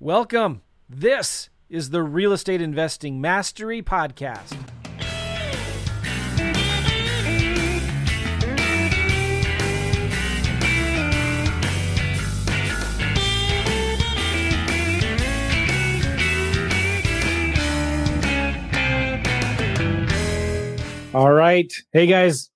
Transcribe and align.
Welcome. 0.00 0.62
This 0.88 1.50
is 1.68 1.90
the 1.90 2.04
Real 2.04 2.32
Estate 2.32 2.62
Investing 2.62 3.20
Mastery 3.20 3.82
Podcast. 3.82 4.56
All 21.12 21.32
right. 21.32 21.72
Hey 21.92 22.06
guys, 22.06 22.50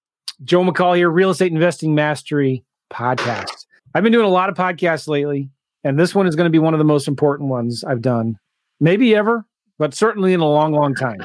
Joe 0.45 0.63
McCall 0.63 0.95
here, 0.95 1.11
Real 1.11 1.31
Estate 1.31 1.51
Investing 1.51 1.97
Mastery 1.97 2.65
Podcast. 2.89 3.67
I've 3.93 4.05
been 4.05 4.13
doing 4.13 4.27
a 4.27 4.29
lot 4.29 4.49
of 4.49 4.55
podcasts 4.55 5.09
lately, 5.09 5.51
and 5.85 5.99
this 5.99 6.15
one 6.15 6.27
is 6.27 6.37
going 6.37 6.47
to 6.47 6.51
be 6.51 6.59
one 6.59 6.75
of 6.75 6.79
the 6.79 6.85
most 6.85 7.09
important 7.09 7.49
ones 7.49 7.85
I've 7.85 8.03
done, 8.03 8.39
maybe 8.81 9.15
ever, 9.15 9.45
but 9.79 9.95
certainly 9.95 10.33
in 10.33 10.41
a 10.41 10.49
long, 10.49 10.73
long 10.73 10.95
time. 10.95 11.21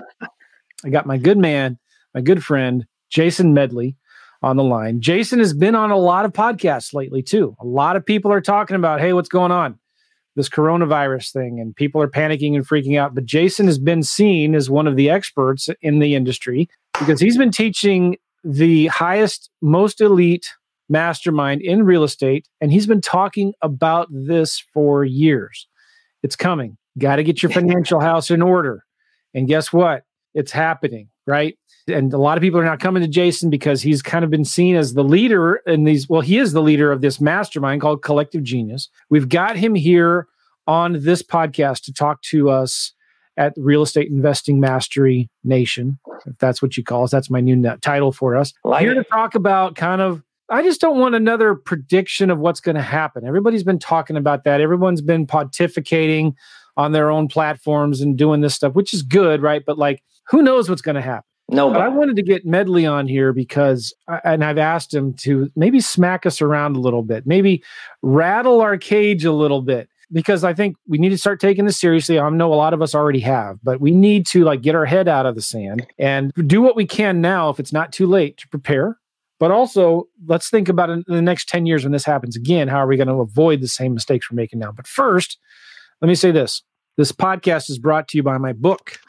I 0.86 0.90
got 0.90 1.06
my 1.06 1.18
good 1.18 1.38
man, 1.38 1.78
my 2.14 2.22
good 2.22 2.44
friend, 2.44 2.86
Jason 3.10 3.54
Medley 3.54 3.96
on 4.42 4.58
the 4.58 4.64
line. 4.64 5.02
Jason 5.02 5.40
has 5.40 5.54
been 5.54 5.76
on 5.76 5.92
a 5.92 5.98
lot 5.98 6.26
of 6.26 6.34
podcasts 6.34 6.94
lately, 6.94 7.24
too. 7.24 7.56
A 7.60 7.66
lot 7.66 7.96
of 7.96 8.06
people 8.06 8.32
are 8.32 8.42
talking 8.42 8.76
about, 8.76 9.00
hey, 9.00 9.14
what's 9.14 9.30
going 9.30 9.52
on? 9.52 9.80
This 10.36 10.50
coronavirus 10.50 11.34
thing, 11.34 11.60
and 11.60 11.76
people 11.76 12.00
are 12.02 12.08
panicking 12.08 12.56
and 12.56 12.68
freaking 12.68 13.00
out. 13.00 13.16
But 13.16 13.26
Jason 13.26 13.66
has 13.66 13.80
been 13.80 14.04
seen 14.04 14.54
as 14.54 14.70
one 14.70 14.86
of 14.86 14.96
the 14.96 15.10
experts 15.10 15.68
in 15.82 15.98
the 15.98 16.14
industry 16.14 16.70
because 17.00 17.20
he's 17.20 17.38
been 17.38 17.52
teaching 17.52 18.18
the 18.44 18.86
highest, 18.88 19.50
most 19.62 20.00
elite 20.00 20.54
mastermind 20.90 21.62
in 21.62 21.84
real 21.84 22.04
estate, 22.04 22.48
and 22.62 22.72
he's 22.72 22.88
been 22.88 23.02
talking 23.02 23.54
about 23.62 24.08
this 24.12 24.64
for 24.74 25.04
years. 25.04 25.68
It's 26.24 26.36
coming. 26.36 26.78
Got 26.98 27.18
to 27.18 27.24
get 27.24 27.44
your 27.44 27.52
financial 27.52 28.00
house 28.00 28.32
in 28.32 28.42
order. 28.42 28.84
And 29.34 29.48
guess 29.48 29.72
what? 29.72 30.04
It's 30.34 30.52
happening, 30.52 31.10
right? 31.26 31.58
And 31.88 32.14
a 32.14 32.18
lot 32.18 32.38
of 32.38 32.42
people 32.42 32.60
are 32.60 32.66
not 32.66 32.80
coming 32.80 33.02
to 33.02 33.08
Jason 33.08 33.50
because 33.50 33.82
he's 33.82 34.02
kind 34.02 34.26
of 34.26 34.32
been 34.32 34.46
seen 34.46 34.76
as 34.76 34.94
the 34.94 35.04
leader 35.04 35.62
in 35.66 35.86
these. 35.86 36.10
Well, 36.10 36.22
he 36.22 36.38
is 36.38 36.54
the 36.54 36.62
leader 36.62 36.92
of 36.92 37.02
this 37.02 37.22
mastermind 37.22 37.82
called 37.82 38.04
Collective 38.04 38.44
Genius. 38.44 38.90
We've 39.10 39.30
got 39.30 39.56
him 39.56 39.74
here 39.74 40.28
on 40.68 41.02
this 41.02 41.24
podcast 41.24 41.84
to 41.84 41.94
talk 41.94 42.22
to 42.24 42.50
us 42.50 42.94
at 43.38 43.54
Real 43.56 43.84
Estate 43.84 44.10
Investing 44.10 44.60
Mastery 44.60 45.30
Nation, 45.44 46.00
if 46.26 46.38
that's 46.40 46.62
what 46.62 46.76
you 46.76 46.84
call 46.84 47.04
us. 47.04 47.12
That's 47.12 47.30
my 47.30 47.40
new 47.40 47.64
title 47.82 48.12
for 48.12 48.36
us. 48.36 48.52
Like 48.64 48.82
here 48.82 48.92
it. 48.92 48.96
to 48.96 49.04
talk 49.04 49.36
about 49.36 49.76
kind 49.76 50.02
of 50.02 50.24
I 50.50 50.64
just 50.64 50.80
don't 50.80 50.98
want 50.98 51.16
another 51.16 51.56
prediction 51.56 52.30
of 52.30 52.40
what's 52.40 52.60
going 52.60 52.76
to 52.76 52.82
happen. 52.82 53.26
Everybody's 53.26 53.64
been 53.64 53.80
talking 53.80 54.16
about 54.16 54.44
that. 54.46 54.62
Everyone's 54.62 55.02
been 55.02 55.28
pontificating 55.28 56.34
on 56.78 56.92
their 56.92 57.10
own 57.12 57.28
platforms 57.28 58.02
and 58.02 58.18
doing 58.18 58.42
this 58.42 58.56
stuff, 58.56 58.74
which 58.74 58.94
is 58.94 59.02
good, 59.02 59.42
right? 59.42 59.64
But 59.66 59.78
like, 59.78 60.04
who 60.28 60.42
knows 60.42 60.70
what's 60.70 60.82
going 60.82 60.96
to 60.96 61.02
happen? 61.02 61.24
No, 61.50 61.72
But 61.72 61.82
I 61.82 61.88
wanted 61.88 62.18
to 62.18 62.24
get 62.24 62.46
Medley 62.46 62.86
on 62.86 63.08
here 63.08 63.32
because, 63.32 63.94
and 64.26 64.44
I've 64.44 64.58
asked 64.58 64.94
him 64.94 65.14
to 65.20 65.50
maybe 65.56 65.80
smack 65.80 66.26
us 66.26 66.42
around 66.42 66.76
a 66.76 66.80
little 66.80 67.04
bit, 67.04 67.26
maybe 67.26 67.64
rattle 68.02 68.60
our 68.60 68.78
cage 68.78 69.24
a 69.24 69.32
little 69.32 69.62
bit, 69.62 69.88
because 70.12 70.44
I 70.44 70.54
think 70.54 70.76
we 70.88 70.98
need 70.98 71.10
to 71.10 71.18
start 71.18 71.40
taking 71.40 71.64
this 71.64 71.80
seriously. 71.80 72.20
I 72.20 72.30
know 72.30 72.54
a 72.54 72.56
lot 72.56 72.74
of 72.74 72.82
us 72.82 72.94
already 72.94 73.22
have, 73.22 73.60
but 73.64 73.80
we 73.80 73.92
need 73.92 74.26
to 74.28 74.44
like 74.44 74.62
get 74.62 74.76
our 74.76 74.86
head 74.86 75.08
out 75.08 75.26
of 75.26 75.36
the 75.36 75.42
sand 75.42 75.88
and 75.98 76.34
do 76.34 76.62
what 76.62 76.76
we 76.76 76.86
can 76.86 77.22
now, 77.22 77.50
if 77.50 77.62
it's 77.62 77.74
not 77.74 77.94
too 77.94 78.08
late, 78.08 78.38
to 78.38 78.48
prepare. 78.50 78.98
But 79.40 79.52
also, 79.52 80.08
let's 80.26 80.50
think 80.50 80.68
about 80.68 80.90
in 80.90 81.04
the 81.08 81.22
next 81.22 81.48
10 81.48 81.66
years 81.66 81.84
when 81.84 81.94
this 81.94 82.06
happens 82.06 82.36
again, 82.36 82.68
how 82.68 82.78
are 82.78 82.88
we 82.88 82.98
going 82.98 83.08
to 83.08 83.16
avoid 83.16 83.62
the 83.62 83.68
same 83.68 83.94
mistakes 83.94 84.32
we're 84.32 84.36
making 84.36 84.60
now? 84.60 84.72
But 84.72 84.88
first, 84.88 85.38
let 86.02 86.08
me 86.08 86.16
say 86.16 86.32
this 86.32 86.64
this 86.98 87.12
podcast 87.12 87.70
is 87.70 87.78
brought 87.78 88.08
to 88.10 88.18
you 88.18 88.24
by 88.24 88.38
my 88.38 88.54
book 88.54 89.00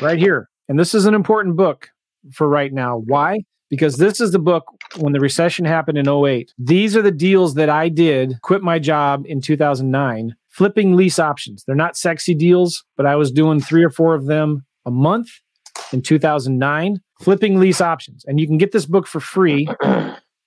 right 0.00 0.18
here. 0.18 0.48
And 0.68 0.78
this 0.78 0.94
is 0.94 1.04
an 1.04 1.14
important 1.14 1.56
book 1.56 1.90
for 2.32 2.48
right 2.48 2.72
now. 2.72 3.02
Why? 3.06 3.40
Because 3.68 3.96
this 3.96 4.20
is 4.20 4.32
the 4.32 4.38
book 4.38 4.64
when 4.98 5.12
the 5.12 5.20
recession 5.20 5.66
happened 5.66 5.98
in 5.98 6.08
08. 6.08 6.54
These 6.58 6.96
are 6.96 7.02
the 7.02 7.10
deals 7.10 7.54
that 7.54 7.68
I 7.68 7.88
did, 7.88 8.40
quit 8.42 8.62
my 8.62 8.78
job 8.78 9.24
in 9.26 9.42
2009, 9.42 10.34
flipping 10.48 10.96
lease 10.96 11.18
options. 11.18 11.64
They're 11.64 11.76
not 11.76 11.96
sexy 11.96 12.34
deals, 12.34 12.84
but 12.96 13.04
I 13.04 13.16
was 13.16 13.30
doing 13.30 13.60
three 13.60 13.84
or 13.84 13.90
four 13.90 14.14
of 14.14 14.26
them 14.26 14.64
a 14.86 14.90
month 14.90 15.28
in 15.94 16.02
2009, 16.02 17.00
flipping 17.20 17.58
lease 17.58 17.80
options. 17.80 18.22
And 18.26 18.38
you 18.38 18.46
can 18.46 18.58
get 18.58 18.72
this 18.72 18.84
book 18.84 19.06
for 19.06 19.20
free 19.20 19.66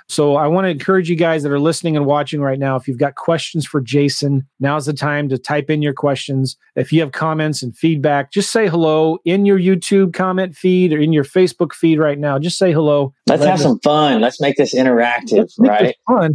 So 0.09 0.35
I 0.37 0.47
want 0.47 0.65
to 0.65 0.69
encourage 0.69 1.07
you 1.07 1.15
guys 1.15 1.43
that 1.43 1.51
are 1.51 1.59
listening 1.59 1.95
and 1.95 2.03
watching 2.07 2.41
right 2.41 2.57
now. 2.57 2.75
If 2.75 2.87
you've 2.87 2.97
got 2.97 3.13
questions 3.13 3.67
for 3.67 3.79
Jason, 3.79 4.47
now's 4.59 4.87
the 4.87 4.93
time 4.93 5.29
to 5.29 5.37
type 5.37 5.69
in 5.69 5.83
your 5.83 5.93
questions. 5.93 6.57
If 6.75 6.91
you 6.91 6.99
have 7.01 7.11
comments 7.11 7.61
and 7.61 7.77
feedback, 7.77 8.31
just 8.31 8.51
say 8.51 8.67
hello 8.67 9.19
in 9.23 9.45
your 9.45 9.59
YouTube 9.59 10.13
comment 10.13 10.55
feed 10.55 10.93
or 10.93 10.99
in 10.99 11.13
your 11.13 11.23
Facebook 11.23 11.73
feed 11.73 11.99
right 11.99 12.17
now. 12.17 12.39
Just 12.39 12.57
say 12.57 12.71
hello. 12.71 13.13
Let's 13.27 13.41
Let 13.41 13.49
have 13.49 13.59
us- 13.59 13.63
some 13.63 13.79
fun. 13.81 14.19
Let's 14.19 14.41
make 14.41 14.57
this 14.57 14.73
interactive, 14.73 15.37
Let's 15.37 15.59
make 15.59 15.71
this 15.79 15.81
right? 15.81 15.95
Fun. 16.07 16.33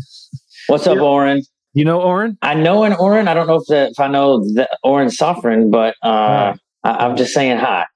What's 0.69 0.87
up. 0.87 0.99
Oren? 0.99 1.43
You 1.73 1.85
know, 1.85 2.01
Oren? 2.01 2.39
I 2.43 2.55
know 2.55 2.85
an 2.85 2.93
Oren. 2.93 3.27
I 3.27 3.35
don't 3.35 3.49
know 3.49 3.57
if 3.57 3.67
the, 3.67 3.89
if 3.89 3.99
I 3.99 4.07
know 4.07 4.39
the 4.39 4.69
Oren 4.85 5.11
Sovereign, 5.11 5.73
but 5.73 5.97
uh, 6.01 6.55
I, 6.85 6.91
I'm 6.91 7.17
just 7.17 7.35
saying 7.35 7.59
hi. 7.59 7.87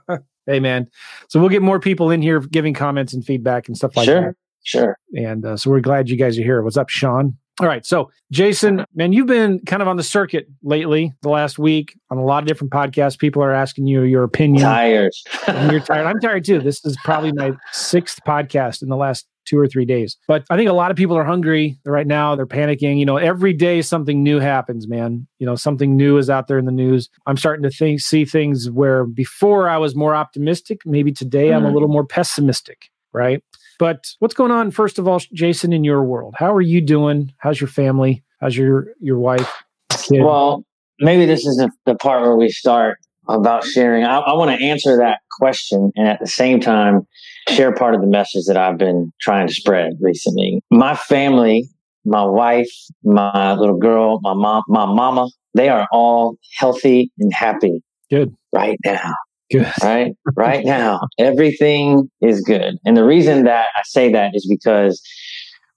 hey, 0.46 0.60
man. 0.60 0.88
So 1.30 1.40
we'll 1.40 1.48
get 1.48 1.62
more 1.62 1.80
people 1.80 2.10
in 2.10 2.20
here 2.20 2.40
giving 2.40 2.74
comments 2.74 3.14
and 3.14 3.24
feedback 3.24 3.66
and 3.66 3.76
stuff 3.76 3.96
like 3.96 4.04
sure, 4.04 4.20
that. 4.20 4.34
Sure. 4.64 4.98
And 5.16 5.44
uh, 5.46 5.56
so 5.56 5.70
we're 5.70 5.80
glad 5.80 6.08
you 6.10 6.16
guys 6.16 6.38
are 6.38 6.42
here. 6.42 6.62
What's 6.62 6.76
up, 6.76 6.88
Sean? 6.90 7.36
All 7.60 7.68
right. 7.68 7.86
So, 7.86 8.10
Jason, 8.32 8.84
man, 8.96 9.12
you've 9.12 9.28
been 9.28 9.60
kind 9.60 9.80
of 9.80 9.86
on 9.86 9.96
the 9.96 10.02
circuit 10.02 10.48
lately, 10.64 11.12
the 11.22 11.28
last 11.28 11.56
week, 11.56 11.96
on 12.10 12.18
a 12.18 12.24
lot 12.24 12.42
of 12.42 12.48
different 12.48 12.72
podcasts. 12.72 13.16
People 13.16 13.44
are 13.44 13.52
asking 13.52 13.86
you 13.86 14.02
your 14.02 14.24
opinion. 14.24 14.62
Tired. 14.64 15.12
And 15.46 15.70
you're 15.70 15.80
tired. 15.80 16.06
I'm 16.06 16.18
tired 16.18 16.44
too. 16.44 16.58
This 16.58 16.84
is 16.84 16.96
probably 17.04 17.30
my 17.32 17.52
sixth 17.70 18.18
podcast 18.26 18.82
in 18.82 18.88
the 18.88 18.96
last 18.96 19.28
two 19.44 19.56
or 19.58 19.68
three 19.68 19.84
days. 19.84 20.16
But 20.26 20.44
I 20.50 20.56
think 20.56 20.68
a 20.68 20.72
lot 20.72 20.90
of 20.90 20.96
people 20.96 21.16
are 21.16 21.22
hungry 21.22 21.78
right 21.84 22.06
now. 22.08 22.34
They're 22.34 22.46
panicking. 22.46 22.98
You 22.98 23.04
know, 23.06 23.18
every 23.18 23.52
day 23.52 23.82
something 23.82 24.20
new 24.22 24.40
happens, 24.40 24.88
man. 24.88 25.28
You 25.38 25.46
know, 25.46 25.54
something 25.54 25.96
new 25.96 26.16
is 26.18 26.28
out 26.28 26.48
there 26.48 26.58
in 26.58 26.64
the 26.64 26.72
news. 26.72 27.08
I'm 27.26 27.36
starting 27.36 27.62
to 27.62 27.70
think, 27.70 28.00
see 28.00 28.24
things 28.24 28.68
where 28.68 29.04
before 29.04 29.68
I 29.68 29.76
was 29.76 29.94
more 29.94 30.14
optimistic. 30.16 30.80
Maybe 30.84 31.12
today 31.12 31.52
I'm 31.52 31.64
a 31.64 31.68
Mhm. 31.70 31.74
little 31.74 31.88
more 31.88 32.04
pessimistic, 32.06 32.88
right? 33.12 33.44
But 33.78 34.06
what's 34.18 34.34
going 34.34 34.50
on, 34.50 34.70
first 34.70 34.98
of 34.98 35.08
all, 35.08 35.20
Jason, 35.32 35.72
in 35.72 35.84
your 35.84 36.02
world? 36.02 36.34
How 36.36 36.54
are 36.54 36.60
you 36.60 36.80
doing? 36.80 37.32
How's 37.38 37.60
your 37.60 37.68
family? 37.68 38.22
How's 38.40 38.56
your 38.56 38.88
your 39.00 39.18
wife? 39.18 39.50
Kid? 39.90 40.22
Well, 40.22 40.64
maybe 41.00 41.26
this 41.26 41.46
is 41.46 41.56
the, 41.56 41.70
the 41.86 41.94
part 41.94 42.22
where 42.22 42.36
we 42.36 42.48
start 42.48 42.98
about 43.28 43.64
sharing. 43.64 44.04
I, 44.04 44.18
I 44.18 44.34
want 44.34 44.58
to 44.58 44.64
answer 44.64 44.96
that 44.98 45.20
question 45.38 45.90
and 45.96 46.08
at 46.08 46.20
the 46.20 46.26
same 46.26 46.60
time 46.60 47.06
share 47.48 47.72
part 47.72 47.94
of 47.94 48.00
the 48.00 48.06
message 48.06 48.44
that 48.46 48.56
I've 48.56 48.78
been 48.78 49.12
trying 49.20 49.46
to 49.46 49.54
spread 49.54 49.92
recently. 50.00 50.60
My 50.70 50.94
family, 50.94 51.68
my 52.04 52.24
wife, 52.24 52.70
my 53.02 53.54
little 53.54 53.78
girl, 53.78 54.20
my 54.22 54.34
mom, 54.34 54.62
my 54.68 54.86
mama, 54.86 55.28
they 55.54 55.68
are 55.68 55.86
all 55.92 56.36
healthy 56.58 57.10
and 57.18 57.32
happy 57.32 57.82
Good. 58.10 58.34
right 58.52 58.78
now. 58.84 59.14
Good. 59.54 59.72
Right? 59.82 60.12
right 60.36 60.64
now. 60.64 61.00
Everything 61.18 62.10
is 62.20 62.40
good. 62.40 62.74
And 62.84 62.96
the 62.96 63.04
reason 63.04 63.44
that 63.44 63.66
I 63.76 63.82
say 63.84 64.10
that 64.12 64.32
is 64.34 64.46
because 64.48 65.00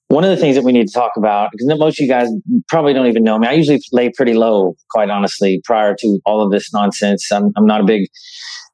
one 0.07 0.23
of 0.23 0.29
the 0.29 0.37
things 0.37 0.55
that 0.55 0.63
we 0.63 0.71
need 0.71 0.87
to 0.87 0.93
talk 0.93 1.11
about, 1.17 1.49
because 1.51 1.67
most 1.77 1.99
of 1.99 2.03
you 2.03 2.07
guys 2.07 2.29
probably 2.69 2.93
don't 2.93 3.07
even 3.07 3.23
know 3.23 3.37
me. 3.37 3.47
I 3.47 3.53
usually 3.53 3.79
lay 3.91 4.09
pretty 4.15 4.33
low, 4.33 4.73
quite 4.89 5.09
honestly, 5.09 5.61
prior 5.65 5.95
to 5.99 6.19
all 6.25 6.41
of 6.41 6.51
this 6.51 6.73
nonsense. 6.73 7.29
I'm, 7.31 7.51
I'm 7.55 7.65
not 7.65 7.81
a 7.81 7.83
big 7.83 8.07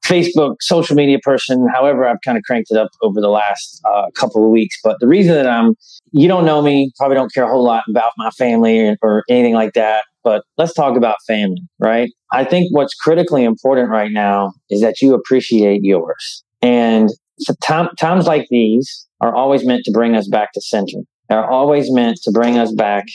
Facebook 0.06 0.58
social 0.62 0.96
media 0.96 1.18
person. 1.22 1.66
However, 1.74 2.08
I've 2.08 2.22
kind 2.24 2.38
of 2.38 2.44
cranked 2.44 2.70
it 2.72 2.78
up 2.78 2.90
over 3.02 3.20
the 3.20 3.30
last 3.30 3.82
uh, 3.92 4.06
couple 4.16 4.46
of 4.46 4.52
weeks. 4.52 4.78
But 4.84 4.98
the 5.00 5.08
reason 5.08 5.34
that 5.34 5.48
I'm, 5.48 5.76
you 6.12 6.28
don't 6.28 6.46
know 6.46 6.62
me, 6.62 6.92
probably 6.98 7.16
don't 7.16 7.34
care 7.34 7.46
a 7.46 7.50
whole 7.50 7.64
lot 7.64 7.84
about 7.90 8.12
my 8.18 8.30
family 8.32 8.80
or, 8.80 8.98
or 9.02 9.24
anything 9.28 9.56
like 9.56 9.74
that. 9.74 10.06
But 10.24 10.44
let's 10.58 10.74
talk 10.74 10.98
about 10.98 11.18
family, 11.28 11.62
right? 11.80 12.10
I 12.32 12.46
think 12.46 12.68
what's 12.72 12.94
critically 12.94 13.44
important 13.44 13.90
right 13.90 14.12
now 14.12 14.54
is 14.70 14.82
that 14.82 15.02
you 15.02 15.14
appreciate 15.14 15.84
yours. 15.84 16.44
And 16.62 17.10
so 17.40 17.54
time, 17.64 17.90
times 18.00 18.26
like 18.26 18.48
these 18.50 19.08
are 19.22 19.36
always 19.36 19.66
meant 19.66 19.84
to 19.86 19.92
bring 19.92 20.16
us 20.16 20.28
back 20.28 20.52
to 20.54 20.62
center. 20.62 21.00
They're 21.30 21.50
always 21.50 21.92
meant 21.92 22.18
to 22.24 22.32
bring 22.32 22.58
us 22.58 22.74
back 22.74 23.06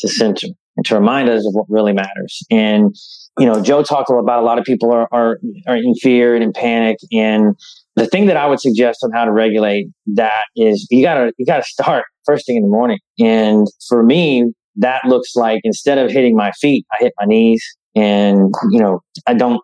to 0.00 0.08
center 0.08 0.48
and 0.76 0.86
to 0.86 0.94
remind 0.94 1.28
us 1.28 1.46
of 1.46 1.54
what 1.54 1.66
really 1.68 1.92
matters. 1.92 2.42
And, 2.50 2.94
you 3.38 3.46
know, 3.46 3.62
Joe 3.62 3.82
talked 3.82 4.10
about 4.10 4.42
a 4.42 4.46
lot 4.46 4.58
of 4.58 4.64
people 4.64 4.92
are, 4.92 5.08
are, 5.12 5.38
are 5.66 5.76
in 5.76 5.94
fear 5.94 6.34
and 6.34 6.44
in 6.44 6.52
panic. 6.52 6.98
And 7.12 7.56
the 7.96 8.06
thing 8.06 8.26
that 8.26 8.36
I 8.36 8.46
would 8.46 8.60
suggest 8.60 9.00
on 9.02 9.10
how 9.12 9.24
to 9.24 9.32
regulate 9.32 9.88
that 10.14 10.44
is 10.54 10.86
you 10.90 11.02
gotta, 11.02 11.32
you 11.38 11.46
gotta 11.46 11.64
start 11.64 12.04
first 12.26 12.46
thing 12.46 12.56
in 12.56 12.62
the 12.62 12.68
morning. 12.68 12.98
And 13.18 13.66
for 13.88 14.02
me, 14.02 14.52
that 14.76 15.02
looks 15.06 15.34
like 15.36 15.60
instead 15.64 15.98
of 15.98 16.10
hitting 16.10 16.36
my 16.36 16.52
feet, 16.52 16.86
I 16.92 17.04
hit 17.04 17.12
my 17.18 17.26
knees 17.26 17.64
and, 17.94 18.52
you 18.70 18.80
know, 18.80 19.00
I 19.26 19.34
don't, 19.34 19.60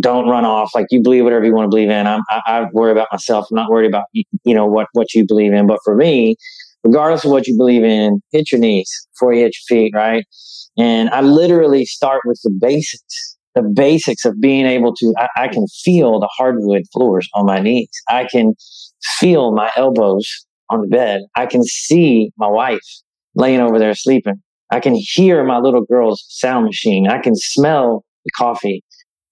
don't 0.00 0.28
run 0.28 0.44
off. 0.44 0.74
Like 0.74 0.86
you 0.90 1.02
believe 1.02 1.24
whatever 1.24 1.44
you 1.44 1.54
want 1.54 1.66
to 1.66 1.68
believe 1.68 1.90
in. 1.90 2.06
I'm, 2.06 2.20
I, 2.28 2.40
I 2.46 2.66
worry 2.72 2.92
about 2.92 3.08
myself. 3.12 3.46
I'm 3.50 3.56
not 3.56 3.70
worried 3.70 3.86
about, 3.86 4.04
you 4.12 4.54
know, 4.54 4.66
what, 4.66 4.88
what 4.92 5.14
you 5.14 5.26
believe 5.26 5.52
in. 5.52 5.66
But 5.66 5.78
for 5.84 5.94
me, 5.94 6.36
regardless 6.84 7.24
of 7.24 7.30
what 7.30 7.46
you 7.46 7.56
believe 7.56 7.84
in, 7.84 8.20
hit 8.32 8.50
your 8.50 8.60
knees 8.60 8.90
before 9.14 9.32
you 9.32 9.42
hit 9.42 9.54
your 9.54 9.78
feet, 9.78 9.92
right? 9.94 10.24
And 10.78 11.08
I 11.10 11.20
literally 11.20 11.84
start 11.84 12.22
with 12.24 12.40
the 12.42 12.50
basics, 12.60 13.36
the 13.54 13.62
basics 13.62 14.24
of 14.24 14.40
being 14.40 14.66
able 14.66 14.94
to, 14.94 15.14
I, 15.18 15.44
I 15.44 15.48
can 15.48 15.66
feel 15.84 16.20
the 16.20 16.28
hardwood 16.36 16.82
floors 16.92 17.28
on 17.34 17.46
my 17.46 17.60
knees. 17.60 17.88
I 18.08 18.26
can 18.30 18.54
feel 19.18 19.52
my 19.52 19.70
elbows 19.76 20.28
on 20.68 20.82
the 20.82 20.88
bed. 20.88 21.22
I 21.36 21.46
can 21.46 21.62
see 21.62 22.32
my 22.36 22.48
wife 22.48 22.80
laying 23.36 23.60
over 23.60 23.78
there 23.78 23.94
sleeping. 23.94 24.42
I 24.72 24.80
can 24.80 24.94
hear 24.96 25.44
my 25.44 25.58
little 25.58 25.84
girl's 25.84 26.24
sound 26.28 26.66
machine. 26.66 27.08
I 27.08 27.18
can 27.18 27.36
smell 27.36 28.04
the 28.24 28.30
coffee 28.36 28.82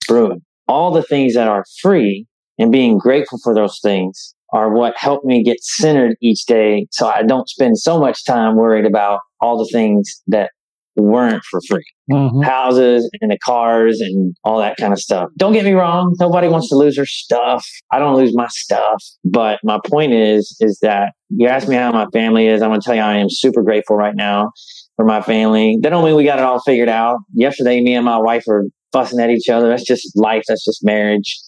brewing. 0.06 0.42
All 0.68 0.92
the 0.92 1.02
things 1.02 1.34
that 1.34 1.48
are 1.48 1.64
free 1.82 2.26
and 2.58 2.70
being 2.70 2.98
grateful 2.98 3.38
for 3.42 3.54
those 3.54 3.80
things 3.82 4.34
are 4.52 4.72
what 4.72 4.96
help 4.96 5.24
me 5.24 5.42
get 5.42 5.62
centered 5.62 6.16
each 6.22 6.44
day 6.46 6.86
so 6.92 7.08
I 7.08 7.22
don't 7.24 7.48
spend 7.48 7.78
so 7.78 7.98
much 7.98 8.24
time 8.24 8.56
worried 8.56 8.86
about 8.86 9.20
all 9.40 9.58
the 9.58 9.68
things 9.72 10.22
that 10.28 10.50
weren't 10.96 11.42
for 11.50 11.60
free. 11.68 11.84
Mm-hmm. 12.10 12.42
Houses 12.42 13.08
and 13.20 13.30
the 13.30 13.38
cars 13.38 14.00
and 14.00 14.36
all 14.44 14.58
that 14.58 14.76
kind 14.76 14.92
of 14.92 14.98
stuff. 14.98 15.30
Don't 15.36 15.52
get 15.52 15.64
me 15.64 15.72
wrong. 15.72 16.14
Nobody 16.20 16.48
wants 16.48 16.68
to 16.68 16.76
lose 16.76 16.96
their 16.96 17.06
stuff. 17.06 17.66
I 17.92 17.98
don't 17.98 18.16
lose 18.16 18.34
my 18.34 18.46
stuff. 18.48 19.02
But 19.24 19.58
my 19.64 19.78
point 19.86 20.12
is, 20.12 20.56
is 20.60 20.78
that 20.82 21.12
you 21.30 21.48
ask 21.48 21.66
me 21.66 21.76
how 21.76 21.92
my 21.92 22.06
family 22.12 22.46
is. 22.46 22.62
I'm 22.62 22.70
going 22.70 22.80
to 22.80 22.84
tell 22.84 22.94
you, 22.94 23.00
I 23.00 23.16
am 23.16 23.30
super 23.30 23.62
grateful 23.62 23.96
right 23.96 24.14
now 24.14 24.52
for 24.96 25.04
my 25.04 25.22
family. 25.22 25.78
That 25.80 25.90
don't 25.90 26.04
mean 26.04 26.14
we 26.14 26.24
got 26.24 26.38
it 26.38 26.44
all 26.44 26.60
figured 26.60 26.88
out. 26.88 27.18
Yesterday, 27.32 27.80
me 27.80 27.94
and 27.94 28.04
my 28.04 28.18
wife 28.18 28.44
were 28.46 28.64
fussing 28.92 29.18
at 29.18 29.30
each 29.30 29.48
other. 29.48 29.68
That's 29.68 29.84
just 29.84 30.16
life. 30.16 30.44
That's 30.46 30.64
just 30.64 30.84
marriage. 30.84 31.40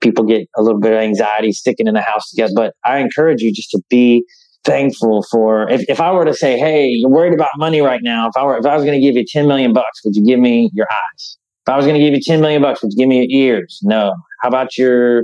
People 0.00 0.24
get 0.24 0.46
a 0.56 0.62
little 0.62 0.80
bit 0.80 0.92
of 0.92 0.98
anxiety 0.98 1.52
sticking 1.52 1.86
in 1.86 1.94
the 1.94 2.02
house 2.02 2.30
together. 2.30 2.52
But 2.54 2.74
I 2.84 2.98
encourage 2.98 3.40
you 3.40 3.52
just 3.52 3.70
to 3.70 3.80
be 3.88 4.24
thankful 4.64 5.24
for 5.30 5.68
if, 5.70 5.84
if 5.88 6.00
I 6.00 6.12
were 6.12 6.24
to 6.24 6.34
say, 6.34 6.58
Hey, 6.58 6.86
you're 6.86 7.10
worried 7.10 7.34
about 7.34 7.50
money 7.56 7.80
right 7.80 8.00
now. 8.02 8.28
If 8.28 8.36
I 8.36 8.44
were, 8.44 8.56
if 8.56 8.66
I 8.66 8.74
was 8.74 8.84
going 8.84 9.00
to 9.00 9.04
give 9.04 9.14
you 9.16 9.24
10 9.26 9.46
million 9.46 9.72
bucks, 9.72 10.00
would 10.04 10.14
you 10.14 10.24
give 10.24 10.40
me 10.40 10.70
your 10.72 10.86
eyes? 10.90 11.38
If 11.66 11.72
I 11.72 11.76
was 11.76 11.86
going 11.86 11.98
to 11.98 12.04
give 12.04 12.14
you 12.14 12.20
10 12.20 12.40
million 12.40 12.60
bucks, 12.60 12.82
would 12.82 12.92
you 12.92 12.98
give 12.98 13.08
me 13.08 13.24
your 13.24 13.54
ears? 13.56 13.80
No. 13.82 14.14
How 14.40 14.48
about 14.48 14.76
your 14.76 15.22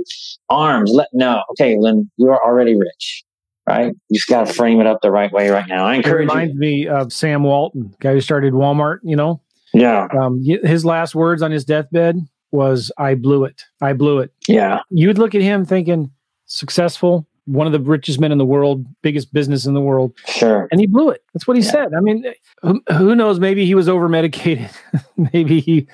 arms? 0.49 0.91
Let, 0.93 1.09
no. 1.11 1.43
Okay. 1.51 1.77
then 1.81 2.09
you 2.15 2.29
are 2.29 2.41
already 2.41 2.77
rich, 2.77 3.23
right? 3.67 3.93
You 4.07 4.15
just 4.15 4.29
got 4.29 4.47
to 4.47 4.53
frame 4.53 4.79
it 4.79 4.87
up 4.87 5.01
the 5.01 5.11
right 5.11 5.31
way 5.33 5.49
right 5.49 5.67
now. 5.67 5.85
I 5.85 5.95
encourage 5.95 6.27
it 6.27 6.31
reminds 6.31 6.53
you. 6.53 6.59
me 6.59 6.87
of 6.87 7.11
Sam 7.11 7.43
Walton, 7.43 7.93
guy 7.99 8.13
who 8.13 8.21
started 8.21 8.53
Walmart, 8.53 8.99
you 9.03 9.17
know? 9.17 9.41
Yeah. 9.73 10.07
Um, 10.17 10.41
his 10.41 10.85
last 10.85 11.13
words 11.13 11.41
on 11.41 11.51
his 11.51 11.65
deathbed 11.65 12.15
was, 12.51 12.91
I 12.97 13.15
blew 13.15 13.43
it. 13.43 13.63
I 13.81 13.91
blew 13.91 14.19
it. 14.19 14.33
Yeah. 14.47 14.79
You'd 14.89 15.17
look 15.17 15.35
at 15.35 15.41
him 15.41 15.65
thinking, 15.65 16.09
successful, 16.45 17.27
one 17.49 17.65
of 17.65 17.73
the 17.73 17.79
richest 17.79 18.19
men 18.19 18.31
in 18.31 18.37
the 18.37 18.45
world, 18.45 18.85
biggest 19.01 19.33
business 19.33 19.65
in 19.65 19.73
the 19.73 19.81
world. 19.81 20.13
Sure. 20.27 20.67
And 20.71 20.79
he 20.79 20.87
blew 20.87 21.09
it. 21.09 21.23
That's 21.33 21.47
what 21.47 21.57
he 21.57 21.63
yeah. 21.63 21.71
said. 21.71 21.93
I 21.93 21.99
mean, 21.99 22.25
who, 22.61 22.81
who, 22.95 23.15
knows? 23.15 23.39
Maybe 23.39 23.65
he 23.65 23.75
was 23.75 23.89
over 23.89 24.07
medicated. 24.07 24.69
maybe 25.33 25.59
he 25.59 25.87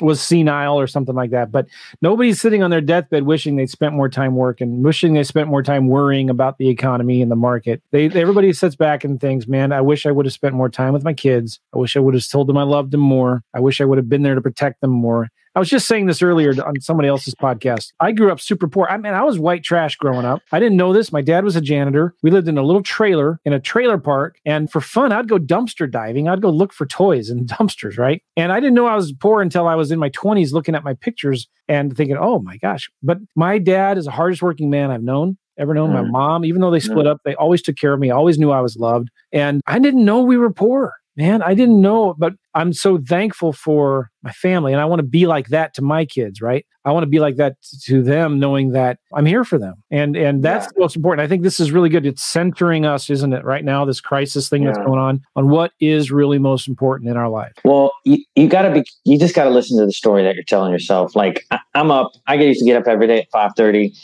was 0.00 0.20
senile 0.20 0.78
or 0.78 0.86
something 0.86 1.14
like 1.14 1.30
that. 1.30 1.50
But 1.50 1.66
nobody's 2.00 2.40
sitting 2.40 2.62
on 2.62 2.70
their 2.70 2.80
deathbed 2.80 3.24
wishing 3.24 3.56
they 3.56 3.66
spent 3.66 3.94
more 3.94 4.08
time 4.08 4.36
working, 4.36 4.82
wishing 4.82 5.14
they 5.14 5.24
spent 5.24 5.48
more 5.48 5.62
time 5.62 5.88
worrying 5.88 6.30
about 6.30 6.58
the 6.58 6.68
economy 6.68 7.20
and 7.20 7.30
the 7.30 7.36
market. 7.36 7.82
They 7.90 8.06
everybody 8.06 8.52
sits 8.52 8.76
back 8.76 9.04
and 9.04 9.20
thinks, 9.20 9.46
"Man, 9.46 9.72
I 9.72 9.80
wish 9.80 10.06
I 10.06 10.12
would 10.12 10.26
have 10.26 10.32
spent 10.32 10.54
more 10.54 10.70
time 10.70 10.92
with 10.92 11.04
my 11.04 11.12
kids. 11.12 11.60
I 11.74 11.78
wish 11.78 11.96
I 11.96 12.00
would 12.00 12.14
have 12.14 12.26
told 12.28 12.46
them 12.46 12.56
I 12.56 12.62
loved 12.62 12.92
them 12.92 13.00
more. 13.00 13.42
I 13.52 13.60
wish 13.60 13.80
I 13.80 13.84
would 13.84 13.98
have 13.98 14.08
been 14.08 14.22
there 14.22 14.34
to 14.36 14.40
protect 14.40 14.80
them 14.80 14.92
more." 14.92 15.28
I 15.54 15.58
was 15.58 15.68
just 15.68 15.88
saying 15.88 16.06
this 16.06 16.22
earlier 16.22 16.50
on 16.64 16.80
somebody 16.80 17.08
else's 17.08 17.34
podcast. 17.34 17.92
I 17.98 18.12
grew 18.12 18.30
up 18.30 18.40
super 18.40 18.68
poor. 18.68 18.86
I 18.88 18.96
mean, 18.96 19.14
I 19.14 19.24
was 19.24 19.38
white 19.38 19.64
trash 19.64 19.96
growing 19.96 20.24
up. 20.24 20.42
I 20.52 20.60
didn't 20.60 20.76
know 20.76 20.92
this. 20.92 21.12
My 21.12 21.22
dad 21.22 21.42
was 21.42 21.56
a 21.56 21.60
janitor. 21.60 22.14
We 22.22 22.30
lived 22.30 22.46
in 22.46 22.56
a 22.56 22.62
little 22.62 22.82
trailer 22.82 23.40
in 23.44 23.52
a 23.52 23.58
trailer 23.58 23.98
park. 23.98 24.38
And 24.44 24.70
for 24.70 24.80
fun, 24.80 25.10
I'd 25.10 25.28
go 25.28 25.38
dumpster 25.38 25.90
diving. 25.90 26.28
I'd 26.28 26.40
go 26.40 26.50
look 26.50 26.72
for 26.72 26.86
toys 26.86 27.30
in 27.30 27.46
dumpsters, 27.46 27.98
right? 27.98 28.22
And 28.36 28.52
I 28.52 28.60
didn't 28.60 28.74
know 28.74 28.86
I 28.86 28.94
was 28.94 29.12
poor 29.12 29.42
until 29.42 29.66
I 29.66 29.74
was 29.74 29.90
in 29.90 29.98
my 29.98 30.10
20s 30.10 30.52
looking 30.52 30.76
at 30.76 30.84
my 30.84 30.94
pictures 30.94 31.48
and 31.68 31.96
thinking, 31.96 32.16
oh 32.16 32.38
my 32.38 32.56
gosh. 32.58 32.88
But 33.02 33.18
my 33.34 33.58
dad 33.58 33.98
is 33.98 34.04
the 34.04 34.12
hardest 34.12 34.42
working 34.42 34.70
man 34.70 34.90
I've 34.90 35.02
known 35.02 35.36
ever 35.58 35.74
known. 35.74 35.90
Mm. 35.90 36.04
My 36.04 36.08
mom, 36.08 36.44
even 36.46 36.62
though 36.62 36.70
they 36.70 36.80
split 36.80 37.04
mm. 37.04 37.10
up, 37.10 37.18
they 37.24 37.34
always 37.34 37.60
took 37.60 37.76
care 37.76 37.92
of 37.92 38.00
me, 38.00 38.10
always 38.10 38.38
knew 38.38 38.50
I 38.50 38.62
was 38.62 38.76
loved. 38.76 39.10
And 39.30 39.60
I 39.66 39.78
didn't 39.78 40.06
know 40.06 40.22
we 40.22 40.38
were 40.38 40.50
poor 40.50 40.94
man, 41.16 41.42
I 41.42 41.54
didn't 41.54 41.80
know, 41.80 42.14
but 42.18 42.32
I'm 42.54 42.72
so 42.72 42.98
thankful 42.98 43.52
for 43.52 44.10
my 44.22 44.32
family. 44.32 44.72
And 44.72 44.80
I 44.80 44.84
want 44.84 45.00
to 45.00 45.06
be 45.06 45.26
like 45.26 45.48
that 45.48 45.74
to 45.74 45.82
my 45.82 46.04
kids, 46.04 46.40
right? 46.40 46.64
I 46.84 46.92
want 46.92 47.02
to 47.04 47.08
be 47.08 47.20
like 47.20 47.36
that 47.36 47.56
to 47.84 48.02
them, 48.02 48.38
knowing 48.38 48.72
that 48.72 48.98
I'm 49.14 49.26
here 49.26 49.44
for 49.44 49.58
them. 49.58 49.74
And 49.90 50.16
and 50.16 50.42
that's 50.42 50.66
yeah. 50.66 50.70
the 50.74 50.80
most 50.80 50.96
important. 50.96 51.24
I 51.24 51.28
think 51.28 51.42
this 51.42 51.60
is 51.60 51.72
really 51.72 51.90
good. 51.90 52.06
It's 52.06 52.24
centering 52.24 52.86
us, 52.86 53.10
isn't 53.10 53.32
it, 53.32 53.44
right 53.44 53.64
now, 53.64 53.84
this 53.84 54.00
crisis 54.00 54.48
thing 54.48 54.62
yeah. 54.62 54.72
that's 54.72 54.86
going 54.86 54.98
on, 54.98 55.20
on 55.36 55.50
what 55.50 55.72
is 55.80 56.10
really 56.10 56.38
most 56.38 56.68
important 56.68 57.10
in 57.10 57.16
our 57.16 57.28
life. 57.28 57.52
Well, 57.64 57.92
you, 58.04 58.24
you 58.34 58.48
gotta 58.48 58.72
be 58.72 58.84
you 59.04 59.18
just 59.18 59.34
gotta 59.34 59.50
listen 59.50 59.78
to 59.78 59.86
the 59.86 59.92
story 59.92 60.22
that 60.22 60.34
you're 60.34 60.44
telling 60.44 60.72
yourself. 60.72 61.14
Like 61.14 61.44
I, 61.50 61.58
I'm 61.74 61.90
up, 61.90 62.12
I 62.26 62.36
get 62.36 62.46
used 62.46 62.60
to 62.60 62.66
get 62.66 62.80
up 62.80 62.88
every 62.88 63.06
day 63.06 63.20
at 63.20 63.30
five 63.30 63.52
thirty 63.56 63.94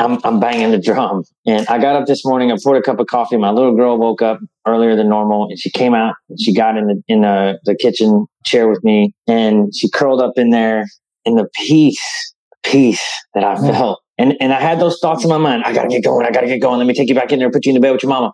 I'm, 0.00 0.18
I'm 0.24 0.40
banging 0.40 0.70
the 0.70 0.78
drum. 0.78 1.24
And 1.46 1.66
I 1.68 1.78
got 1.78 1.94
up 1.94 2.06
this 2.06 2.24
morning, 2.24 2.50
I 2.50 2.56
poured 2.62 2.78
a 2.78 2.82
cup 2.82 2.98
of 3.00 3.06
coffee. 3.06 3.36
My 3.36 3.50
little 3.50 3.76
girl 3.76 3.98
woke 3.98 4.22
up 4.22 4.40
earlier 4.66 4.96
than 4.96 5.08
normal 5.08 5.44
and 5.44 5.58
she 5.58 5.70
came 5.70 5.94
out 5.94 6.14
and 6.30 6.40
she 6.40 6.54
got 6.54 6.78
in 6.78 6.86
the, 6.86 7.02
in 7.06 7.20
the, 7.20 7.58
the 7.64 7.74
kitchen 7.76 8.26
chair 8.44 8.66
with 8.66 8.82
me 8.82 9.12
and 9.28 9.74
she 9.76 9.90
curled 9.90 10.22
up 10.22 10.32
in 10.36 10.50
there 10.50 10.86
in 11.26 11.36
the 11.36 11.46
peace, 11.54 12.34
peace 12.62 13.04
that 13.34 13.44
I 13.44 13.56
felt. 13.72 14.00
And, 14.16 14.36
and 14.40 14.52
I 14.52 14.60
had 14.60 14.80
those 14.80 14.98
thoughts 15.00 15.22
in 15.22 15.30
my 15.30 15.38
mind. 15.38 15.64
I 15.64 15.72
gotta 15.72 15.88
get 15.88 16.02
going. 16.02 16.26
I 16.26 16.30
gotta 16.30 16.46
get 16.46 16.58
going. 16.58 16.78
Let 16.78 16.86
me 16.86 16.94
take 16.94 17.08
you 17.08 17.14
back 17.14 17.32
in 17.32 17.38
there, 17.38 17.50
put 17.50 17.66
you 17.66 17.70
in 17.70 17.74
the 17.74 17.80
bed 17.80 17.92
with 17.92 18.02
your 18.02 18.10
mama. 18.10 18.32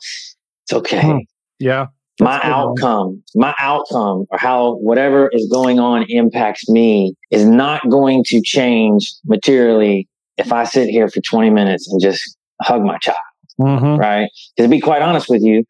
It's 0.64 0.72
okay. 0.72 1.00
Hmm. 1.00 1.18
Yeah. 1.58 1.86
my 2.20 2.40
outcome, 2.42 3.22
my 3.34 3.54
outcome 3.60 4.26
or 4.30 4.38
how 4.38 4.76
whatever 4.76 5.28
is 5.32 5.48
going 5.50 5.78
on 5.78 6.04
impacts 6.08 6.68
me 6.68 7.14
is 7.30 7.44
not 7.44 7.88
going 7.88 8.24
to 8.28 8.40
change 8.42 9.12
materially 9.24 10.08
if 10.38 10.52
I 10.52 10.64
sit 10.64 10.88
here 10.88 11.08
for 11.08 11.20
20 11.20 11.50
minutes 11.50 11.90
and 11.90 12.00
just 12.00 12.36
hug 12.62 12.82
my 12.82 12.98
child, 12.98 13.16
mm-hmm. 13.60 13.96
right? 13.96 14.28
Because 14.56 14.66
to 14.66 14.70
be 14.70 14.80
quite 14.80 15.02
honest 15.02 15.28
with 15.28 15.42
you, 15.42 15.64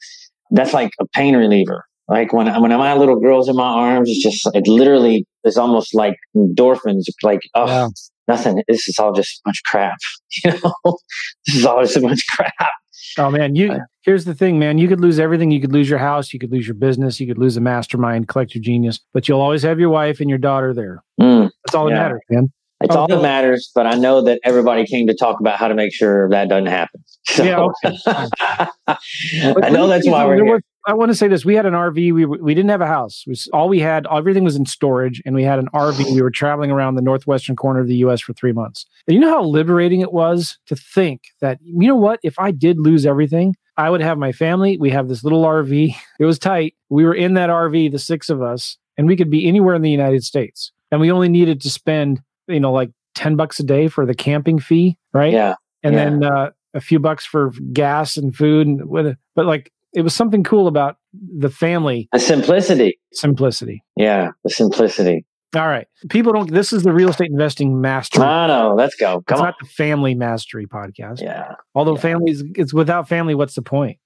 that's 0.51 0.73
like 0.73 0.91
a 1.01 1.07
pain 1.09 1.37
reliever. 1.37 1.85
Like 2.09 2.33
when 2.33 2.47
when 2.61 2.71
my 2.71 2.95
little 2.95 3.19
girl's 3.19 3.49
in 3.49 3.57
my 3.57 3.67
arms, 3.67 4.09
it's 4.09 4.23
just 4.23 4.49
it 4.55 4.69
literally 4.69 5.27
is 5.45 5.57
almost 5.57 5.93
like 5.93 6.17
endorphins. 6.37 7.03
Like 7.23 7.41
oh, 7.55 7.67
yeah. 7.67 7.89
nothing. 8.29 8.63
This 8.69 8.87
is 8.87 8.97
all 8.99 9.13
just 9.13 9.41
a 9.41 9.43
bunch 9.45 9.61
of 9.65 9.71
crap. 9.71 9.97
You 10.45 10.53
know, 10.53 10.99
this 11.47 11.57
is 11.57 11.65
all 11.65 11.83
just 11.83 11.97
a 11.97 12.01
bunch 12.01 12.21
of 12.31 12.37
crap. 12.37 12.71
Oh 13.19 13.31
man, 13.31 13.57
you 13.57 13.81
here's 14.03 14.25
the 14.25 14.35
thing, 14.35 14.59
man. 14.59 14.79
You 14.79 14.87
could 14.87 15.01
lose 15.01 15.19
everything. 15.19 15.51
You 15.51 15.61
could 15.61 15.73
lose 15.73 15.89
your 15.89 15.99
house. 15.99 16.33
You 16.33 16.39
could 16.39 16.53
lose 16.53 16.67
your 16.67 16.75
business. 16.75 17.19
You 17.19 17.27
could 17.27 17.39
lose 17.39 17.57
a 17.57 17.61
mastermind, 17.61 18.29
Collective 18.29 18.63
Genius. 18.63 19.01
But 19.13 19.29
you'll 19.29 19.41
always 19.41 19.63
have 19.63 19.81
your 19.81 19.91
wife 19.91 20.21
and 20.21 20.29
your 20.29 20.39
daughter 20.39 20.75
there. 20.75 21.03
Mm, 21.21 21.51
That's 21.65 21.75
all 21.75 21.87
that 21.87 21.95
matters, 21.95 22.21
man. 22.31 22.53
It's 22.83 22.95
oh, 22.95 23.01
all 23.01 23.09
that 23.09 23.23
matters, 23.23 23.71
but 23.75 23.87
I 23.87 23.95
know 23.95 24.21
that 24.23 24.39
everybody 24.45 24.85
came 24.85 25.07
to 25.07 25.15
talk 25.15 25.41
about 25.41 25.59
how 25.59 25.69
to 25.69 25.75
make 25.75 25.95
sure 25.95 26.29
that 26.31 26.49
doesn't 26.49 26.67
happen. 26.67 27.03
So, 27.29 27.43
yeah, 27.43 27.59
okay. 27.59 27.99
I 28.87 29.69
know 29.71 29.89
that's 29.89 30.07
why 30.07 30.25
we're 30.25 30.37
here. 30.37 30.45
Was, 30.45 30.63
I 30.87 30.95
want 30.95 31.11
to 31.11 31.15
say 31.17 31.27
this: 31.27 31.45
we 31.45 31.57
had 31.57 31.67
an 31.67 31.75
RV. 31.75 32.15
We 32.15 32.25
we 32.25 32.55
didn't 32.55 32.71
have 32.71 32.81
a 32.81 32.87
house. 32.87 33.25
Was, 33.27 33.49
all 33.53 33.69
we 33.69 33.81
had. 33.81 34.07
Everything 34.09 34.45
was 34.45 34.55
in 34.55 34.65
storage, 34.65 35.21
and 35.27 35.35
we 35.35 35.43
had 35.43 35.59
an 35.59 35.67
RV. 35.75 36.15
We 36.15 36.23
were 36.23 36.31
traveling 36.31 36.71
around 36.71 36.95
the 36.95 37.03
northwestern 37.03 37.57
corner 37.57 37.81
of 37.81 37.89
the 37.89 37.97
U.S. 37.97 38.21
for 38.21 38.33
three 38.33 38.53
months. 38.53 38.87
And 39.09 39.17
you 39.17 39.21
know 39.21 39.31
how 39.31 39.43
liberating 39.43 40.03
it 40.03 40.13
was 40.13 40.57
to 40.67 40.77
think 40.77 41.23
that 41.41 41.59
you 41.61 41.89
know 41.89 41.97
what? 41.97 42.21
If 42.23 42.39
I 42.39 42.53
did 42.53 42.79
lose 42.79 43.05
everything, 43.05 43.57
I 43.77 43.91
would 43.91 44.01
have 44.03 44.19
my 44.19 44.31
family. 44.31 44.79
We 44.79 44.91
have 44.91 45.09
this 45.09 45.25
little 45.25 45.43
RV. 45.43 45.95
It 46.21 46.25
was 46.25 46.39
tight. 46.39 46.75
We 46.89 47.05
were 47.05 47.15
in 47.15 47.35
that 47.35 47.51
RV, 47.51 47.91
the 47.91 47.99
six 47.99 48.31
of 48.31 48.41
us, 48.41 48.79
and 48.97 49.09
we 49.09 49.17
could 49.17 49.31
be 49.31 49.49
anywhere 49.49 49.75
in 49.75 49.83
the 49.83 49.91
United 49.91 50.23
States. 50.23 50.71
And 50.93 51.01
we 51.01 51.11
only 51.11 51.29
needed 51.29 51.61
to 51.63 51.71
spend 51.71 52.23
you 52.49 52.61
know, 52.61 52.73
like 52.73 52.91
10 53.15 53.37
bucks 53.37 53.59
a 53.61 53.65
day 53.65 53.89
for 53.89 54.07
the 54.07 54.15
camping 54.15 54.59
fee, 54.59 54.97
right? 55.13 55.33
Yeah. 55.33 55.55
And 55.83 55.95
yeah. 55.95 56.05
then 56.05 56.25
uh, 56.25 56.51
a 56.75 56.81
few 56.81 56.99
bucks 56.99 57.25
for 57.25 57.53
gas 57.73 58.17
and 58.17 58.35
food. 58.35 58.67
And 58.67 59.17
but 59.35 59.47
like, 59.47 59.73
it 59.95 60.03
was 60.03 60.15
something 60.15 60.45
cool 60.45 60.67
about 60.67 60.97
the 61.13 61.49
family, 61.49 62.09
the 62.13 62.19
simplicity, 62.19 62.99
simplicity. 63.13 63.83
Yeah, 63.97 64.33
the 64.45 64.51
simplicity. 64.51 65.25
All 65.55 65.69
right. 65.69 65.87
People 66.11 66.35
don't, 66.35 66.53
this 66.53 66.73
is 66.73 66.83
the 66.83 66.93
real 66.93 67.09
estate 67.09 67.31
investing 67.31 67.81
mastery. 67.81 68.25
I 68.25 68.47
know. 68.47 68.75
Let's 68.75 68.95
go. 68.95 69.23
Come 69.23 69.37
it's 69.37 69.41
on. 69.41 69.47
not 69.47 69.55
the 69.59 69.67
family 69.69 70.15
mastery 70.15 70.67
podcast. 70.67 71.23
Yeah. 71.23 71.55
Although 71.75 71.95
yeah. 71.95 72.03
families, 72.03 72.45
it's 72.57 72.75
without 72.75 73.09
family, 73.09 73.35
what's 73.35 73.55
the 73.55 73.63
point? 73.63 73.99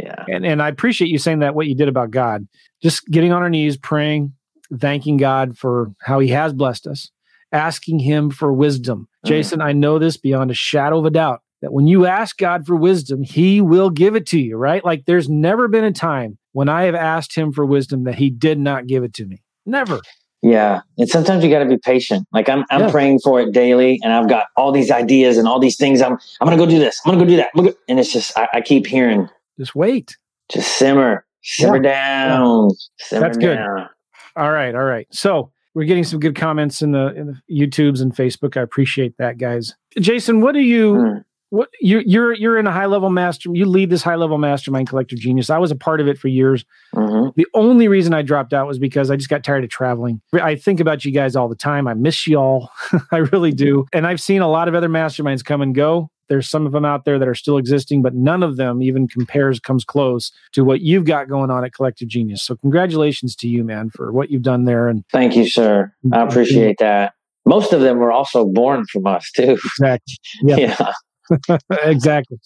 Yeah. 0.00 0.24
And, 0.28 0.44
and 0.44 0.60
I 0.60 0.68
appreciate 0.68 1.08
you 1.08 1.18
saying 1.18 1.40
that 1.40 1.54
what 1.54 1.68
you 1.68 1.76
did 1.76 1.88
about 1.88 2.10
God, 2.10 2.48
just 2.82 3.06
getting 3.06 3.32
on 3.32 3.42
our 3.42 3.50
knees, 3.50 3.76
praying, 3.76 4.32
thanking 4.80 5.16
God 5.16 5.56
for 5.56 5.92
how 6.02 6.18
he 6.18 6.28
has 6.28 6.52
blessed 6.52 6.86
us, 6.86 7.10
asking 7.52 8.00
him 8.00 8.30
for 8.30 8.52
wisdom. 8.52 9.08
Mm. 9.24 9.28
Jason, 9.28 9.60
I 9.60 9.72
know 9.72 9.98
this 9.98 10.16
beyond 10.16 10.50
a 10.50 10.54
shadow 10.54 10.98
of 10.98 11.04
a 11.04 11.10
doubt 11.10 11.40
that 11.62 11.72
when 11.72 11.86
you 11.86 12.06
ask 12.06 12.36
God 12.36 12.66
for 12.66 12.76
wisdom, 12.76 13.22
he 13.22 13.60
will 13.60 13.90
give 13.90 14.14
it 14.14 14.26
to 14.26 14.38
you, 14.38 14.56
right? 14.56 14.84
Like 14.84 15.06
there's 15.06 15.28
never 15.28 15.68
been 15.68 15.84
a 15.84 15.92
time 15.92 16.38
when 16.52 16.68
I 16.68 16.84
have 16.84 16.94
asked 16.94 17.34
him 17.34 17.52
for 17.52 17.64
wisdom 17.64 18.04
that 18.04 18.16
he 18.16 18.30
did 18.30 18.58
not 18.58 18.86
give 18.86 19.04
it 19.04 19.14
to 19.14 19.26
me. 19.26 19.42
Never. 19.64 20.00
Yeah. 20.42 20.82
And 20.98 21.08
sometimes 21.08 21.42
you 21.42 21.50
got 21.50 21.60
to 21.60 21.66
be 21.66 21.78
patient. 21.78 22.28
Like 22.32 22.48
I'm, 22.48 22.64
I'm 22.70 22.82
yeah. 22.82 22.90
praying 22.90 23.20
for 23.20 23.40
it 23.40 23.52
daily 23.52 23.98
and 24.02 24.12
I've 24.12 24.28
got 24.28 24.46
all 24.56 24.70
these 24.70 24.90
ideas 24.90 25.38
and 25.38 25.48
all 25.48 25.58
these 25.58 25.76
things. 25.76 26.00
I'm, 26.00 26.12
I'm 26.40 26.46
going 26.46 26.56
to 26.56 26.64
go 26.64 26.70
do 26.70 26.78
this. 26.78 27.00
I'm 27.04 27.10
going 27.10 27.18
to 27.18 27.24
go 27.24 27.30
do 27.30 27.36
that. 27.36 27.50
Go. 27.56 27.78
And 27.88 27.98
it's 27.98 28.12
just, 28.12 28.36
I, 28.38 28.48
I, 28.54 28.60
keep 28.60 28.86
hearing. 28.86 29.28
Just 29.58 29.74
wait. 29.74 30.16
Just 30.50 30.76
simmer, 30.76 31.26
simmer 31.42 31.76
yeah. 31.76 31.82
down. 31.82 32.70
Simmer 32.98 33.26
That's 33.26 33.38
good. 33.38 33.58
All 33.58 34.52
right. 34.52 34.74
All 34.74 34.84
right. 34.84 35.08
So 35.10 35.50
we're 35.76 35.84
getting 35.84 36.04
some 36.04 36.18
good 36.18 36.34
comments 36.34 36.80
in 36.80 36.92
the, 36.92 37.14
in 37.14 37.26
the 37.26 37.66
YouTubes 37.66 38.00
and 38.00 38.16
Facebook. 38.16 38.56
I 38.56 38.62
appreciate 38.62 39.18
that, 39.18 39.36
guys. 39.36 39.74
Jason, 40.00 40.40
what 40.40 40.52
do 40.52 40.60
you, 40.60 40.94
mm 40.94 41.24
what 41.50 41.68
you 41.80 42.02
you're 42.04 42.32
you're 42.32 42.58
in 42.58 42.66
a 42.66 42.72
high 42.72 42.86
level 42.86 43.08
master 43.08 43.48
you 43.52 43.66
lead 43.66 43.88
this 43.88 44.02
high 44.02 44.16
level 44.16 44.36
mastermind 44.36 44.88
collective 44.88 45.18
genius. 45.18 45.48
I 45.48 45.58
was 45.58 45.70
a 45.70 45.76
part 45.76 46.00
of 46.00 46.08
it 46.08 46.18
for 46.18 46.26
years. 46.26 46.64
Mm-hmm. 46.92 47.28
the 47.36 47.46
only 47.54 47.86
reason 47.86 48.14
i 48.14 48.22
dropped 48.22 48.52
out 48.52 48.66
was 48.66 48.80
because 48.80 49.10
i 49.12 49.16
just 49.16 49.28
got 49.28 49.44
tired 49.44 49.62
of 49.62 49.70
traveling. 49.70 50.20
I 50.34 50.56
think 50.56 50.80
about 50.80 51.04
you 51.04 51.12
guys 51.12 51.36
all 51.36 51.48
the 51.48 51.54
time. 51.54 51.86
I 51.86 51.94
miss 51.94 52.26
y'all 52.26 52.68
i 53.12 53.18
really 53.18 53.52
do. 53.52 53.86
And 53.92 54.08
i've 54.08 54.20
seen 54.20 54.42
a 54.42 54.50
lot 54.50 54.66
of 54.66 54.74
other 54.74 54.88
masterminds 54.88 55.44
come 55.44 55.62
and 55.62 55.72
go 55.72 56.10
there's 56.28 56.48
some 56.48 56.66
of 56.66 56.72
them 56.72 56.84
out 56.84 57.04
there 57.04 57.18
that 57.18 57.28
are 57.28 57.34
still 57.34 57.58
existing 57.58 58.02
but 58.02 58.14
none 58.14 58.42
of 58.42 58.56
them 58.56 58.82
even 58.82 59.08
compares 59.08 59.60
comes 59.60 59.84
close 59.84 60.32
to 60.52 60.64
what 60.64 60.80
you've 60.80 61.04
got 61.04 61.28
going 61.28 61.50
on 61.50 61.64
at 61.64 61.72
collective 61.72 62.08
genius 62.08 62.42
so 62.42 62.56
congratulations 62.56 63.34
to 63.36 63.48
you 63.48 63.64
man 63.64 63.90
for 63.90 64.12
what 64.12 64.30
you've 64.30 64.42
done 64.42 64.64
there 64.64 64.88
and 64.88 65.04
thank 65.12 65.36
you 65.36 65.48
sir 65.48 65.92
i 66.12 66.22
appreciate 66.22 66.76
that 66.78 67.12
most 67.44 67.72
of 67.72 67.80
them 67.80 67.98
were 67.98 68.12
also 68.12 68.44
born 68.44 68.84
from 68.92 69.06
us 69.06 69.30
too 69.32 69.52
exactly 69.52 70.14
yeah. 70.42 70.56
yeah. 70.56 70.92
exactly. 71.82 72.38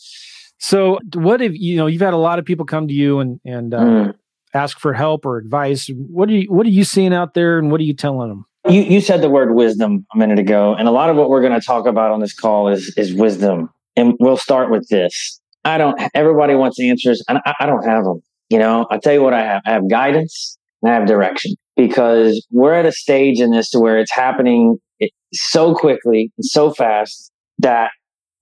So, 0.59 0.99
what 1.15 1.41
if 1.41 1.53
you 1.55 1.77
know 1.77 1.87
you've 1.87 2.03
had 2.03 2.15
a 2.15 2.19
lot 2.19 2.39
of 2.39 2.45
people 2.45 2.67
come 2.67 2.89
to 2.89 2.95
you 2.95 3.21
and 3.21 3.41
and 3.45 3.75
uh, 3.75 3.81
mm. 3.81 4.15
ask 4.55 4.79
for 4.79 4.93
help 4.93 5.25
or 5.25 5.39
advice? 5.39 5.91
What 5.95 6.29
are 6.29 6.33
you 6.33 6.53
What 6.53 6.67
are 6.67 6.71
you 6.71 6.85
seeing 6.85 7.15
out 7.15 7.35
there, 7.35 7.59
and 7.59 7.71
what 7.71 7.81
are 7.81 7.85
you 7.85 7.95
telling 7.95 8.29
them? 8.29 8.45
You 8.69 8.83
you 8.83 9.01
said 9.01 9.23
the 9.23 9.31
word 9.31 9.55
wisdom 9.55 10.07
a 10.15 10.19
minute 10.19 10.39
ago, 10.39 10.75
and 10.75 10.87
a 10.87 10.91
lot 10.91 11.09
of 11.11 11.17
what 11.17 11.31
we're 11.31 11.41
going 11.41 11.59
to 11.59 11.65
talk 11.65 11.87
about 11.87 12.11
on 12.11 12.21
this 12.21 12.35
call 12.35 12.69
is 12.69 12.93
is 12.97 13.15
wisdom. 13.15 13.71
And 13.97 14.15
we'll 14.21 14.37
start 14.37 14.71
with 14.71 14.89
this. 14.89 15.41
I 15.65 15.79
don't. 15.79 16.01
Everybody 16.15 16.55
wants 16.55 16.79
answers, 16.81 17.23
and 17.29 17.39
I, 17.47 17.55
I 17.61 17.67
don't 17.67 17.85
have 17.85 18.05
them. 18.05 18.21
You 18.51 18.59
know, 18.59 18.87
I 18.91 18.99
tell 18.99 19.13
you 19.13 19.23
what 19.23 19.33
I 19.33 19.43
have. 19.43 19.63
I 19.67 19.71
have 19.71 19.89
guidance. 19.89 20.59
And 20.83 20.91
I 20.91 20.95
have 20.95 21.07
direction 21.07 21.55
because 21.77 22.47
we're 22.51 22.75
at 22.75 22.87
a 22.87 22.93
stage 22.93 23.41
in 23.41 23.51
this 23.51 23.71
to 23.71 23.79
where 23.79 23.99
it's 23.99 24.13
happening 24.13 24.79
eh, 25.01 25.09
so 25.33 25.75
quickly 25.75 26.33
and 26.37 26.45
so 26.45 26.73
fast 26.73 27.31
that 27.59 27.91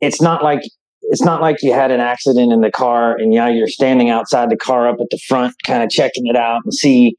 it's 0.00 0.22
not 0.22 0.42
like 0.42 0.60
it's 1.02 1.22
not 1.22 1.40
like 1.40 1.56
you 1.62 1.72
had 1.72 1.90
an 1.90 2.00
accident 2.00 2.52
in 2.52 2.60
the 2.60 2.70
car 2.70 3.16
and 3.16 3.32
yeah 3.34 3.48
you're 3.48 3.68
standing 3.68 4.10
outside 4.10 4.50
the 4.50 4.56
car 4.56 4.88
up 4.88 4.96
at 5.00 5.06
the 5.10 5.18
front 5.26 5.54
kind 5.66 5.82
of 5.82 5.90
checking 5.90 6.26
it 6.26 6.36
out 6.36 6.60
and 6.64 6.74
see 6.74 7.16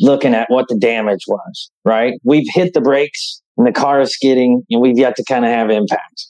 looking 0.00 0.34
at 0.34 0.46
what 0.50 0.66
the 0.68 0.76
damage 0.76 1.24
was 1.28 1.70
right 1.84 2.14
we've 2.24 2.46
hit 2.52 2.72
the 2.74 2.80
brakes 2.80 3.42
and 3.56 3.66
the 3.66 3.72
car 3.72 4.00
is 4.00 4.12
skidding 4.12 4.62
and 4.70 4.80
we've 4.80 4.98
yet 4.98 5.16
to 5.16 5.24
kind 5.24 5.44
of 5.44 5.50
have 5.50 5.70
impact 5.70 6.26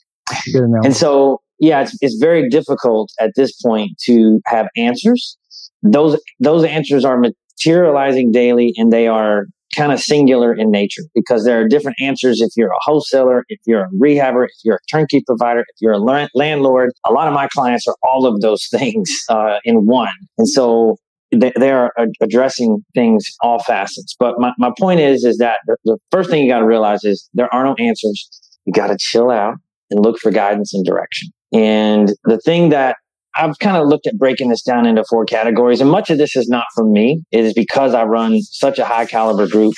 and 0.83 0.95
so 0.95 1.41
yeah 1.59 1.81
it's, 1.81 1.97
it's 2.01 2.15
very 2.15 2.49
difficult 2.49 3.11
at 3.19 3.31
this 3.35 3.53
point 3.61 3.91
to 4.03 4.41
have 4.45 4.67
answers 4.75 5.37
those 5.83 6.19
those 6.39 6.63
answers 6.63 7.03
are 7.05 7.19
materializing 7.19 8.31
daily 8.31 8.73
and 8.77 8.91
they 8.91 9.07
are 9.07 9.45
kind 9.75 9.91
of 9.91 9.99
singular 9.99 10.53
in 10.53 10.69
nature 10.69 11.03
because 11.13 11.45
there 11.45 11.61
are 11.61 11.67
different 11.67 11.97
answers 12.01 12.41
if 12.41 12.51
you're 12.55 12.71
a 12.71 12.79
wholesaler, 12.81 13.45
if 13.47 13.59
you're 13.65 13.83
a 13.83 13.89
rehabber, 14.01 14.45
if 14.45 14.51
you're 14.63 14.75
a 14.75 14.85
turnkey 14.91 15.23
provider, 15.25 15.61
if 15.61 15.75
you're 15.79 15.93
a 15.93 16.27
landlord. 16.33 16.91
A 17.05 17.11
lot 17.11 17.27
of 17.27 17.33
my 17.33 17.47
clients 17.47 17.87
are 17.87 17.95
all 18.03 18.25
of 18.25 18.41
those 18.41 18.67
things 18.71 19.09
uh, 19.29 19.59
in 19.63 19.85
one. 19.85 20.09
And 20.37 20.47
so 20.47 20.97
they, 21.31 21.71
are 21.71 21.93
addressing 22.21 22.83
things 22.93 23.25
all 23.41 23.59
facets. 23.59 24.15
But 24.19 24.35
my, 24.37 24.51
my 24.57 24.71
point 24.77 24.99
is, 24.99 25.23
is 25.23 25.37
that 25.37 25.57
the, 25.65 25.77
the 25.85 25.97
first 26.11 26.29
thing 26.29 26.43
you 26.43 26.51
got 26.51 26.59
to 26.59 26.65
realize 26.65 27.03
is 27.03 27.29
there 27.33 27.53
are 27.53 27.63
no 27.63 27.75
answers. 27.79 28.29
You 28.65 28.73
got 28.73 28.87
to 28.87 28.97
chill 28.99 29.31
out 29.31 29.55
and 29.89 30.03
look 30.03 30.19
for 30.19 30.31
guidance 30.31 30.73
and 30.73 30.85
direction. 30.85 31.29
And 31.53 32.13
the 32.25 32.39
thing 32.39 32.69
that 32.69 32.97
I've 33.35 33.57
kind 33.59 33.77
of 33.77 33.87
looked 33.87 34.07
at 34.07 34.17
breaking 34.17 34.49
this 34.49 34.61
down 34.61 34.85
into 34.85 35.03
four 35.09 35.25
categories, 35.25 35.79
and 35.79 35.89
much 35.89 36.09
of 36.09 36.17
this 36.17 36.35
is 36.35 36.49
not 36.49 36.65
from 36.75 36.91
me. 36.91 37.23
It 37.31 37.45
is 37.45 37.53
because 37.53 37.93
I 37.93 38.03
run 38.03 38.41
such 38.41 38.77
a 38.77 38.85
high 38.85 39.05
caliber 39.05 39.47
group. 39.47 39.73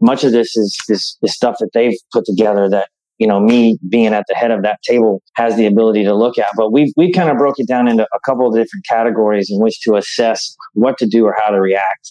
Much 0.00 0.24
of 0.24 0.32
this 0.32 0.56
is, 0.56 0.76
is, 0.88 1.16
is 1.22 1.34
stuff 1.34 1.56
that 1.60 1.70
they've 1.72 1.96
put 2.12 2.24
together 2.26 2.68
that 2.68 2.88
you 3.18 3.26
know 3.26 3.40
me 3.40 3.78
being 3.88 4.12
at 4.14 4.24
the 4.28 4.34
head 4.34 4.50
of 4.50 4.62
that 4.62 4.78
table 4.82 5.22
has 5.36 5.56
the 5.56 5.66
ability 5.66 6.04
to 6.04 6.14
look 6.14 6.38
at. 6.38 6.48
But 6.56 6.72
we've 6.72 6.92
we've 6.96 7.14
kind 7.14 7.30
of 7.30 7.38
broke 7.38 7.58
it 7.58 7.68
down 7.68 7.88
into 7.88 8.04
a 8.04 8.20
couple 8.24 8.46
of 8.46 8.54
different 8.54 8.84
categories 8.88 9.48
in 9.50 9.60
which 9.60 9.80
to 9.82 9.96
assess 9.96 10.56
what 10.72 10.98
to 10.98 11.06
do 11.06 11.24
or 11.24 11.34
how 11.38 11.50
to 11.50 11.60
react 11.60 12.10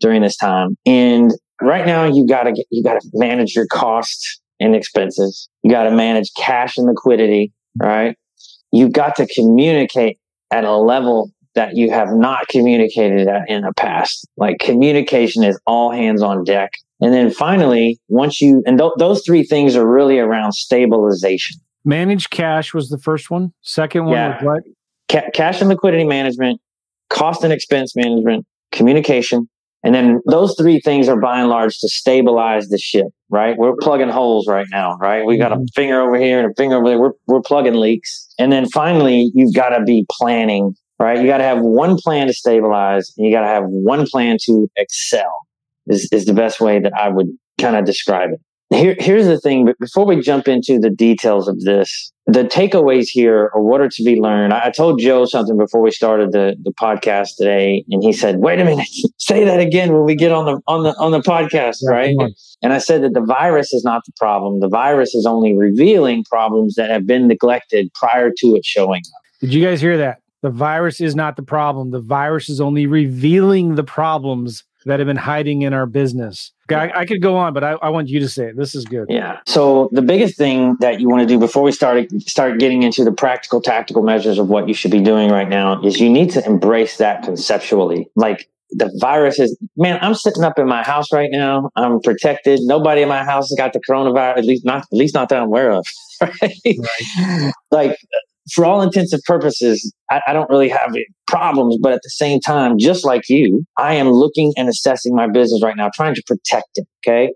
during 0.00 0.22
this 0.22 0.36
time. 0.36 0.76
And 0.86 1.30
right 1.60 1.86
now, 1.86 2.04
you 2.04 2.26
got 2.26 2.44
to 2.44 2.64
you 2.70 2.82
got 2.82 3.00
to 3.00 3.10
manage 3.14 3.54
your 3.54 3.66
costs 3.66 4.40
and 4.58 4.74
expenses. 4.74 5.48
You 5.62 5.70
got 5.70 5.84
to 5.84 5.90
manage 5.90 6.30
cash 6.36 6.76
and 6.76 6.86
liquidity, 6.86 7.52
right? 7.80 8.16
you've 8.72 8.92
got 8.92 9.16
to 9.16 9.26
communicate 9.26 10.18
at 10.50 10.64
a 10.64 10.76
level 10.76 11.30
that 11.54 11.76
you 11.76 11.90
have 11.90 12.08
not 12.12 12.48
communicated 12.48 13.28
at 13.28 13.48
in 13.48 13.62
the 13.62 13.72
past. 13.76 14.26
Like 14.36 14.58
communication 14.60 15.42
is 15.42 15.58
all 15.66 15.90
hands 15.90 16.22
on 16.22 16.44
deck. 16.44 16.72
And 17.00 17.14
then 17.14 17.30
finally, 17.30 17.98
once 18.08 18.40
you, 18.40 18.62
and 18.66 18.78
th- 18.78 18.92
those 18.98 19.22
three 19.24 19.42
things 19.42 19.74
are 19.74 19.86
really 19.86 20.18
around 20.18 20.52
stabilization. 20.52 21.56
Manage 21.84 22.30
cash 22.30 22.74
was 22.74 22.90
the 22.90 22.98
first 22.98 23.30
one. 23.30 23.52
Second 23.62 24.04
one 24.04 24.14
yeah. 24.14 24.44
what? 24.44 24.62
Ca- 25.10 25.30
cash 25.34 25.60
and 25.60 25.70
liquidity 25.70 26.04
management, 26.04 26.60
cost 27.08 27.42
and 27.42 27.52
expense 27.52 27.96
management, 27.96 28.46
communication, 28.70 29.48
and 29.82 29.94
then 29.94 30.20
those 30.26 30.54
three 30.58 30.80
things 30.80 31.08
are 31.08 31.18
by 31.18 31.40
and 31.40 31.48
large 31.48 31.78
to 31.78 31.88
stabilize 31.88 32.68
the 32.68 32.76
ship, 32.76 33.06
right? 33.30 33.56
We're 33.56 33.76
plugging 33.80 34.10
holes 34.10 34.46
right 34.46 34.66
now, 34.70 34.98
right? 34.98 35.24
We 35.24 35.38
got 35.38 35.52
a 35.52 35.56
mm-hmm. 35.56 35.64
finger 35.74 36.00
over 36.02 36.18
here 36.18 36.38
and 36.38 36.50
a 36.50 36.54
finger 36.54 36.76
over 36.76 36.88
there. 36.88 37.00
We're, 37.00 37.12
we're 37.26 37.40
plugging 37.40 37.74
leaks. 37.74 38.28
And 38.38 38.52
then 38.52 38.68
finally, 38.68 39.30
you've 39.34 39.54
got 39.54 39.70
to 39.70 39.82
be 39.82 40.06
planning, 40.10 40.74
right? 41.00 41.18
You 41.18 41.26
got 41.26 41.38
to 41.38 41.44
have 41.44 41.60
one 41.60 41.96
plan 41.96 42.26
to 42.26 42.32
stabilize 42.32 43.12
and 43.16 43.26
you 43.26 43.34
got 43.34 43.40
to 43.40 43.48
have 43.48 43.64
one 43.66 44.06
plan 44.06 44.36
to 44.44 44.70
excel 44.76 45.32
is, 45.88 46.08
is 46.12 46.26
the 46.26 46.34
best 46.34 46.60
way 46.60 46.78
that 46.78 46.92
I 46.92 47.08
would 47.08 47.28
kind 47.58 47.74
of 47.74 47.84
describe 47.86 48.30
it. 48.32 48.40
Here, 48.72 48.94
here's 49.00 49.26
the 49.26 49.40
thing, 49.40 49.64
but 49.64 49.76
before 49.80 50.06
we 50.06 50.20
jump 50.20 50.46
into 50.46 50.78
the 50.78 50.90
details 50.90 51.48
of 51.48 51.58
this, 51.62 52.12
the 52.26 52.44
takeaways 52.44 53.08
here 53.08 53.50
are 53.52 53.60
what 53.60 53.80
are 53.80 53.88
to 53.88 54.04
be 54.04 54.20
learned. 54.20 54.54
I, 54.54 54.70
told 54.70 55.00
Joe 55.00 55.24
something 55.24 55.58
before 55.58 55.80
we 55.80 55.90
started 55.90 56.30
the, 56.30 56.54
the 56.62 56.72
podcast 56.80 57.30
today, 57.36 57.84
and 57.90 58.00
he 58.00 58.12
said, 58.12 58.36
"Wait 58.36 58.60
a 58.60 58.64
minute, 58.64 58.86
say 59.18 59.44
that 59.44 59.58
again 59.58 59.92
when 59.92 60.04
we 60.04 60.14
get 60.14 60.30
on 60.30 60.44
the 60.44 60.60
on 60.68 60.84
the 60.84 60.94
on 60.98 61.10
the 61.10 61.18
podcast, 61.18 61.78
right?" 61.88 62.14
And 62.62 62.72
I 62.72 62.78
said 62.78 63.02
that 63.02 63.12
the 63.12 63.24
virus 63.24 63.72
is 63.72 63.82
not 63.82 64.02
the 64.06 64.12
problem. 64.16 64.60
The 64.60 64.68
virus 64.68 65.16
is 65.16 65.26
only 65.26 65.56
revealing 65.56 66.22
problems 66.22 66.76
that 66.76 66.90
have 66.90 67.08
been 67.08 67.26
neglected 67.26 67.92
prior 67.94 68.30
to 68.30 68.46
it 68.54 68.64
showing 68.64 69.00
up. 69.00 69.22
Did 69.40 69.52
you 69.52 69.64
guys 69.64 69.80
hear 69.80 69.96
that? 69.98 70.20
The 70.42 70.50
virus 70.50 71.00
is 71.00 71.14
not 71.14 71.36
the 71.36 71.42
problem. 71.42 71.90
The 71.90 72.00
virus 72.00 72.48
is 72.48 72.60
only 72.60 72.86
revealing 72.86 73.74
the 73.74 73.84
problems 73.84 74.64
that 74.86 74.98
have 74.98 75.06
been 75.06 75.16
hiding 75.16 75.62
in 75.62 75.72
our 75.74 75.86
business. 75.86 76.52
I, 76.70 77.00
I 77.00 77.04
could 77.04 77.20
go 77.20 77.36
on, 77.36 77.52
but 77.52 77.64
I, 77.64 77.72
I, 77.72 77.88
want 77.90 78.08
you 78.08 78.20
to 78.20 78.28
say 78.28 78.46
it. 78.46 78.56
This 78.56 78.74
is 78.74 78.84
good. 78.84 79.06
Yeah. 79.08 79.40
So 79.46 79.88
the 79.92 80.02
biggest 80.02 80.38
thing 80.38 80.76
that 80.80 81.00
you 81.00 81.08
want 81.08 81.20
to 81.20 81.26
do 81.26 81.38
before 81.38 81.62
we 81.62 81.72
start 81.72 82.10
start 82.22 82.58
getting 82.60 82.82
into 82.82 83.04
the 83.04 83.12
practical, 83.12 83.60
tactical 83.60 84.02
measures 84.02 84.38
of 84.38 84.48
what 84.48 84.68
you 84.68 84.74
should 84.74 84.92
be 84.92 85.00
doing 85.00 85.30
right 85.30 85.48
now 85.48 85.82
is 85.82 86.00
you 86.00 86.08
need 86.08 86.30
to 86.30 86.46
embrace 86.46 86.96
that 86.98 87.24
conceptually. 87.24 88.08
Like 88.14 88.48
the 88.70 88.90
virus 89.00 89.38
is, 89.40 89.58
man, 89.76 89.98
I'm 90.00 90.14
sitting 90.14 90.44
up 90.44 90.58
in 90.58 90.68
my 90.68 90.82
house 90.82 91.12
right 91.12 91.30
now. 91.30 91.70
I'm 91.76 92.00
protected. 92.00 92.60
Nobody 92.62 93.02
in 93.02 93.08
my 93.08 93.24
house 93.24 93.50
has 93.50 93.56
got 93.56 93.72
the 93.72 93.80
coronavirus. 93.80 94.38
At 94.38 94.44
least 94.44 94.64
not, 94.64 94.82
at 94.82 94.96
least 94.96 95.14
not 95.14 95.28
that 95.30 95.38
I'm 95.38 95.48
aware 95.48 95.72
of. 95.72 95.86
Right? 96.20 96.52
right. 96.66 97.52
Like 97.70 97.96
for 98.54 98.64
all 98.64 98.82
intents 98.82 99.12
and 99.12 99.22
purposes, 99.24 99.92
I, 100.10 100.20
I, 100.26 100.32
don't 100.32 100.48
really 100.50 100.68
have 100.68 100.94
problems. 101.26 101.78
But 101.80 101.92
at 101.92 102.00
the 102.02 102.10
same 102.10 102.40
time, 102.40 102.78
just 102.78 103.04
like 103.04 103.28
you, 103.28 103.64
I 103.76 103.94
am 103.94 104.10
looking 104.10 104.52
and 104.56 104.68
assessing 104.68 105.14
my 105.14 105.28
business 105.28 105.62
right 105.62 105.76
now, 105.76 105.90
trying 105.94 106.14
to 106.14 106.22
protect 106.26 106.68
it. 106.76 106.86
Okay. 107.06 107.32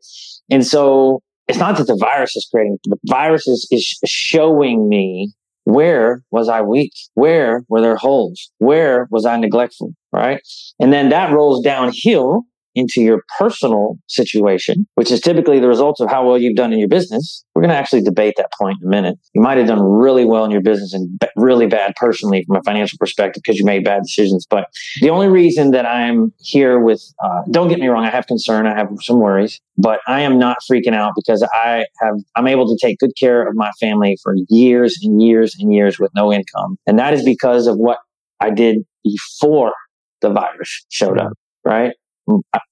And 0.51 0.67
so 0.67 1.21
it's 1.49 1.59
not 1.59 1.77
that 1.77 1.87
the 1.87 1.97
virus 1.97 2.37
is 2.37 2.49
creating, 2.51 2.79
the 2.85 2.97
virus 3.05 3.47
is, 3.47 3.69
is 3.71 3.99
showing 4.07 4.89
me 4.89 5.33
where 5.65 6.23
was 6.31 6.49
I 6.49 6.63
weak? 6.63 6.93
Where 7.15 7.65
were 7.69 7.81
there 7.81 7.97
holes? 7.97 8.51
Where 8.59 9.09
was 9.11 9.25
I 9.27 9.37
neglectful? 9.37 9.95
Right. 10.13 10.41
And 10.79 10.93
then 10.93 11.09
that 11.09 11.33
rolls 11.33 11.63
downhill 11.63 12.43
into 12.75 13.01
your 13.01 13.23
personal 13.39 13.99
situation, 14.09 14.87
which 14.95 15.11
is 15.11 15.21
typically 15.21 15.61
the 15.61 15.69
results 15.69 16.01
of 16.01 16.11
how 16.11 16.27
well 16.27 16.39
you've 16.39 16.57
done 16.57 16.73
in 16.73 16.79
your 16.79 16.89
business. 16.89 17.45
We're 17.55 17.63
going 17.63 17.71
to 17.71 17.77
actually 17.77 18.03
debate 18.03 18.35
that 18.37 18.51
point 18.59 18.79
in 18.83 18.89
a 18.89 18.91
minute. 18.91 19.19
You 19.33 19.41
might 19.41 19.59
have 19.59 19.67
done 19.67 19.83
really 19.83 20.25
well 20.25 20.45
in 20.45 20.51
your 20.51 20.61
business 20.61 20.93
and 20.93 21.21
really 21.37 21.67
bad 21.67 21.95
personally 21.97 22.45
from 22.47 22.57
a 22.57 22.63
financial 22.63 22.99
perspective 22.99 23.43
because 23.45 23.59
you 23.59 23.65
made 23.65 23.85
bad 23.85 24.03
decisions. 24.03 24.47
But 24.49 24.69
the 25.01 25.11
only 25.11 25.29
reason 25.29 25.71
that 25.71 25.87
I'm 25.87 26.33
here 26.39 26.81
with, 26.81 27.03
uh, 27.23 27.43
don't 27.51 27.69
get 27.69 27.79
me 27.79 27.87
wrong, 27.87 28.05
I 28.05 28.11
have 28.11 28.27
concern, 28.27 28.67
I 28.67 28.77
have 28.77 28.89
some 29.01 29.21
worries, 29.21 29.61
but 29.79 30.01
I 30.07 30.23
am 30.23 30.39
not 30.39 30.59
freaking 30.71 30.95
out 30.95 31.13
because 31.15 31.47
I 31.53 31.87
have, 32.01 32.15
I'm 32.37 32.47
able 32.47 32.67
to 32.67 32.79
take 32.81 32.99
good 32.99 33.13
care 33.19 33.47
of 33.47 33.55
my 33.55 33.71
family 33.81 34.19
for 34.23 34.35
years 34.49 34.99
and 35.03 35.23
years 35.23 35.57
and 35.59 35.73
years 35.73 35.99
with 35.99 36.11
no 36.15 36.33
income. 36.33 36.77
And 36.87 36.99
that 36.99 37.15
is 37.15 37.25
because 37.25 37.67
of 37.67 37.77
what 37.77 37.99
I 38.41 38.51
did 38.51 38.79
before 39.05 39.73
the 40.21 40.31
virus 40.31 40.85
showed 40.91 41.19
up, 41.19 41.33
right? 41.65 41.93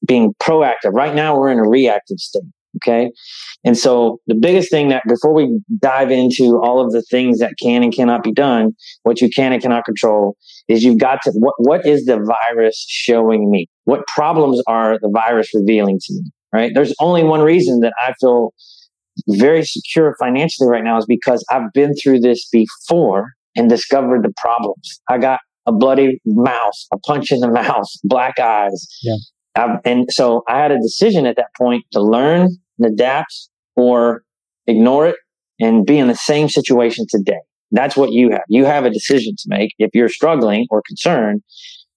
Being 0.06 0.34
proactive. 0.42 0.92
Right 0.92 1.14
now, 1.14 1.38
we're 1.38 1.50
in 1.50 1.58
a 1.58 1.68
reactive 1.68 2.18
state. 2.18 2.42
Okay. 2.76 3.10
And 3.64 3.76
so 3.76 4.18
the 4.26 4.34
biggest 4.34 4.70
thing 4.70 4.88
that 4.88 5.02
before 5.06 5.34
we 5.34 5.60
dive 5.78 6.10
into 6.10 6.58
all 6.62 6.80
of 6.80 6.90
the 6.92 7.02
things 7.02 7.38
that 7.38 7.54
can 7.62 7.82
and 7.82 7.94
cannot 7.94 8.22
be 8.22 8.32
done, 8.32 8.72
what 9.02 9.20
you 9.20 9.28
can 9.28 9.52
and 9.52 9.60
cannot 9.60 9.84
control 9.84 10.36
is 10.68 10.82
you've 10.82 10.98
got 10.98 11.20
to, 11.24 11.32
what, 11.32 11.54
what 11.58 11.86
is 11.86 12.06
the 12.06 12.18
virus 12.18 12.84
showing 12.88 13.50
me? 13.50 13.66
What 13.84 14.06
problems 14.06 14.62
are 14.66 14.98
the 15.00 15.10
virus 15.12 15.50
revealing 15.54 15.98
to 16.02 16.14
me? 16.14 16.30
Right. 16.52 16.72
There's 16.74 16.94
only 17.00 17.24
one 17.24 17.40
reason 17.40 17.80
that 17.80 17.92
I 17.98 18.14
feel 18.20 18.52
very 19.28 19.64
secure 19.64 20.16
financially 20.18 20.68
right 20.68 20.84
now 20.84 20.98
is 20.98 21.06
because 21.06 21.44
I've 21.50 21.72
been 21.74 21.94
through 22.02 22.20
this 22.20 22.48
before 22.50 23.32
and 23.56 23.68
discovered 23.68 24.24
the 24.24 24.32
problems. 24.40 25.00
I 25.08 25.18
got 25.18 25.40
a 25.66 25.72
bloody 25.72 26.20
mouth, 26.24 26.74
a 26.92 26.98
punch 26.98 27.30
in 27.30 27.40
the 27.40 27.48
mouth, 27.52 27.88
black 28.04 28.38
eyes, 28.38 28.86
yeah. 29.02 29.16
I've, 29.54 29.78
and 29.84 30.06
so 30.10 30.42
I 30.48 30.58
had 30.58 30.70
a 30.70 30.78
decision 30.78 31.26
at 31.26 31.36
that 31.36 31.48
point 31.56 31.84
to 31.92 32.00
learn 32.00 32.48
and 32.78 32.92
adapt 32.92 33.48
or 33.76 34.22
ignore 34.66 35.06
it 35.06 35.16
and 35.60 35.84
be 35.84 35.98
in 35.98 36.08
the 36.08 36.14
same 36.14 36.48
situation 36.48 37.06
today. 37.08 37.40
That's 37.70 37.96
what 37.96 38.12
you 38.12 38.30
have. 38.30 38.42
You 38.48 38.64
have 38.64 38.84
a 38.84 38.90
decision 38.90 39.34
to 39.36 39.44
make. 39.46 39.70
If 39.78 39.90
you're 39.94 40.08
struggling 40.08 40.66
or 40.70 40.82
concerned, 40.86 41.42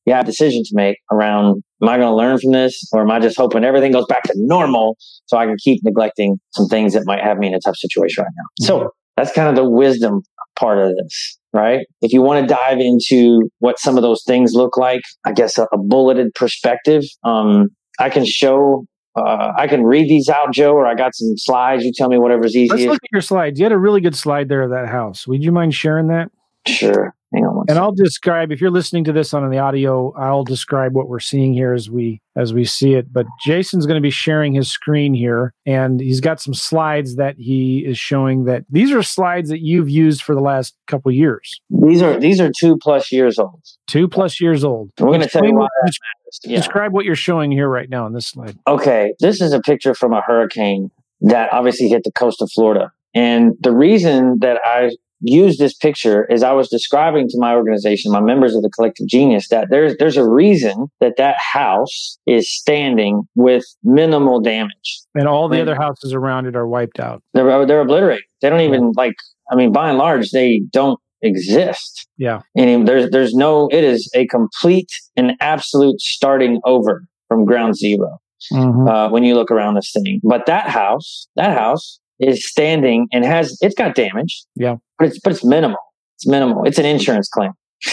you 0.06 0.14
have 0.14 0.24
a 0.24 0.28
decision 0.28 0.64
to 0.64 0.72
make 0.74 0.98
around, 1.12 1.64
am 1.82 1.90
I 1.90 1.98
going 1.98 2.10
to 2.10 2.16
learn 2.16 2.40
from 2.40 2.52
this 2.52 2.88
or 2.94 3.02
am 3.02 3.12
I 3.12 3.20
just 3.20 3.38
hoping 3.38 3.64
everything 3.64 3.92
goes 3.92 4.06
back 4.08 4.24
to 4.24 4.34
normal 4.36 4.98
so 5.26 5.38
I 5.38 5.46
can 5.46 5.58
keep 5.58 5.82
neglecting 5.84 6.40
some 6.52 6.68
things 6.68 6.94
that 6.94 7.04
might 7.06 7.22
have 7.22 7.38
me 7.38 7.48
in 7.48 7.54
a 7.54 7.60
tough 7.60 7.76
situation 7.76 8.24
right 8.24 8.34
now? 8.36 8.66
So 8.66 8.80
mm-hmm. 8.80 8.88
that's 9.18 9.32
kind 9.34 9.50
of 9.50 9.56
the 9.56 9.70
wisdom 9.70 10.22
part 10.58 10.78
of 10.78 10.96
this 10.96 11.38
right? 11.56 11.86
If 12.02 12.14
you 12.14 12.22
want 12.22 12.48
to 12.48 12.54
dive 12.54 12.80
into 12.80 13.50
what 13.60 13.80
some 13.80 13.98
of 13.98 14.04
those 14.04 14.24
things 14.26 14.54
look 14.54 14.78
like, 14.78 15.02
I 15.26 15.32
guess 15.32 15.58
a, 15.58 15.68
a 15.72 15.78
bulleted 15.78 16.34
perspective, 16.36 17.04
um, 17.24 17.70
I 18.00 18.10
can 18.10 18.26
show. 18.26 18.86
Uh, 19.18 19.54
I 19.58 19.68
can 19.68 19.84
read 19.84 20.10
these 20.10 20.28
out, 20.28 20.52
Joe, 20.52 20.74
or 20.74 20.86
I 20.86 20.94
got 20.94 21.16
some 21.16 21.38
slides. 21.38 21.86
You 21.86 21.94
tell 21.96 22.10
me 22.10 22.18
whatever's 22.18 22.54
easiest. 22.54 22.72
Let's 22.74 22.86
look 22.86 22.96
at 23.02 23.12
your 23.14 23.22
slides. 23.22 23.58
You 23.58 23.64
had 23.64 23.72
a 23.72 23.78
really 23.78 24.02
good 24.02 24.16
slide 24.16 24.50
there 24.50 24.62
of 24.62 24.72
that 24.72 24.90
house. 24.90 25.26
Would 25.26 25.42
you 25.42 25.54
mind 25.54 25.74
sharing 25.74 26.08
that? 26.08 26.32
Sure. 26.68 27.16
Hang 27.34 27.44
on. 27.46 27.66
and 27.68 27.78
I'll 27.78 27.92
describe 27.92 28.52
if 28.52 28.62
you're 28.62 28.72
listening 28.72 29.04
to 29.06 29.12
this 29.12 29.34
on 29.34 29.50
the 29.50 29.58
audio, 29.58 30.14
I'll 30.14 30.46
describe 30.46 30.94
what 30.94 31.10
we're 31.10 31.20
seeing 31.20 31.54
here 31.54 31.74
as 31.74 31.90
we 31.90 32.22
as 32.38 32.54
we 32.54 32.64
see 32.64 32.94
it. 32.94 33.12
But 33.12 33.26
Jason's 33.44 33.86
going 33.86 33.96
to 33.96 34.02
be 34.02 34.10
sharing 34.10 34.54
his 34.54 34.70
screen 34.72 35.14
here, 35.14 35.54
and 35.66 36.00
he's 36.00 36.22
got 36.22 36.40
some 36.40 36.54
slides 36.54 37.18
that 37.18 37.36
he 37.38 37.80
is 37.86 37.98
showing. 37.98 38.46
That 38.46 38.64
these 38.70 38.92
are 38.92 39.04
slides 39.04 39.50
that 39.50 39.60
you've 39.60 39.90
used 39.90 40.22
for 40.24 40.34
the 40.34 40.42
last 40.42 40.76
couple 40.88 41.12
years. 41.12 41.60
These 41.70 42.02
are 42.02 42.18
these 42.18 42.40
are 42.40 42.52
two 42.58 42.78
plus 42.78 43.12
years 43.12 43.38
old. 43.38 43.62
Two 43.88 44.08
plus 44.08 44.40
years 44.40 44.64
old. 44.64 44.92
We're 45.00 45.08
going 45.08 45.22
to 45.22 45.28
tell 45.28 45.46
you 45.46 45.56
why. 45.56 45.68
Yeah. 46.46 46.58
Describe 46.58 46.94
what 46.94 47.06
you're 47.06 47.16
showing 47.16 47.52
here 47.52 47.68
right 47.68 47.90
now 47.90 48.06
on 48.06 48.14
this 48.14 48.28
slide. 48.28 48.58
Okay, 48.68 49.14
this 49.20 49.42
is 49.42 49.52
a 49.52 49.60
picture 49.60 49.94
from 49.94 50.14
a 50.14 50.22
hurricane 50.22 50.90
that 51.22 51.52
obviously 51.52 51.90
hit 51.90 52.04
the 52.04 52.12
coast 52.12 52.42
of 52.42 52.50
Florida. 52.52 52.92
And 53.14 53.54
the 53.62 53.72
reason 53.72 54.40
that 54.40 54.60
I 54.66 54.92
use 55.22 55.58
this 55.58 55.74
picture 55.74 56.30
as 56.32 56.44
I 56.44 56.52
was 56.52 56.70
describing 56.70 57.28
to 57.30 57.38
my 57.40 57.54
organization, 57.54 58.12
my 58.12 58.20
members 58.20 58.56
of 58.56 58.62
the 58.62 58.70
collective 58.70 59.08
genius, 59.08 59.48
that 59.50 59.68
there's 59.70 59.96
there's 59.98 60.18
a 60.18 60.28
reason 60.28 60.88
that 61.00 61.18
that 61.18 61.36
house 61.38 62.18
is 62.26 62.54
standing 62.54 63.24
with 63.36 63.64
minimal 63.84 64.42
damage, 64.42 65.02
and 65.16 65.28
all 65.28 65.48
the 65.48 65.60
and 65.60 65.70
other 65.70 65.80
houses 65.80 66.14
around 66.14 66.46
it 66.46 66.56
are 66.56 66.68
wiped 66.68 67.00
out. 67.00 67.24
They're 67.34 67.66
they're 67.66 67.82
obliterated. 67.82 68.26
They 68.42 68.50
don't 68.50 68.62
even 68.62 68.92
like. 68.96 69.16
I 69.52 69.56
mean, 69.56 69.72
by 69.72 69.90
and 69.90 70.00
large, 70.00 70.32
they 70.32 70.62
don't 70.72 71.00
exist. 71.22 72.08
Yeah, 72.18 72.42
and 72.56 72.88
there's 72.88 73.10
there's 73.12 73.34
no. 73.34 73.70
It 73.72 73.84
is 73.84 74.10
a 74.16 74.28
complete 74.28 74.92
and 75.16 75.34
absolute 75.40 76.02
starting 76.02 76.60
over 76.66 77.06
from 77.28 77.46
ground 77.46 77.76
0 77.76 78.18
mm-hmm. 78.52 78.88
uh, 78.88 79.10
when 79.10 79.24
you 79.24 79.36
look 79.36 79.52
around 79.52 79.76
this 79.76 79.92
thing. 79.92 80.20
But 80.24 80.46
that 80.46 80.70
house, 80.70 81.28
that 81.36 81.58
house 81.58 82.00
is 82.20 82.48
standing 82.48 83.08
and 83.12 83.26
has 83.26 83.58
it's 83.62 83.76
got 83.76 83.96
damage. 83.96 84.44
Yeah. 84.56 84.78
But 84.98 85.10
it's 85.10 85.20
but 85.20 85.34
it's 85.34 85.44
minimal. 85.44 85.80
It's 86.16 86.28
minimal. 86.28 86.64
It's 86.64 86.78
an 86.78 86.86
insurance 86.86 87.28
claim. 87.28 87.52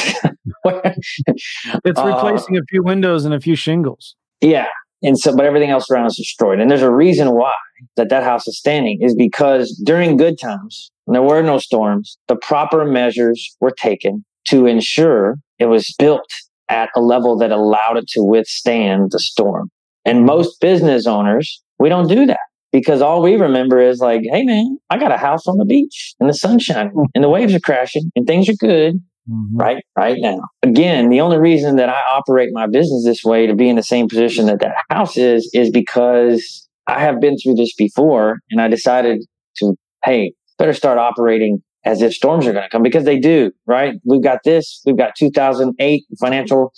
it's 0.65 1.99
uh, 1.99 2.07
replacing 2.07 2.57
uh, 2.57 2.61
a 2.61 2.65
few 2.69 2.83
windows 2.83 3.25
and 3.25 3.35
a 3.35 3.41
few 3.41 3.57
shingles. 3.57 4.15
Yeah. 4.41 4.69
And 5.03 5.19
so 5.19 5.35
but 5.37 5.45
everything 5.45 5.71
else 5.71 5.91
around 5.91 6.07
is 6.07 6.17
destroyed. 6.17 6.61
And 6.61 6.71
there's 6.71 6.83
a 6.83 6.93
reason 6.93 7.33
why 7.33 7.55
that 7.97 8.09
that 8.11 8.23
house 8.23 8.47
is 8.47 8.57
standing 8.59 8.99
is 9.03 9.15
because 9.17 9.81
during 9.85 10.17
good 10.17 10.39
times, 10.39 10.91
when 11.05 11.15
there 11.15 11.23
were 11.23 11.43
no 11.43 11.59
storms, 11.59 12.17
the 12.29 12.37
proper 12.37 12.85
measures 12.85 13.57
were 13.61 13.73
taken 13.73 14.25
to 14.49 14.67
ensure 14.67 15.37
it 15.59 15.67
was 15.67 15.93
built 15.99 16.29
at 16.69 16.91
a 16.95 17.01
level 17.01 17.37
that 17.39 17.51
allowed 17.51 17.97
it 17.97 18.07
to 18.09 18.23
withstand 18.23 19.11
the 19.11 19.19
storm. 19.19 19.71
And 20.05 20.25
most 20.25 20.61
business 20.61 21.07
owners, 21.07 21.63
we 21.79 21.89
don't 21.89 22.09
do 22.09 22.27
that 22.27 22.39
because 22.73 23.03
all 23.03 23.23
we 23.23 23.37
remember 23.37 23.81
is 23.81 24.01
like, 24.01 24.23
hey 24.25 24.43
man, 24.43 24.79
I 24.91 24.99
got 24.99 25.13
a 25.13 25.19
house 25.19 25.47
on 25.47 25.59
the 25.59 25.65
beach 25.65 26.15
and 26.19 26.29
the 26.29 26.35
sun's 26.35 26.65
shining 26.65 26.93
hmm. 26.95 27.05
and 27.15 27.23
the 27.23 27.29
waves 27.29 27.55
are 27.55 27.61
crashing 27.61 28.11
and 28.17 28.27
things 28.27 28.49
are 28.49 28.55
good. 28.55 29.01
Mm-hmm. 29.31 29.57
Right, 29.57 29.85
right 29.97 30.17
now. 30.19 30.41
Again, 30.65 31.09
the 31.09 31.21
only 31.21 31.39
reason 31.39 31.77
that 31.77 31.89
I 31.89 32.01
operate 32.11 32.49
my 32.51 32.67
business 32.67 33.05
this 33.05 33.23
way 33.23 33.47
to 33.47 33.55
be 33.55 33.69
in 33.69 33.77
the 33.77 33.83
same 33.85 34.09
position 34.09 34.47
that 34.47 34.59
that 34.59 34.75
house 34.91 35.17
is, 35.17 35.49
is 35.55 35.71
because 35.71 36.69
I 36.89 36.99
have 36.99 37.21
been 37.21 37.37
through 37.39 37.55
this 37.55 37.73
before 37.73 38.41
and 38.51 38.61
I 38.61 38.67
decided 38.67 39.25
to, 39.59 39.77
hey, 40.05 40.33
better 40.59 40.73
start 40.73 40.99
operating 40.99 41.63
as 41.85 42.03
if 42.03 42.15
storms 42.15 42.49
are 42.49 42.53
going 42.53 42.65
to 42.65 42.69
come 42.69 42.83
because 42.83 43.05
they 43.05 43.19
do, 43.19 43.53
right? 43.65 43.95
We've 44.05 44.23
got 44.23 44.41
this, 44.45 44.83
we've 44.85 44.97
got 44.97 45.15
2008 45.17 46.05
financial 46.21 46.73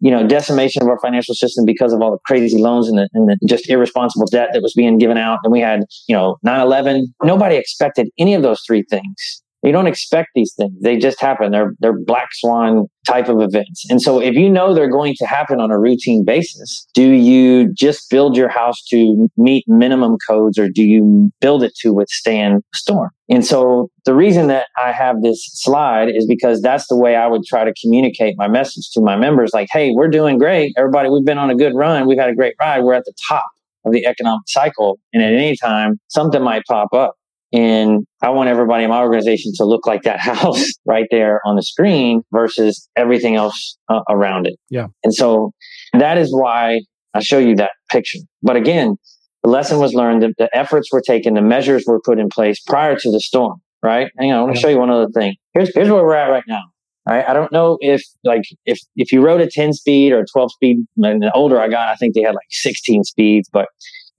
you 0.00 0.10
know, 0.10 0.26
decimation 0.26 0.82
of 0.82 0.88
our 0.88 0.98
financial 1.00 1.34
system 1.34 1.64
because 1.64 1.92
of 1.92 2.00
all 2.00 2.10
the 2.10 2.18
crazy 2.26 2.60
loans 2.60 2.88
and 2.88 2.98
the, 2.98 3.08
and 3.14 3.28
the 3.28 3.38
just 3.46 3.68
irresponsible 3.68 4.26
debt 4.26 4.50
that 4.52 4.62
was 4.62 4.74
being 4.74 4.98
given 4.98 5.16
out. 5.16 5.38
And 5.44 5.52
we 5.52 5.60
had, 5.60 5.80
you 6.08 6.14
know, 6.14 6.36
9-11. 6.46 7.04
Nobody 7.22 7.56
expected 7.56 8.08
any 8.18 8.34
of 8.34 8.42
those 8.42 8.60
three 8.66 8.84
things. 8.90 9.42
You 9.64 9.72
don't 9.72 9.86
expect 9.86 10.28
these 10.34 10.52
things. 10.56 10.72
They 10.82 10.98
just 10.98 11.20
happen. 11.20 11.50
They're, 11.50 11.72
they're 11.80 11.98
black 11.98 12.28
swan 12.32 12.86
type 13.06 13.28
of 13.28 13.40
events. 13.40 13.86
And 13.88 14.00
so 14.00 14.20
if 14.20 14.34
you 14.34 14.50
know 14.50 14.74
they're 14.74 14.90
going 14.90 15.14
to 15.18 15.26
happen 15.26 15.58
on 15.60 15.70
a 15.70 15.78
routine 15.78 16.24
basis, 16.24 16.86
do 16.92 17.12
you 17.12 17.72
just 17.72 18.10
build 18.10 18.36
your 18.36 18.48
house 18.48 18.82
to 18.90 19.28
meet 19.36 19.64
minimum 19.66 20.16
codes 20.28 20.58
or 20.58 20.68
do 20.68 20.82
you 20.82 21.30
build 21.40 21.62
it 21.62 21.74
to 21.76 21.94
withstand 21.94 22.62
storm? 22.74 23.10
And 23.30 23.44
so 23.44 23.88
the 24.04 24.14
reason 24.14 24.48
that 24.48 24.66
I 24.82 24.92
have 24.92 25.22
this 25.22 25.48
slide 25.54 26.08
is 26.14 26.26
because 26.26 26.60
that's 26.60 26.86
the 26.88 26.96
way 26.96 27.16
I 27.16 27.26
would 27.26 27.44
try 27.44 27.64
to 27.64 27.72
communicate 27.80 28.34
my 28.36 28.48
message 28.48 28.90
to 28.92 29.00
my 29.00 29.16
members. 29.16 29.52
Like, 29.54 29.68
Hey, 29.72 29.92
we're 29.92 30.08
doing 30.08 30.38
great. 30.38 30.74
Everybody, 30.76 31.08
we've 31.08 31.24
been 31.24 31.38
on 31.38 31.48
a 31.48 31.54
good 31.54 31.74
run. 31.74 32.06
We've 32.06 32.18
had 32.18 32.28
a 32.28 32.34
great 32.34 32.54
ride. 32.60 32.82
We're 32.82 32.94
at 32.94 33.04
the 33.06 33.14
top 33.28 33.46
of 33.86 33.92
the 33.92 34.06
economic 34.06 34.42
cycle. 34.46 34.98
And 35.12 35.22
at 35.22 35.32
any 35.32 35.56
time, 35.56 35.98
something 36.08 36.42
might 36.42 36.64
pop 36.68 36.92
up. 36.92 37.14
And 37.54 38.04
I 38.20 38.30
want 38.30 38.48
everybody 38.48 38.82
in 38.82 38.90
my 38.90 39.00
organization 39.00 39.52
to 39.58 39.64
look 39.64 39.86
like 39.86 40.02
that 40.02 40.18
house 40.32 40.64
right 40.84 41.06
there 41.10 41.40
on 41.46 41.54
the 41.54 41.62
screen 41.62 42.22
versus 42.32 42.88
everything 42.96 43.36
else 43.36 43.78
uh, 43.88 44.00
around 44.10 44.48
it. 44.48 44.56
Yeah. 44.70 44.88
And 45.04 45.14
so 45.14 45.52
that 45.92 46.18
is 46.18 46.34
why 46.34 46.80
I 47.14 47.20
show 47.20 47.38
you 47.38 47.54
that 47.56 47.70
picture. 47.90 48.18
But 48.42 48.56
again, 48.56 48.96
the 49.44 49.50
lesson 49.50 49.78
was 49.78 49.94
learned, 49.94 50.22
the, 50.22 50.34
the 50.36 50.50
efforts 50.56 50.92
were 50.92 51.00
taken, 51.00 51.34
the 51.34 51.42
measures 51.42 51.84
were 51.86 52.00
put 52.00 52.18
in 52.18 52.28
place 52.28 52.60
prior 52.60 52.96
to 52.96 53.10
the 53.10 53.20
storm, 53.20 53.60
right? 53.82 54.10
Hang 54.18 54.32
on, 54.32 54.38
I 54.38 54.42
want 54.42 54.56
to 54.56 54.60
show 54.60 54.68
you 54.68 54.78
one 54.78 54.90
other 54.90 55.08
thing. 55.14 55.36
Here's, 55.52 55.72
here's 55.74 55.88
where 55.88 56.02
we're 56.02 56.16
at 56.16 56.30
right 56.30 56.44
now. 56.48 56.62
Right? 57.06 57.24
I 57.28 57.34
don't 57.34 57.52
know 57.52 57.76
if 57.82 58.00
like 58.24 58.44
if 58.64 58.78
if 58.96 59.12
you 59.12 59.20
rode 59.20 59.42
a 59.42 59.46
10 59.46 59.74
speed 59.74 60.12
or 60.12 60.24
12 60.24 60.52
speed, 60.52 60.86
and 60.96 61.20
the 61.20 61.30
older 61.34 61.60
I 61.60 61.68
got, 61.68 61.88
I 61.88 61.96
think 61.96 62.14
they 62.14 62.22
had 62.22 62.34
like 62.34 62.46
16 62.48 63.04
speeds, 63.04 63.46
but 63.52 63.68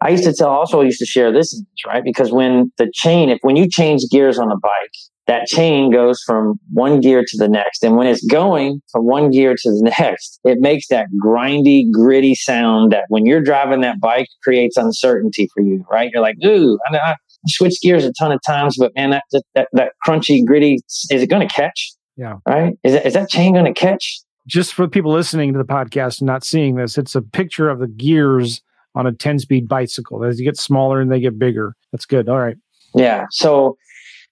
I 0.02 0.10
used 0.10 0.24
to 0.26 0.34
tell, 0.34 0.50
also 0.50 0.82
I 0.82 0.86
used 0.86 1.00
to 1.00 1.06
share 1.06 1.32
this 1.32 1.54
image, 1.54 1.84
right? 1.88 2.04
Because 2.04 2.32
when 2.32 2.72
the 2.78 2.92
chain, 2.94 3.30
if 3.30 3.40
when 3.42 3.56
you 3.56 3.68
change 3.70 4.04
gears 4.12 4.38
on 4.38 4.52
a 4.52 4.58
bike, 4.58 4.92
that 5.28 5.48
chain 5.48 5.92
goes 5.92 6.22
from 6.26 6.60
one 6.72 7.02
gear 7.02 7.24
to 7.26 7.38
the 7.38 7.48
next. 7.48 7.84
And 7.84 7.96
when 7.96 8.06
it's 8.06 8.24
going 8.26 8.82
from 8.92 9.06
one 9.06 9.32
gear 9.32 9.56
to 9.56 9.72
the 9.72 9.94
next, 10.00 10.40
it 10.44 10.60
makes 10.60 10.88
that 10.90 11.08
grindy, 11.24 11.90
gritty 11.92 12.36
sound 12.36 12.92
that 12.92 13.06
when 13.10 13.26
you're 13.26 13.42
driving 13.42 13.82
that 13.82 14.00
bike 14.00 14.28
creates 14.44 14.78
uncertainty 14.78 15.50
for 15.54 15.64
you, 15.64 15.84
right? 15.92 16.12
You're 16.14 16.22
like, 16.22 16.36
ooh, 16.46 16.78
I, 16.92 17.16
switch 17.48 17.80
gears 17.82 18.06
a 18.06 18.14
ton 18.14 18.32
of 18.32 18.40
times, 18.46 18.76
but 18.78 18.92
man, 18.96 19.12
that 19.12 19.24
that 19.32 19.44
that, 19.54 19.68
that 19.74 19.92
crunchy, 20.06 20.46
gritty, 20.46 20.80
is 21.10 21.22
it 21.22 21.30
going 21.30 21.48
to 21.48 21.54
catch? 21.54 21.94
Yeah. 22.18 22.38
Right? 22.48 22.74
Is 22.84 22.94
that, 22.94 23.06
is 23.06 23.14
that 23.14 23.30
chain 23.30 23.54
going 23.54 23.66
to 23.66 23.74
catch? 23.74 24.20
Just 24.48 24.74
for 24.74 24.88
people 24.88 25.12
listening 25.12 25.54
to 25.54 25.58
the 25.58 25.66
podcast 25.66 26.20
and 26.20 26.28
not 26.28 26.44
seeing 26.44 26.76
this, 26.76 26.98
it's 26.98 27.16
a 27.16 27.22
picture 27.22 27.70
of 27.70 27.80
the 27.80 27.88
gears 27.88 28.62
on 28.96 29.06
a 29.06 29.12
10 29.12 29.40
speed 29.40 29.68
bicycle. 29.68 30.24
As 30.24 30.40
you 30.40 30.46
get 30.46 30.58
smaller 30.58 31.02
and 31.02 31.12
they 31.12 31.20
get 31.20 31.38
bigger. 31.38 31.76
That's 31.92 32.06
good. 32.06 32.30
All 32.30 32.40
right. 32.40 32.58
Yeah. 32.96 33.26
So 33.30 33.78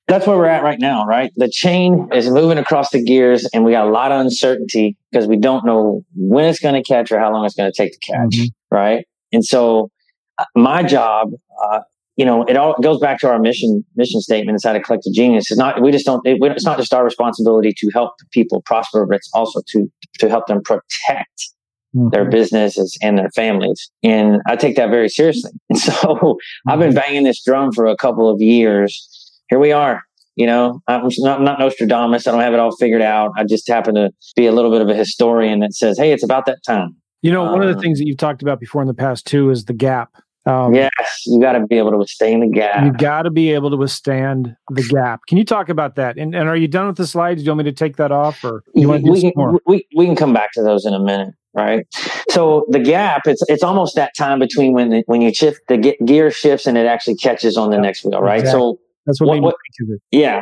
that's 0.07 0.27
where 0.27 0.37
we're 0.37 0.45
at 0.45 0.63
right 0.63 0.79
now, 0.79 1.05
right? 1.05 1.31
The 1.37 1.49
chain 1.49 2.09
is 2.13 2.29
moving 2.29 2.57
across 2.57 2.91
the 2.91 3.03
gears 3.03 3.47
and 3.53 3.63
we 3.63 3.71
got 3.71 3.87
a 3.87 3.91
lot 3.91 4.11
of 4.11 4.19
uncertainty 4.19 4.97
because 5.11 5.27
we 5.27 5.37
don't 5.37 5.65
know 5.65 6.03
when 6.15 6.45
it's 6.45 6.59
going 6.59 6.75
to 6.75 6.83
catch 6.83 7.11
or 7.11 7.19
how 7.19 7.31
long 7.31 7.45
it's 7.45 7.55
going 7.55 7.71
to 7.71 7.75
take 7.75 7.93
to 7.93 7.99
catch, 7.99 8.35
mm-hmm. 8.35 8.75
right? 8.75 9.05
And 9.31 9.45
so 9.45 9.91
uh, 10.37 10.45
my 10.55 10.83
job, 10.83 11.31
uh, 11.63 11.79
you 12.17 12.25
know, 12.25 12.43
it 12.43 12.57
all 12.57 12.75
goes 12.81 12.99
back 12.99 13.19
to 13.19 13.27
our 13.27 13.39
mission 13.39 13.83
mission 13.95 14.21
statement 14.21 14.55
inside 14.55 14.75
of 14.75 14.83
Collective 14.83 15.13
Genius. 15.13 15.49
It's 15.49 15.57
not 15.57 15.81
we 15.81 15.91
just 15.91 16.05
don't. 16.05 16.25
It, 16.27 16.37
it's 16.41 16.65
not 16.65 16.77
just 16.77 16.93
our 16.93 17.03
responsibility 17.03 17.73
to 17.75 17.89
help 17.91 18.13
people 18.31 18.61
prosper, 18.61 19.05
but 19.07 19.15
it's 19.15 19.31
also 19.33 19.61
to 19.69 19.91
to 20.19 20.29
help 20.29 20.45
them 20.45 20.61
protect 20.61 21.53
mm-hmm. 21.95 22.09
their 22.09 22.25
businesses 22.25 22.97
and 23.01 23.17
their 23.17 23.29
families. 23.31 23.91
And 24.03 24.41
I 24.47 24.55
take 24.55 24.75
that 24.75 24.89
very 24.89 25.09
seriously. 25.09 25.51
And 25.69 25.79
so 25.79 25.91
mm-hmm. 25.91 26.69
I've 26.69 26.79
been 26.79 26.89
mm-hmm. 26.89 26.97
banging 26.97 27.23
this 27.23 27.43
drum 27.43 27.71
for 27.71 27.85
a 27.85 27.95
couple 27.95 28.29
of 28.29 28.41
years. 28.41 29.31
Here 29.49 29.59
we 29.59 29.71
are. 29.71 30.03
You 30.35 30.47
know, 30.47 30.81
I'm 30.87 31.07
not, 31.19 31.39
I'm 31.39 31.45
not 31.45 31.59
Nostradamus. 31.59 32.25
I 32.25 32.31
don't 32.31 32.41
have 32.41 32.53
it 32.53 32.59
all 32.59 32.75
figured 32.75 33.03
out. 33.03 33.31
I 33.37 33.43
just 33.43 33.67
happen 33.67 33.93
to 33.95 34.11
be 34.35 34.47
a 34.47 34.51
little 34.51 34.71
bit 34.71 34.81
of 34.81 34.89
a 34.89 34.95
historian 34.95 35.59
that 35.59 35.75
says, 35.75 35.95
"Hey, 35.99 36.11
it's 36.11 36.23
about 36.23 36.47
that 36.47 36.57
time." 36.65 36.95
You 37.21 37.31
know, 37.31 37.43
one 37.43 37.55
um, 37.55 37.61
of 37.61 37.67
the 37.67 37.75
um, 37.75 37.79
things 37.79 37.99
that 37.99 38.07
you've 38.07 38.17
talked 38.17 38.41
about 38.41 38.59
before 38.59 38.81
in 38.81 38.87
the 38.87 38.95
past 38.95 39.27
too 39.27 39.51
is 39.51 39.65
the 39.65 39.73
gap. 39.73 40.09
Um, 40.45 40.73
yes, 40.73 40.91
you 41.25 41.39
got 41.39 41.53
to 41.53 41.65
be 41.65 41.77
able 41.77 41.91
to 41.91 41.97
withstand 41.97 42.41
the 42.41 42.47
gap. 42.47 42.83
You 42.83 42.91
got 42.91 43.21
to 43.21 43.31
be 43.31 43.53
able 43.53 43.69
to 43.69 43.77
withstand 43.77 44.55
the 44.69 44.83
gap. 44.83 45.21
Can 45.27 45.37
you 45.37 45.45
talk 45.45 45.69
about 45.69 45.95
that? 45.95 46.17
And, 46.17 46.35
and 46.35 46.49
are 46.49 46.57
you 46.57 46.67
done 46.67 46.87
with 46.87 46.97
the 46.97 47.07
slides? 47.07 47.41
Do 47.41 47.45
you 47.45 47.51
want 47.51 47.59
me 47.59 47.71
to 47.71 47.71
take 47.71 47.95
that 47.95 48.11
off, 48.11 48.43
or 48.43 48.63
you 48.75 48.89
want 48.89 49.05
to 49.05 49.11
we, 49.11 49.21
can, 49.21 49.57
we, 49.65 49.87
we 49.95 50.05
can 50.05 50.17
come 50.17 50.33
back 50.33 50.51
to 50.53 50.63
those 50.63 50.85
in 50.85 50.93
a 50.93 50.99
minute, 50.99 51.33
right? 51.53 51.85
So 52.29 52.65
the 52.69 52.79
gap, 52.79 53.21
it's 53.25 53.43
it's 53.47 53.63
almost 53.63 53.95
that 53.95 54.11
time 54.17 54.39
between 54.39 54.73
when 54.73 54.89
the, 54.89 55.03
when 55.05 55.21
you 55.21 55.33
shift 55.33 55.61
the 55.67 55.95
gear 56.05 56.31
shifts 56.31 56.67
and 56.67 56.77
it 56.77 56.85
actually 56.85 57.15
catches 57.15 57.57
on 57.57 57.69
the 57.69 57.77
next 57.77 58.03
wheel, 58.03 58.21
right? 58.21 58.39
Exactly. 58.39 58.59
So 58.59 58.79
that's 59.05 59.21
what, 59.21 59.41
what, 59.41 59.55
what 59.79 59.99
yeah. 60.11 60.41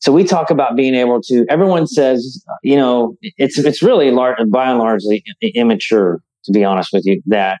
So 0.00 0.12
we 0.12 0.24
talk 0.24 0.50
about 0.50 0.76
being 0.76 0.94
able 0.94 1.20
to. 1.22 1.46
Everyone 1.48 1.86
says, 1.86 2.44
you 2.62 2.76
know, 2.76 3.16
it's 3.22 3.58
it's 3.58 3.82
really 3.82 4.10
large, 4.10 4.36
by 4.50 4.70
and 4.70 4.78
largely 4.78 5.24
immature, 5.54 6.20
to 6.44 6.52
be 6.52 6.64
honest 6.64 6.90
with 6.92 7.04
you. 7.06 7.22
That 7.26 7.58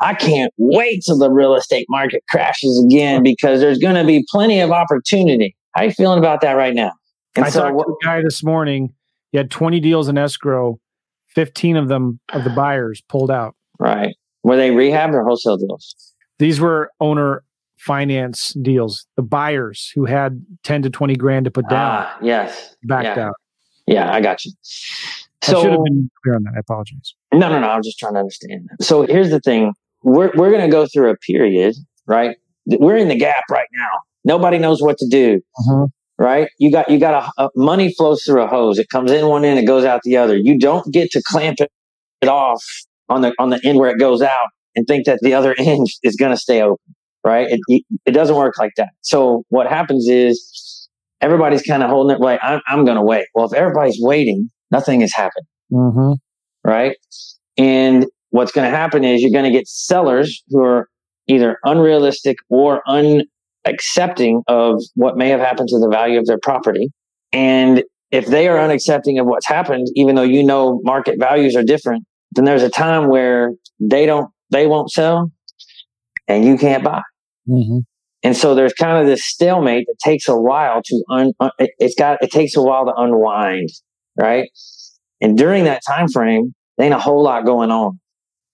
I 0.00 0.14
can't 0.14 0.52
wait 0.58 1.04
till 1.06 1.18
the 1.18 1.30
real 1.30 1.54
estate 1.54 1.86
market 1.88 2.22
crashes 2.28 2.84
again 2.84 3.22
because 3.22 3.60
there's 3.60 3.78
going 3.78 3.94
to 3.94 4.04
be 4.04 4.24
plenty 4.30 4.60
of 4.60 4.72
opportunity. 4.72 5.56
How 5.74 5.82
are 5.82 5.84
you 5.86 5.92
feeling 5.92 6.18
about 6.18 6.40
that 6.40 6.52
right 6.52 6.74
now? 6.74 6.92
And 7.34 7.44
I 7.44 7.50
so, 7.50 7.62
talked 7.62 7.78
to 7.78 7.92
a 7.92 8.04
guy 8.04 8.22
this 8.22 8.42
morning. 8.42 8.94
He 9.30 9.38
had 9.38 9.50
20 9.50 9.80
deals 9.80 10.08
in 10.08 10.18
escrow. 10.18 10.78
15 11.36 11.76
of 11.76 11.88
them 11.88 12.18
of 12.32 12.44
the 12.44 12.50
buyers 12.50 13.02
pulled 13.08 13.30
out. 13.30 13.54
Right. 13.78 14.16
Were 14.42 14.56
they 14.56 14.70
rehab 14.70 15.14
or 15.14 15.22
wholesale 15.22 15.58
deals? 15.58 15.94
These 16.38 16.60
were 16.60 16.90
owner 16.98 17.44
finance 17.76 18.54
deals. 18.62 19.06
The 19.16 19.22
buyers 19.22 19.92
who 19.94 20.06
had 20.06 20.44
10 20.64 20.82
to 20.82 20.90
20 20.90 21.14
grand 21.16 21.44
to 21.44 21.50
put 21.50 21.68
down. 21.68 22.06
Ah, 22.06 22.18
yes. 22.22 22.74
Backed 22.84 23.18
yeah. 23.18 23.26
out. 23.26 23.34
Yeah, 23.86 24.12
I 24.12 24.20
got 24.20 24.44
you. 24.46 24.52
So, 24.62 25.58
I 25.58 25.62
should 25.62 25.72
have 25.72 25.84
been 25.84 26.10
clear 26.24 26.36
on 26.36 26.42
that. 26.44 26.54
I 26.56 26.60
apologize. 26.60 27.14
No, 27.32 27.50
no, 27.50 27.60
no. 27.60 27.68
I'm 27.68 27.82
just 27.82 27.98
trying 27.98 28.14
to 28.14 28.20
understand. 28.20 28.68
So 28.80 29.06
here's 29.06 29.30
the 29.30 29.40
thing 29.40 29.74
we're, 30.02 30.32
we're 30.36 30.50
going 30.50 30.62
to 30.62 30.72
go 30.72 30.86
through 30.86 31.10
a 31.10 31.16
period, 31.18 31.76
right? 32.06 32.36
We're 32.64 32.96
in 32.96 33.08
the 33.08 33.18
gap 33.18 33.44
right 33.50 33.68
now. 33.74 33.90
Nobody 34.24 34.58
knows 34.58 34.80
what 34.80 34.96
to 34.98 35.06
do. 35.06 35.42
Mm-hmm. 35.68 35.84
Right? 36.18 36.48
You 36.58 36.72
got, 36.72 36.90
you 36.90 36.98
got 36.98 37.30
a, 37.38 37.44
a, 37.44 37.50
money 37.54 37.92
flows 37.92 38.22
through 38.22 38.42
a 38.42 38.46
hose. 38.46 38.78
It 38.78 38.88
comes 38.88 39.10
in 39.10 39.26
one 39.26 39.44
end, 39.44 39.58
it 39.58 39.66
goes 39.66 39.84
out 39.84 40.00
the 40.02 40.16
other. 40.16 40.36
You 40.36 40.58
don't 40.58 40.90
get 40.92 41.10
to 41.10 41.22
clamp 41.26 41.60
it, 41.60 41.70
it 42.22 42.28
off 42.28 42.64
on 43.08 43.20
the, 43.20 43.34
on 43.38 43.50
the 43.50 43.60
end 43.62 43.78
where 43.78 43.90
it 43.90 43.98
goes 43.98 44.22
out 44.22 44.48
and 44.74 44.86
think 44.86 45.06
that 45.06 45.18
the 45.22 45.34
other 45.34 45.54
end 45.58 45.86
is 46.02 46.16
going 46.16 46.32
to 46.32 46.38
stay 46.38 46.62
open. 46.62 46.94
Right? 47.24 47.48
It, 47.68 47.84
it 48.06 48.12
doesn't 48.12 48.36
work 48.36 48.54
like 48.58 48.72
that. 48.76 48.90
So 49.02 49.42
what 49.48 49.66
happens 49.66 50.08
is 50.08 50.88
everybody's 51.20 51.62
kind 51.62 51.82
of 51.82 51.90
holding 51.90 52.16
it 52.16 52.20
like, 52.20 52.40
I'm, 52.42 52.60
I'm 52.68 52.84
going 52.84 52.96
to 52.96 53.02
wait. 53.02 53.26
Well, 53.34 53.46
if 53.46 53.52
everybody's 53.52 53.98
waiting, 54.00 54.50
nothing 54.70 55.00
has 55.00 55.12
happened. 55.12 55.46
Mm-hmm. 55.72 56.12
Right? 56.64 56.96
And 57.56 58.06
what's 58.30 58.52
going 58.52 58.70
to 58.70 58.76
happen 58.76 59.04
is 59.04 59.22
you're 59.22 59.32
going 59.32 59.50
to 59.50 59.56
get 59.56 59.66
sellers 59.66 60.42
who 60.48 60.62
are 60.62 60.88
either 61.26 61.58
unrealistic 61.64 62.36
or 62.48 62.82
unaccepting 63.66 64.42
of 64.48 64.82
what 64.94 65.16
may 65.16 65.28
have 65.28 65.40
happened 65.40 65.68
to 65.68 65.78
the 65.78 65.88
value 65.88 66.18
of 66.18 66.26
their 66.26 66.38
property. 66.38 66.90
And 67.32 67.82
if 68.10 68.26
they 68.26 68.48
are 68.48 68.56
unaccepting 68.56 69.20
of 69.20 69.26
what's 69.26 69.46
happened, 69.46 69.88
even 69.94 70.14
though 70.14 70.22
you 70.22 70.44
know 70.44 70.80
market 70.84 71.18
values 71.18 71.56
are 71.56 71.62
different, 71.62 72.04
then 72.32 72.44
there's 72.44 72.62
a 72.62 72.70
time 72.70 73.08
where 73.08 73.52
they 73.80 74.06
don't, 74.06 74.30
they 74.50 74.66
won't 74.66 74.90
sell 74.90 75.30
and 76.28 76.44
you 76.44 76.56
can't 76.56 76.84
buy. 76.84 77.02
Mm-hmm. 77.48 77.78
And 78.22 78.36
so 78.36 78.54
there's 78.54 78.72
kind 78.72 78.98
of 78.98 79.06
this 79.06 79.24
stalemate 79.24 79.86
that 79.86 79.96
takes 80.02 80.28
a 80.28 80.36
while 80.36 80.82
to 80.84 81.04
un, 81.10 81.32
un, 81.40 81.50
it's 81.58 81.94
got, 81.94 82.22
it 82.22 82.30
takes 82.30 82.56
a 82.56 82.62
while 82.62 82.86
to 82.86 82.94
unwind. 82.96 83.70
Right. 84.18 84.48
And 85.20 85.36
during 85.36 85.64
that 85.64 85.82
time 85.86 86.08
frame, 86.08 86.54
there 86.76 86.86
ain't 86.86 86.94
a 86.94 86.98
whole 86.98 87.22
lot 87.22 87.44
going 87.44 87.70
on. 87.70 87.98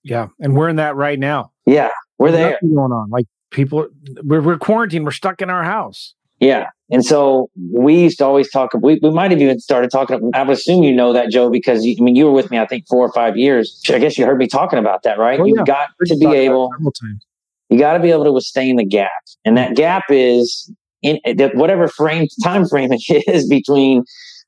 Yeah, 0.04 0.28
and 0.40 0.56
we're 0.56 0.68
in 0.68 0.76
that 0.76 0.96
right 0.96 1.18
now. 1.18 1.52
Yeah, 1.64 1.90
we're 2.18 2.32
There's 2.32 2.56
there. 2.60 2.70
Going 2.74 2.92
on, 2.92 3.10
like 3.10 3.26
people, 3.52 3.86
we're, 4.24 4.40
we're 4.40 4.58
quarantined. 4.58 5.04
We're 5.04 5.12
stuck 5.12 5.40
in 5.40 5.50
our 5.50 5.62
house. 5.62 6.14
Yeah, 6.40 6.70
and 6.90 7.04
so 7.04 7.50
we 7.72 8.00
used 8.02 8.18
to 8.18 8.26
always 8.26 8.50
talk. 8.50 8.72
We, 8.74 8.98
we 9.00 9.10
might 9.12 9.30
have 9.30 9.40
even 9.40 9.60
started 9.60 9.92
talking. 9.92 10.28
I 10.34 10.42
would 10.42 10.56
assume 10.56 10.82
you 10.82 10.92
know 10.92 11.12
that, 11.12 11.30
Joe, 11.30 11.50
because 11.50 11.84
you, 11.84 11.94
I 12.00 12.02
mean 12.02 12.16
you 12.16 12.24
were 12.24 12.32
with 12.32 12.50
me. 12.50 12.58
I 12.58 12.66
think 12.66 12.84
four 12.88 13.06
or 13.06 13.12
five 13.12 13.36
years. 13.36 13.80
I 13.88 14.00
guess 14.00 14.18
you 14.18 14.26
heard 14.26 14.38
me 14.38 14.48
talking 14.48 14.80
about 14.80 15.04
that, 15.04 15.20
right? 15.20 15.38
Oh, 15.38 15.44
You've 15.44 15.58
yeah. 15.58 15.64
got 15.64 15.88
to 16.04 16.16
be 16.16 16.26
able. 16.26 16.70
You 17.68 17.78
got 17.78 17.92
to 17.92 18.00
be 18.00 18.10
able 18.10 18.24
to 18.24 18.32
withstand 18.32 18.80
the 18.80 18.84
gap, 18.84 19.10
and 19.44 19.56
that 19.56 19.76
gap 19.76 20.02
is 20.08 20.68
in 21.02 21.20
eh, 21.24 21.50
whatever 21.54 21.86
frame 21.86 22.26
time 22.42 22.66
frame 22.66 22.90
it 22.90 23.24
is 23.28 23.48
between 23.48 24.02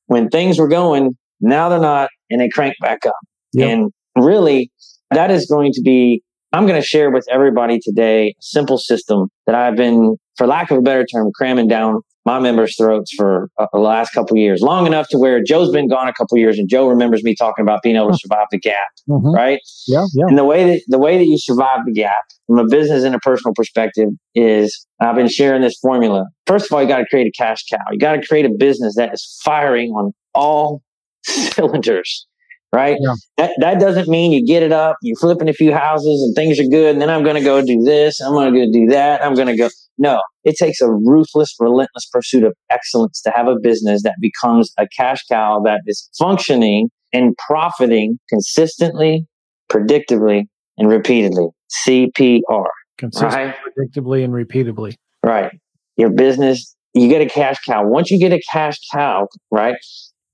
when 0.07 0.29
things 0.31 0.59
were 0.59 0.69
going. 0.69 1.17
Now 1.41 1.69
they're 1.69 1.79
not, 1.79 2.11
and 2.29 2.41
they 2.41 2.49
crank 2.49 2.75
back 2.81 3.07
up. 3.07 3.15
Yep. 3.53 3.69
And 3.69 3.93
really, 4.17 4.73
that 5.13 5.31
is 5.31 5.47
going 5.47 5.73
to 5.75 5.83
be, 5.83 6.24
I'm 6.55 6.67
going 6.67 6.81
to 6.81 6.87
share 6.87 7.11
with 7.11 7.27
everybody 7.29 7.81
today 7.81 8.29
a 8.29 8.35
simple 8.39 8.79
system 8.79 9.27
that 9.47 9.57
I've 9.57 9.75
been, 9.75 10.17
for 10.37 10.47
lack 10.47 10.71
of 10.71 10.79
a 10.79 10.83
better 10.83 11.05
term, 11.05 11.33
cramming 11.35 11.67
down 11.67 12.01
my 12.25 12.39
members' 12.39 12.77
throats 12.77 13.13
for 13.13 13.51
uh, 13.59 13.67
the 13.73 13.81
last 13.81 14.13
couple 14.13 14.37
years, 14.37 14.61
long 14.61 14.87
enough 14.87 15.09
to 15.09 15.19
where 15.19 15.43
Joe's 15.43 15.73
been 15.73 15.89
gone 15.89 16.07
a 16.07 16.13
couple 16.13 16.39
years, 16.39 16.57
and 16.57 16.69
Joe 16.69 16.89
remembers 16.89 17.25
me 17.25 17.35
talking 17.35 17.65
about 17.65 17.83
being 17.83 17.97
able 17.97 18.13
to 18.13 18.17
survive 18.19 18.47
the 18.53 18.61
gap, 18.61 18.87
mm-hmm. 19.09 19.35
right? 19.35 19.59
Yeah, 19.89 20.05
yeah. 20.15 20.27
And 20.29 20.39
the 20.39 20.45
way 20.45 20.65
that 20.71 20.83
the 20.87 20.99
way 20.99 21.19
that 21.19 21.27
you 21.27 21.39
survive 21.39 21.81
the 21.85 21.93
gap 21.93 22.23
from 22.47 22.61
a 22.61 22.65
business 22.67 23.03
and 23.03 23.17
a 23.17 23.19
personal 23.19 23.53
perspective 23.53 24.11
is 24.37 24.87
I've 25.01 25.17
been 25.17 25.29
sharing 25.29 25.61
this 25.61 25.77
formula. 25.83 26.25
First 26.47 26.67
of 26.67 26.73
all, 26.73 26.81
you 26.81 26.89
got 26.89 26.99
to 26.99 27.07
create 27.07 27.27
a 27.27 27.33
cash 27.37 27.65
cow. 27.69 27.83
You 27.91 27.99
got 27.99 28.13
to 28.13 28.25
create 28.25 28.47
a 28.47 28.55
business 28.57 28.95
that 28.95 29.13
is 29.13 29.41
firing 29.45 29.91
on 29.91 30.13
all 30.35 30.83
cylinders 31.25 32.27
right? 32.75 32.97
Yeah. 33.01 33.15
That 33.39 33.51
that 33.61 33.81
doesn't 33.81 34.09
mean 34.09 34.33
you 34.33 34.45
get 34.45 34.63
it 34.63 34.73
up, 34.73 34.97
you're 35.03 35.17
flipping 35.17 35.49
a 35.49 35.53
few 35.53 35.73
houses 35.73 36.23
and 36.23 36.35
things 36.35 36.59
are 36.59 36.69
good, 36.69 36.93
and 36.93 37.01
then 37.01 37.11
I'm 37.11 37.23
going 37.23 37.37
to 37.37 37.43
go 37.43 37.65
do 37.65 37.83
this, 37.83 38.21
I'm 38.21 38.33
going 38.33 38.53
to 38.53 38.59
go 38.59 38.73
do 38.73 38.87
that, 38.89 39.25
I'm 39.25 39.35
going 39.35 39.49
to 39.49 39.57
go. 39.57 39.69
No, 39.97 40.21
it 40.43 40.57
takes 40.57 40.81
a 40.81 40.91
ruthless, 40.91 41.55
relentless 41.61 42.07
pursuit 42.13 42.43
of 42.43 42.53
excellence 42.71 43.23
to 43.23 43.31
have 43.31 43.47
a 43.47 43.55
business 43.63 44.03
that 44.03 44.17
becomes 44.21 44.73
a 44.77 44.89
cash 44.89 45.23
cow 45.31 45.63
that 45.65 45.83
is 45.87 46.11
functioning 46.19 46.91
and 47.13 47.37
profiting 47.47 48.19
consistently, 48.29 49.27
predictably, 49.71 50.45
and 50.77 50.89
repeatedly. 50.89 51.49
CPR. 51.87 52.67
Consistently, 52.99 53.39
right? 53.39 53.55
predictably, 53.79 54.25
and 54.25 54.33
repeatably. 54.33 54.95
Right. 55.25 55.53
Your 55.97 56.11
business, 56.11 56.75
you 56.93 57.09
get 57.09 57.23
a 57.23 57.29
cash 57.29 57.59
cow. 57.65 57.87
Once 57.87 58.11
you 58.11 58.19
get 58.19 58.33
a 58.33 58.43
cash 58.53 58.79
cow, 58.93 59.29
right? 59.51 59.77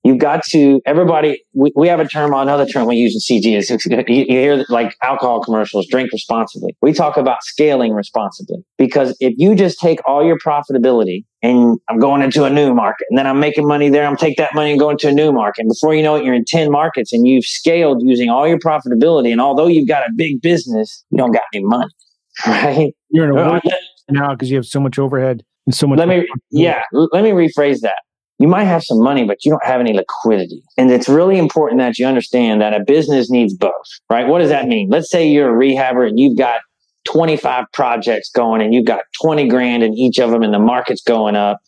You've 0.03 0.19
got 0.19 0.43
to, 0.51 0.81
everybody, 0.87 1.43
we, 1.53 1.73
we 1.77 1.89
have 1.89 2.01
a 2.01 2.09
term, 2.09 2.33
on 2.33 2.49
another 2.49 2.65
term 2.65 2.87
we 2.87 2.97
use 2.97 3.15
in 3.15 3.21
CG 3.21 3.55
is 3.55 3.69
you, 3.69 4.05
you 4.09 4.25
hear 4.27 4.65
like 4.71 4.97
alcohol 5.03 5.43
commercials, 5.43 5.87
drink 5.89 6.11
responsibly. 6.11 6.75
We 6.81 6.95
talk 6.95 7.19
about 7.19 7.43
scaling 7.43 7.93
responsibly 7.93 8.65
because 8.79 9.15
if 9.21 9.35
you 9.37 9.55
just 9.55 9.79
take 9.79 10.01
all 10.07 10.25
your 10.25 10.39
profitability 10.39 11.25
and 11.43 11.79
I'm 11.91 11.99
going 11.99 12.23
into 12.23 12.45
a 12.45 12.51
new 12.51 12.73
market 12.73 13.09
and 13.11 13.19
then 13.19 13.27
I'm 13.27 13.41
making 13.41 13.67
money 13.67 13.91
there, 13.91 14.07
I'm 14.07 14.17
take 14.17 14.39
that 14.39 14.55
money 14.55 14.71
and 14.71 14.81
go 14.81 14.89
into 14.89 15.09
a 15.09 15.13
new 15.13 15.33
market. 15.33 15.63
And 15.63 15.69
before 15.69 15.95
you 15.95 16.03
know 16.03 16.17
it, 16.17 16.25
you're 16.25 16.35
in 16.35 16.47
10 16.47 16.71
markets 16.71 17.13
and 17.13 17.27
you've 17.27 17.45
scaled 17.45 18.01
using 18.03 18.31
all 18.31 18.49
your 18.49 18.59
profitability. 18.59 19.31
And 19.33 19.41
although 19.41 19.67
you've 19.67 19.89
got 19.89 20.03
a 20.09 20.11
big 20.17 20.41
business, 20.41 21.05
you 21.11 21.19
don't 21.19 21.33
got 21.33 21.43
any 21.53 21.63
money, 21.63 21.93
right? 22.47 22.95
You're 23.11 23.31
in 23.31 23.37
a 23.37 23.41
uh, 23.41 23.61
now 24.09 24.33
because 24.33 24.51
you 24.51 24.57
have 24.57 24.67
so 24.67 24.81
much 24.81 24.99
overhead 24.99 25.45
and 25.67 25.75
so 25.75 25.87
much. 25.87 25.99
Let 25.99 26.09
me, 26.09 26.27
yeah, 26.51 26.83
let 26.91 27.23
me 27.23 27.31
rephrase 27.31 27.81
that 27.81 28.01
you 28.41 28.49
might 28.49 28.65
have 28.65 28.83
some 28.83 29.03
money, 29.03 29.25
but 29.25 29.45
you 29.45 29.51
don't 29.51 29.65
have 29.65 29.81
any 29.81 29.93
liquidity. 29.93 30.63
And 30.79 30.91
it's 30.91 31.11
really 31.11 31.39
important 31.39 31.79
that 31.79 31.99
you 31.99 32.07
understand 32.07 32.63
that 32.63 32.73
a 32.73 32.83
business 32.83 33.31
needs 33.31 33.55
both, 33.55 33.71
right? 34.09 34.27
What 34.27 34.39
does 34.39 34.49
that 34.49 34.67
mean? 34.67 34.89
Let's 34.89 35.11
say 35.11 35.29
you're 35.29 35.55
a 35.55 35.59
rehabber 35.59 36.09
and 36.09 36.19
you've 36.19 36.39
got 36.39 36.63
25 37.05 37.67
projects 37.75 38.31
going 38.31 38.63
and 38.63 38.73
you've 38.73 38.87
got 38.87 39.03
20 39.21 39.47
grand 39.49 39.83
in 39.83 39.93
each 39.93 40.19
of 40.19 40.31
them 40.31 40.43
and 40.43 40.55
the 40.55 40.59
market's 40.59 41.03
going 41.03 41.37
up. 41.37 41.59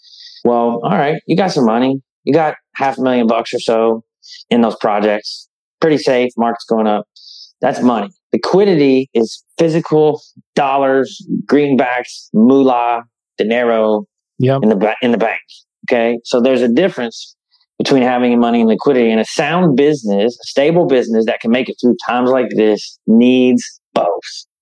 Well, 0.46 0.80
all 0.82 0.96
right, 0.96 1.20
you 1.26 1.36
got 1.36 1.52
some 1.52 1.66
money. 1.66 2.00
You 2.24 2.32
got 2.32 2.56
half 2.74 2.96
a 2.96 3.02
million 3.02 3.26
bucks 3.26 3.52
or 3.52 3.60
so 3.60 4.02
in 4.48 4.62
those 4.62 4.76
projects. 4.76 5.50
Pretty 5.78 5.98
safe. 5.98 6.32
Market's 6.38 6.64
going 6.64 6.86
up. 6.86 7.06
That's 7.60 7.82
money. 7.82 8.08
Liquidity 8.32 9.10
is 9.12 9.44
physical 9.58 10.22
dollars, 10.54 11.22
greenbacks, 11.44 12.28
moolah, 12.32 13.02
dinero 13.36 14.06
Yep. 14.38 14.62
in 14.62 14.68
the 14.70 14.96
in 15.02 15.12
the 15.12 15.18
bank. 15.18 15.40
Okay, 15.88 16.18
so 16.24 16.40
there's 16.40 16.62
a 16.62 16.68
difference 16.68 17.36
between 17.78 18.02
having 18.02 18.38
money 18.38 18.60
and 18.60 18.68
liquidity. 18.68 19.10
And 19.10 19.20
a 19.20 19.24
sound 19.24 19.76
business, 19.76 20.34
a 20.34 20.44
stable 20.44 20.86
business 20.86 21.26
that 21.26 21.40
can 21.40 21.50
make 21.50 21.68
it 21.68 21.76
through 21.80 21.96
times 22.08 22.30
like 22.30 22.46
this, 22.54 22.98
needs 23.06 23.80
both. 23.92 24.06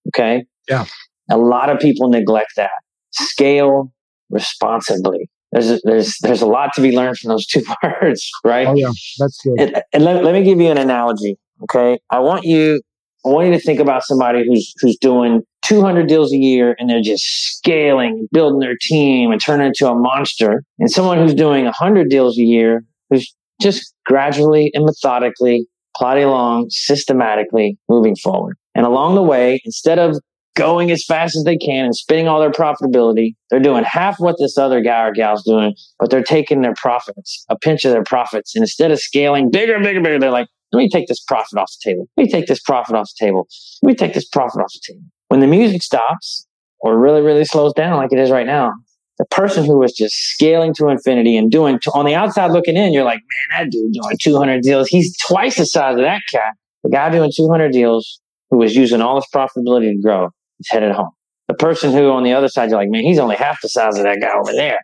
Okay. 0.08 0.44
Yeah. 0.68 0.86
A 1.30 1.36
lot 1.36 1.68
of 1.68 1.78
people 1.78 2.08
neglect 2.08 2.52
that. 2.56 2.70
Scale 3.10 3.92
responsibly. 4.30 5.28
There's 5.52 5.70
a, 5.70 5.80
there's 5.82 6.16
there's 6.22 6.42
a 6.42 6.46
lot 6.46 6.70
to 6.76 6.80
be 6.80 6.96
learned 6.96 7.18
from 7.18 7.30
those 7.30 7.44
two 7.44 7.62
words, 7.82 8.30
right? 8.44 8.68
Oh 8.68 8.74
yeah, 8.74 8.90
that's 9.18 9.40
good. 9.42 9.60
And, 9.60 9.82
and 9.92 10.04
let, 10.04 10.22
let 10.22 10.32
me 10.32 10.44
give 10.44 10.60
you 10.60 10.70
an 10.70 10.78
analogy. 10.78 11.36
Okay. 11.64 11.98
I 12.08 12.20
want 12.20 12.44
you, 12.44 12.80
I 13.24 13.28
want 13.28 13.48
you 13.48 13.52
to 13.52 13.60
think 13.60 13.80
about 13.80 14.02
somebody 14.04 14.44
who's, 14.46 14.72
who's 14.80 14.96
doing 14.96 15.42
200 15.64 16.06
deals 16.06 16.32
a 16.32 16.36
year 16.36 16.74
and 16.78 16.88
they're 16.88 17.02
just 17.02 17.24
scaling, 17.56 18.26
building 18.32 18.60
their 18.60 18.76
team 18.80 19.30
and 19.30 19.40
turning 19.44 19.68
into 19.68 19.88
a 19.88 19.94
monster. 19.94 20.64
And 20.78 20.90
someone 20.90 21.18
who's 21.18 21.34
doing 21.34 21.64
100 21.64 22.08
deals 22.08 22.38
a 22.38 22.42
year 22.42 22.84
who's 23.10 23.34
just 23.60 23.94
gradually 24.06 24.70
and 24.74 24.84
methodically 24.84 25.66
plodding 25.96 26.24
along, 26.24 26.68
systematically 26.70 27.78
moving 27.88 28.16
forward. 28.16 28.56
And 28.74 28.86
along 28.86 29.16
the 29.16 29.22
way, 29.22 29.60
instead 29.64 29.98
of 29.98 30.16
going 30.56 30.90
as 30.90 31.04
fast 31.04 31.36
as 31.36 31.44
they 31.44 31.56
can 31.56 31.86
and 31.86 31.94
spending 31.94 32.28
all 32.28 32.40
their 32.40 32.50
profitability, 32.50 33.34
they're 33.50 33.60
doing 33.60 33.84
half 33.84 34.18
what 34.18 34.36
this 34.38 34.58
other 34.58 34.80
guy 34.80 35.06
or 35.06 35.12
gal's 35.12 35.44
doing, 35.44 35.74
but 35.98 36.10
they're 36.10 36.22
taking 36.22 36.62
their 36.62 36.74
profits, 36.74 37.44
a 37.48 37.58
pinch 37.58 37.84
of 37.84 37.92
their 37.92 38.02
profits. 38.02 38.54
And 38.54 38.62
instead 38.62 38.90
of 38.90 39.00
scaling 39.00 39.50
bigger, 39.50 39.78
bigger, 39.78 40.00
bigger, 40.00 40.18
they're 40.18 40.30
like, 40.30 40.48
let 40.72 40.78
me 40.78 40.88
take 40.88 41.08
this 41.08 41.20
profit 41.20 41.58
off 41.58 41.70
the 41.70 41.90
table. 41.90 42.08
Let 42.16 42.24
me 42.24 42.30
take 42.30 42.46
this 42.46 42.60
profit 42.60 42.94
off 42.94 43.08
the 43.18 43.26
table. 43.26 43.48
Let 43.82 43.88
me 43.88 43.94
take 43.94 44.14
this 44.14 44.28
profit 44.28 44.60
off 44.60 44.72
the 44.72 44.92
table. 44.92 45.04
When 45.28 45.40
the 45.40 45.46
music 45.46 45.82
stops 45.82 46.46
or 46.80 46.98
really, 46.98 47.22
really 47.22 47.44
slows 47.44 47.72
down 47.72 47.96
like 47.96 48.12
it 48.12 48.18
is 48.18 48.30
right 48.30 48.46
now, 48.46 48.72
the 49.18 49.26
person 49.26 49.64
who 49.64 49.78
was 49.78 49.92
just 49.92 50.14
scaling 50.14 50.72
to 50.74 50.88
infinity 50.88 51.36
and 51.36 51.50
doing 51.50 51.78
on 51.92 52.06
the 52.06 52.14
outside 52.14 52.52
looking 52.52 52.76
in, 52.76 52.92
you're 52.92 53.04
like, 53.04 53.20
man, 53.52 53.66
that 53.66 53.70
dude 53.70 53.92
doing 53.92 54.16
200 54.18 54.62
deals. 54.62 54.88
He's 54.88 55.14
twice 55.18 55.56
the 55.56 55.66
size 55.66 55.96
of 55.96 56.02
that 56.02 56.22
cat. 56.32 56.54
The 56.84 56.90
guy 56.90 57.10
doing 57.10 57.30
200 57.34 57.70
deals 57.70 58.20
who 58.50 58.58
was 58.58 58.74
using 58.74 59.02
all 59.02 59.16
his 59.16 59.26
profitability 59.34 59.92
to 59.92 60.00
grow 60.02 60.30
is 60.58 60.68
headed 60.70 60.92
home. 60.92 61.10
The 61.48 61.54
person 61.54 61.92
who 61.92 62.10
on 62.10 62.22
the 62.22 62.32
other 62.32 62.48
side, 62.48 62.70
you're 62.70 62.78
like, 62.78 62.88
man, 62.88 63.02
he's 63.02 63.18
only 63.18 63.36
half 63.36 63.60
the 63.60 63.68
size 63.68 63.98
of 63.98 64.04
that 64.04 64.20
guy 64.20 64.30
over 64.38 64.52
there, 64.52 64.78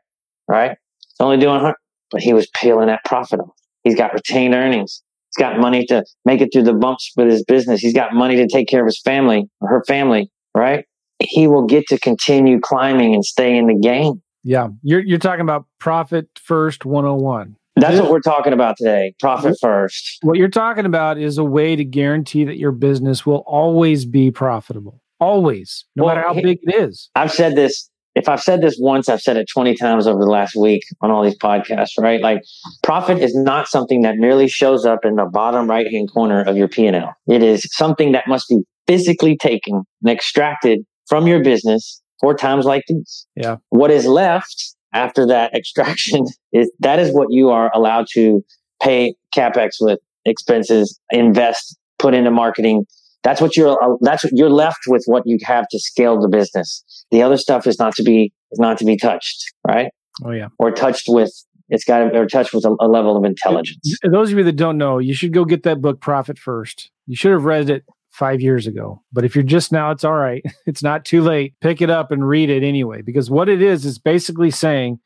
right? 0.49 0.73
He's 0.99 1.21
only 1.21 1.39
doing, 1.39 1.55
100, 1.55 1.75
but 2.11 2.21
he 2.21 2.35
was 2.35 2.49
peeling 2.55 2.89
that 2.89 3.05
profit 3.05 3.41
off. 3.41 3.55
He's 3.85 3.95
got 3.95 4.13
retained 4.13 4.55
earnings. 4.55 5.03
He's 5.37 5.43
got 5.45 5.59
money 5.61 5.85
to 5.87 6.05
make 6.25 6.41
it 6.41 6.51
through 6.53 6.63
the 6.63 6.73
bumps 6.73 7.13
with 7.17 7.29
his 7.29 7.45
business. 7.45 7.81
He's 7.81 7.93
got 7.95 8.15
money 8.15 8.37
to 8.37 8.47
take 8.47 8.69
care 8.69 8.81
of 8.81 8.87
his 8.87 9.01
family 9.01 9.49
or 9.61 9.69
her 9.69 9.85
family, 9.87 10.31
right? 10.55 10.85
He 11.19 11.47
will 11.47 11.67
get 11.67 11.87
to 11.89 11.99
continue 11.99 12.61
climbing 12.61 13.15
and 13.15 13.25
stay 13.25 13.57
in 13.57 13.67
the 13.67 13.79
game. 13.79 14.23
Yeah, 14.45 14.69
you're 14.83 15.01
you're 15.01 15.19
talking 15.19 15.41
about 15.41 15.67
profit 15.81 16.29
first 16.41 16.85
101. 16.85 17.57
That's 17.79 18.01
what 18.01 18.11
we're 18.11 18.21
talking 18.21 18.53
about 18.55 18.77
today. 18.79 19.15
Profit 19.21 19.57
first. 19.61 20.19
What 20.23 20.39
you're 20.39 20.49
talking 20.49 20.87
about 20.87 21.19
is 21.19 21.37
a 21.37 21.45
way 21.45 21.77
to 21.77 21.85
guarantee 21.85 22.45
that 22.45 22.57
your 22.57 22.73
business 22.73 23.27
will 23.27 23.45
always 23.47 24.07
be 24.07 24.31
profitable. 24.31 25.03
Always, 25.21 25.85
no 25.97 26.05
Well, 26.05 26.15
matter 26.15 26.27
how 26.27 26.35
big 26.35 26.61
it 26.63 26.75
is. 26.75 27.11
I've 27.15 27.33
said 27.33 27.57
this. 27.57 27.91
If 28.17 28.31
I've 28.31 28.43
said 28.43 28.63
this 28.63 28.79
once, 28.81 29.11
I've 29.11 29.21
said 29.21 29.37
it 29.37 29.47
20 29.53 29.77
times 29.77 30.07
over 30.07 30.19
the 30.19 30.31
last 30.31 30.57
week 30.57 30.83
on 31.03 31.11
all 31.11 31.23
these 31.23 31.37
podcasts, 31.37 31.93
right? 31.99 32.21
Like 32.21 32.43
profit 32.83 33.19
is 33.19 33.35
not 33.35 33.69
something 33.69 34.01
that 34.03 34.17
merely 34.17 34.49
shows 34.49 34.87
up 34.87 35.05
in 35.05 35.17
the 35.17 35.27
bottom 35.27 35.69
right 35.69 35.87
hand 35.87 36.11
corner 36.11 36.43
of 36.43 36.57
your 36.57 36.67
P&L. 36.67 37.15
It 37.29 37.43
is 37.43 37.69
something 37.73 38.13
that 38.13 38.27
must 38.27 38.49
be 38.49 38.63
physically 38.87 39.37
taken 39.37 39.83
and 40.03 40.11
extracted 40.11 40.81
from 41.07 41.27
your 41.27 41.43
business 41.45 42.01
for 42.21 42.35
times 42.35 42.65
like 42.65 42.85
these. 42.89 43.27
Yeah. 43.37 43.57
What 43.69 43.91
is 43.91 44.07
left 44.07 44.75
after 44.95 45.27
that 45.27 45.55
extraction 45.55 46.25
is 46.53 46.73
that 46.81 46.99
is 46.99 47.13
what 47.13 47.29
you 47.31 47.51
are 47.51 47.71
allowed 47.75 48.07
to 48.13 48.43
pay 48.83 49.15
capex 49.37 49.73
with 49.79 50.01
expenses, 50.25 50.99
invest, 51.11 51.77
put 51.99 52.15
into 52.15 52.31
marketing. 52.31 52.87
That's 53.27 53.41
what 53.41 53.57
you're. 53.57 53.77
uh, 53.83 53.97
That's 54.03 54.23
what 54.23 54.33
you're 54.37 54.51
left 54.65 54.83
with. 54.87 55.03
What 55.07 55.25
you 55.27 55.37
have 55.43 55.67
to 55.73 55.79
scale 55.81 56.21
the 56.21 56.29
business. 56.29 56.85
The 57.11 57.23
other 57.23 57.37
stuff 57.37 57.67
is 57.67 57.77
not 57.79 57.93
to 57.97 58.05
be 58.05 58.33
is 58.53 58.61
not 58.61 58.79
to 58.79 58.85
be 58.85 58.97
touched, 58.97 59.53
right? 59.67 59.89
Oh 60.25 60.31
yeah. 60.31 60.49
Or 60.61 60.71
touched 60.71 61.07
with. 61.09 61.33
It's 61.69 61.85
got 61.85 61.99
to 61.99 62.17
or 62.17 62.27
touched 62.27 62.55
with 62.55 62.65
a, 62.65 62.77
a 62.81 62.87
level 62.87 63.17
of 63.17 63.25
intelligence. 63.25 63.99
Those 64.05 64.31
of 64.31 64.39
you 64.39 64.45
that 64.45 64.53
don't 64.57 64.79
know, 64.79 64.99
you 64.99 65.13
should 65.13 65.33
go 65.33 65.45
get 65.45 65.65
that 65.65 65.81
book 65.81 66.01
Profit 66.01 66.39
First. 66.39 66.91
You 67.09 67.17
should 67.17 67.33
have 67.33 67.45
read 67.45 67.69
it 67.69 67.83
5 68.13 68.41
years 68.41 68.69
ago. 68.69 69.03
But 69.13 69.25
if 69.25 69.35
you're 69.35 69.43
just 69.43 69.73
now 69.73 69.91
it's 69.91 70.05
all 70.05 70.15
right. 70.15 70.45
It's 70.67 70.85
not 70.85 71.05
too 71.05 71.23
late. 71.23 71.55
Pick 71.61 71.83
it 71.83 71.91
up 71.91 72.13
and 72.13 72.27
read 72.27 72.51
it 72.51 72.63
anyway 72.63 73.03
because 73.03 73.29
what 73.29 73.49
it 73.49 73.61
is 73.61 73.85
is 73.85 73.99
basically 73.99 74.53
saying 74.53 75.01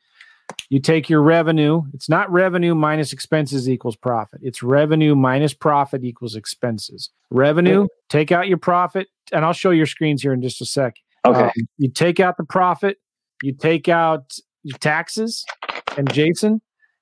you 0.69 0.79
take 0.79 1.09
your 1.09 1.21
revenue, 1.21 1.83
it's 1.93 2.09
not 2.09 2.31
revenue 2.31 2.75
minus 2.75 3.13
expenses 3.13 3.69
equals 3.69 3.95
profit. 3.95 4.39
It's 4.43 4.63
revenue 4.63 5.15
minus 5.15 5.53
profit 5.53 6.03
equals 6.03 6.35
expenses. 6.35 7.09
Revenue, 7.29 7.87
take 8.09 8.31
out 8.31 8.47
your 8.47 8.57
profit, 8.57 9.07
and 9.31 9.45
I'll 9.45 9.53
show 9.53 9.71
your 9.71 9.85
screens 9.85 10.21
here 10.21 10.33
in 10.33 10.41
just 10.41 10.61
a 10.61 10.65
sec. 10.65 10.95
Okay. 11.25 11.39
Um, 11.39 11.51
you 11.77 11.89
take 11.89 12.19
out 12.19 12.37
the 12.37 12.43
profit, 12.43 12.97
you 13.43 13.53
take 13.53 13.89
out 13.89 14.37
your 14.63 14.77
taxes. 14.77 15.45
And 15.97 16.11
Jason, 16.11 16.61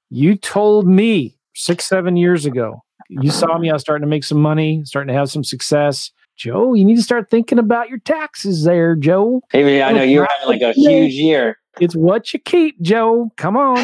you 0.10 0.36
told 0.36 0.88
me 0.88 1.38
six, 1.54 1.86
seven 1.86 2.18
years 2.18 2.46
ago, 2.46 2.84
you 3.10 3.32
saw 3.32 3.58
me, 3.58 3.70
I 3.70 3.74
was 3.74 3.82
starting 3.82 4.04
to 4.04 4.10
make 4.10 4.24
some 4.24 4.42
money, 4.42 4.84
starting 4.86 5.08
to 5.08 5.14
have 5.14 5.32
some 5.32 5.44
success. 5.44 6.12
Joe, 6.36 6.74
you 6.74 6.86
need 6.86 6.96
to 6.96 7.02
start 7.02 7.30
thinking 7.30 7.60
about 7.60 7.90
your 7.90 8.00
taxes 8.00 8.64
there, 8.64 8.96
Joe. 8.96 9.42
Maybe 9.54 9.82
I 9.82 9.92
know 9.92 10.04
you're 10.04 10.28
having 10.38 10.60
like 10.60 10.62
a 10.62 10.72
huge 10.80 11.14
year. 11.14 11.59
It's 11.80 11.96
what 11.96 12.34
you 12.34 12.40
keep, 12.40 12.82
Joe. 12.82 13.32
Come 13.38 13.58
on. 13.58 13.78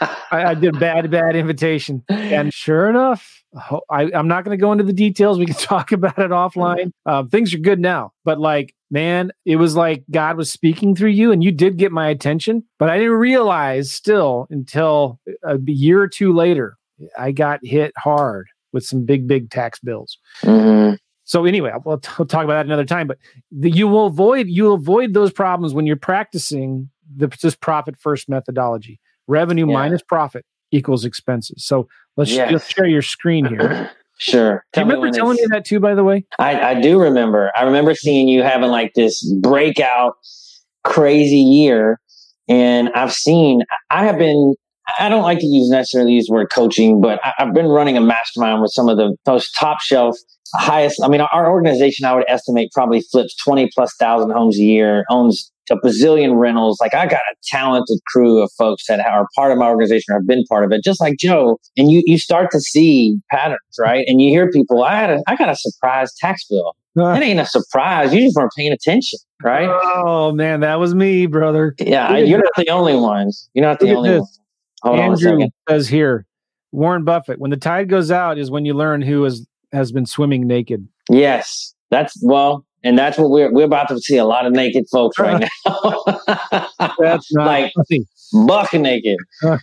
I, 0.00 0.44
I 0.50 0.54
did 0.54 0.78
bad, 0.78 1.10
bad 1.10 1.36
invitation. 1.36 2.02
And 2.08 2.52
sure 2.54 2.88
enough, 2.88 3.42
I, 3.90 4.10
I'm 4.14 4.28
not 4.28 4.44
going 4.44 4.56
to 4.56 4.60
go 4.60 4.72
into 4.72 4.84
the 4.84 4.92
details. 4.92 5.38
We 5.38 5.46
can 5.46 5.54
talk 5.58 5.92
about 5.92 6.18
it 6.18 6.30
offline. 6.30 6.92
Um, 7.06 7.28
things 7.28 7.52
are 7.52 7.58
good 7.58 7.80
now. 7.80 8.12
But 8.24 8.40
like, 8.40 8.74
man, 8.90 9.32
it 9.44 9.56
was 9.56 9.76
like 9.76 10.04
God 10.10 10.36
was 10.36 10.50
speaking 10.50 10.94
through 10.94 11.10
you 11.10 11.32
and 11.32 11.42
you 11.44 11.52
did 11.52 11.76
get 11.76 11.92
my 11.92 12.08
attention. 12.08 12.64
But 12.78 12.90
I 12.90 12.96
didn't 12.98 13.12
realize 13.12 13.90
still 13.90 14.46
until 14.50 15.18
a 15.44 15.58
year 15.66 16.00
or 16.00 16.08
two 16.08 16.32
later, 16.32 16.76
I 17.18 17.32
got 17.32 17.60
hit 17.62 17.92
hard 17.98 18.46
with 18.72 18.84
some 18.84 19.04
big, 19.04 19.26
big 19.26 19.50
tax 19.50 19.80
bills. 19.80 20.16
Mhm. 20.42 20.96
So 21.30 21.44
anyway, 21.44 21.70
we'll, 21.84 21.98
t- 21.98 22.08
we'll 22.18 22.26
talk 22.26 22.42
about 22.42 22.54
that 22.54 22.66
another 22.66 22.84
time. 22.84 23.06
But 23.06 23.18
the, 23.52 23.70
you 23.70 23.86
will 23.86 24.06
avoid 24.06 24.48
you 24.48 24.72
avoid 24.72 25.14
those 25.14 25.32
problems 25.32 25.72
when 25.72 25.86
you're 25.86 25.94
practicing 25.94 26.90
the 27.16 27.28
this 27.40 27.54
profit 27.54 27.96
first 27.96 28.28
methodology. 28.28 28.98
Revenue 29.28 29.68
Yeah. 29.68 29.74
minus 29.74 30.02
profit 30.02 30.44
equals 30.72 31.04
expenses. 31.04 31.64
So 31.64 31.86
let's 32.16 32.32
Yes. 32.32 32.50
let's 32.50 32.66
share 32.68 32.86
your 32.88 33.02
screen 33.02 33.44
here. 33.46 33.90
Sure. 34.22 34.62
Do 34.74 34.80
you 34.80 34.86
remember 34.86 35.10
telling 35.12 35.36
me 35.36 35.46
that 35.48 35.64
too? 35.64 35.80
By 35.80 35.94
the 35.94 36.04
way, 36.04 36.26
I, 36.38 36.60
I 36.72 36.80
do 36.82 37.00
remember. 37.00 37.50
I 37.56 37.62
remember 37.62 37.94
seeing 37.94 38.28
you 38.28 38.42
having 38.42 38.68
like 38.68 38.92
this 38.92 39.24
breakout 39.40 40.12
crazy 40.84 41.38
year. 41.38 41.98
And 42.46 42.90
I've 42.90 43.14
seen, 43.14 43.62
I 43.88 44.04
have 44.04 44.18
been, 44.18 44.56
I 44.98 45.08
don't 45.08 45.22
like 45.22 45.38
to 45.38 45.46
use 45.46 45.70
necessarily 45.70 46.12
use 46.12 46.26
the 46.26 46.34
word 46.34 46.48
coaching, 46.52 47.00
but 47.00 47.18
I, 47.24 47.32
I've 47.38 47.54
been 47.54 47.68
running 47.68 47.96
a 47.96 48.02
mastermind 48.02 48.60
with 48.60 48.72
some 48.72 48.90
of 48.90 48.98
the 48.98 49.16
most 49.26 49.56
top 49.58 49.80
shelf, 49.80 50.18
highest. 50.54 51.00
I 51.02 51.08
mean, 51.08 51.20
our 51.20 51.50
organization, 51.50 52.06
I 52.06 52.14
would 52.14 52.24
estimate, 52.28 52.70
probably 52.72 53.00
flips 53.00 53.34
20 53.44 53.70
plus 53.74 53.94
thousand 53.98 54.30
homes 54.30 54.58
a 54.58 54.62
year, 54.62 55.04
owns 55.10 55.50
a 55.70 55.76
bazillion 55.76 56.38
rentals. 56.38 56.78
Like 56.80 56.94
I 56.94 57.06
got 57.06 57.20
a 57.20 57.34
talented 57.44 57.98
crew 58.08 58.42
of 58.42 58.50
folks 58.58 58.84
that 58.88 59.00
are 59.00 59.26
part 59.36 59.52
of 59.52 59.58
my 59.58 59.68
organization 59.68 60.12
or 60.12 60.18
have 60.18 60.26
been 60.26 60.44
part 60.44 60.64
of 60.64 60.72
it, 60.72 60.82
just 60.82 61.00
like 61.00 61.16
Joe. 61.18 61.58
And 61.76 61.90
you, 61.90 62.02
you 62.06 62.18
start 62.18 62.50
to 62.52 62.60
see 62.60 63.18
patterns, 63.30 63.60
right? 63.78 64.04
And 64.06 64.20
you 64.20 64.30
hear 64.30 64.50
people, 64.50 64.82
I 64.82 64.96
had 64.96 65.10
a, 65.10 65.22
I 65.26 65.36
got 65.36 65.48
a 65.48 65.56
surprise 65.56 66.12
tax 66.18 66.44
bill. 66.48 66.74
That 66.96 67.22
ain't 67.22 67.38
a 67.38 67.46
surprise. 67.46 68.12
You 68.12 68.20
just 68.22 68.36
weren't 68.36 68.50
paying 68.56 68.72
attention, 68.72 69.20
right? 69.42 69.68
Oh 69.68 70.32
man, 70.32 70.60
that 70.60 70.80
was 70.80 70.94
me, 70.94 71.26
brother. 71.26 71.74
yeah, 71.78 72.16
you're 72.16 72.40
not 72.40 72.50
the 72.56 72.68
only 72.68 72.96
ones. 72.96 73.48
You're 73.54 73.64
not 73.64 73.78
the 73.78 73.94
only 73.94 74.18
one. 74.18 74.28
Hold 74.82 74.98
on 74.98 75.00
a 75.00 75.12
Andrew 75.12 75.38
second. 75.38 75.52
says 75.68 75.88
here, 75.88 76.26
Warren 76.72 77.04
Buffett. 77.04 77.38
When 77.38 77.50
the 77.50 77.56
tide 77.56 77.88
goes 77.88 78.10
out, 78.10 78.38
is 78.38 78.50
when 78.50 78.64
you 78.64 78.74
learn 78.74 79.02
who 79.02 79.24
is 79.24 79.46
has 79.72 79.92
been 79.92 80.06
swimming 80.06 80.46
naked. 80.46 80.86
Yes, 81.10 81.74
that's 81.90 82.14
well, 82.22 82.64
and 82.84 82.98
that's 82.98 83.18
what 83.18 83.30
we're 83.30 83.52
we're 83.52 83.64
about 83.64 83.88
to 83.88 83.98
see 84.00 84.16
a 84.16 84.24
lot 84.24 84.46
of 84.46 84.52
naked 84.52 84.84
folks 84.90 85.18
right 85.18 85.44
now. 85.66 86.02
That's 86.98 87.30
like 87.32 87.72
funny. 87.74 88.04
buck 88.46 88.72
naked. 88.72 89.18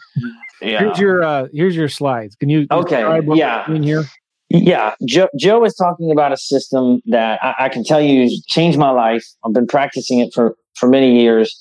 Yeah. 0.60 0.80
Here's 0.80 0.98
your 0.98 1.24
uh, 1.24 1.48
here's 1.54 1.76
your 1.76 1.88
slides. 1.88 2.36
Can 2.36 2.50
you 2.50 2.66
Okay, 2.72 3.02
yeah. 3.36 3.68
doing 3.68 3.84
here? 3.84 4.06
Yeah, 4.50 4.96
Joe, 5.08 5.28
Joe 5.40 5.64
is 5.66 5.76
talking 5.76 6.10
about 6.12 6.32
a 6.32 6.38
system 6.38 7.00
that 7.06 7.38
I, 7.44 7.66
I 7.66 7.70
can 7.70 7.84
tell 7.84 8.02
you 8.02 8.28
changed 8.48 8.80
my 8.80 8.90
life. 8.90 9.24
I've 9.46 9.54
been 9.54 9.68
practicing 9.68 10.18
it 10.20 10.34
for, 10.34 10.56
for 10.74 10.90
many 10.90 11.22
years. 11.22 11.56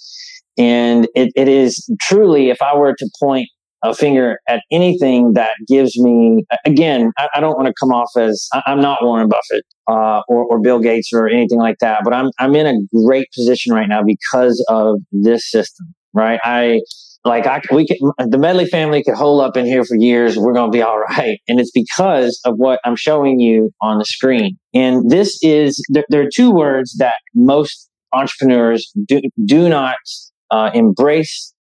And 0.57 1.09
it, 1.15 1.31
it 1.37 1.47
is 1.47 1.87
truly, 2.01 2.49
if 2.49 2.63
I 2.63 2.75
were 2.75 2.95
to 2.95 3.11
point 3.21 3.51
a 3.83 3.95
finger 3.95 4.39
at 4.49 4.63
anything 4.71 5.35
that 5.35 5.53
gives 5.69 5.99
me, 5.99 6.45
again, 6.65 7.13
I, 7.19 7.29
I 7.37 7.41
don't 7.41 7.57
want 7.57 7.67
to 7.69 7.75
come 7.79 7.91
off 7.91 8.11
as 8.17 8.49
I, 8.53 8.63
am 8.67 8.81
not 8.81 9.03
Warren 9.03 9.29
Buffett 9.29 9.65
uh, 9.89 10.23
or, 10.29 10.45
or 10.45 10.61
Bill 10.61 10.81
Gates 10.81 11.11
or 11.13 11.29
anything 11.29 11.59
like 11.59 11.77
that, 11.81 12.01
but 12.05 12.13
I'm, 12.13 12.31
I'm 12.39 12.55
in 12.55 12.67
a 12.67 13.05
great 13.05 13.29
position 13.35 13.73
right 13.73 13.89
now 13.89 14.03
because 14.03 14.65
of 14.69 14.97
this 15.13 15.51
system, 15.51 15.95
right? 16.15 16.41
I, 16.43 16.81
like 17.25 17.47
I, 17.47 17.61
we 17.73 17.87
can, 17.87 17.97
the 18.31 18.39
Medley 18.39 18.67
family 18.67 19.03
could 19.03 19.15
hold 19.15 19.43
up 19.43 19.57
in 19.57 19.67
here 19.67 19.85
for 19.85 19.97
years. 19.97 20.37
We're 20.37 20.53
going 20.55 20.71
to 20.71 20.77
be 20.77 20.83
all 20.83 20.99
right. 20.99 21.39
And 21.49 21.61
it's 21.61 21.73
because 21.73 22.41
of 22.45 22.55
what 22.57 22.81
I'm 22.85 22.97
showing 22.97 23.41
you 23.41 23.73
on 23.81 23.99
the 23.99 24.05
screen. 24.05 24.57
And 24.73 25.11
this 25.11 25.39
is, 25.43 25.83
there, 25.89 26.05
there 26.09 26.23
are 26.23 26.31
two 26.33 26.53
words 26.53 26.97
that 26.99 27.17
most 27.35 27.89
entrepreneurs 28.13 28.91
do, 29.07 29.21
do 29.45 29.69
not 29.69 29.97
uh, 30.51 30.71
embrace, 30.73 31.53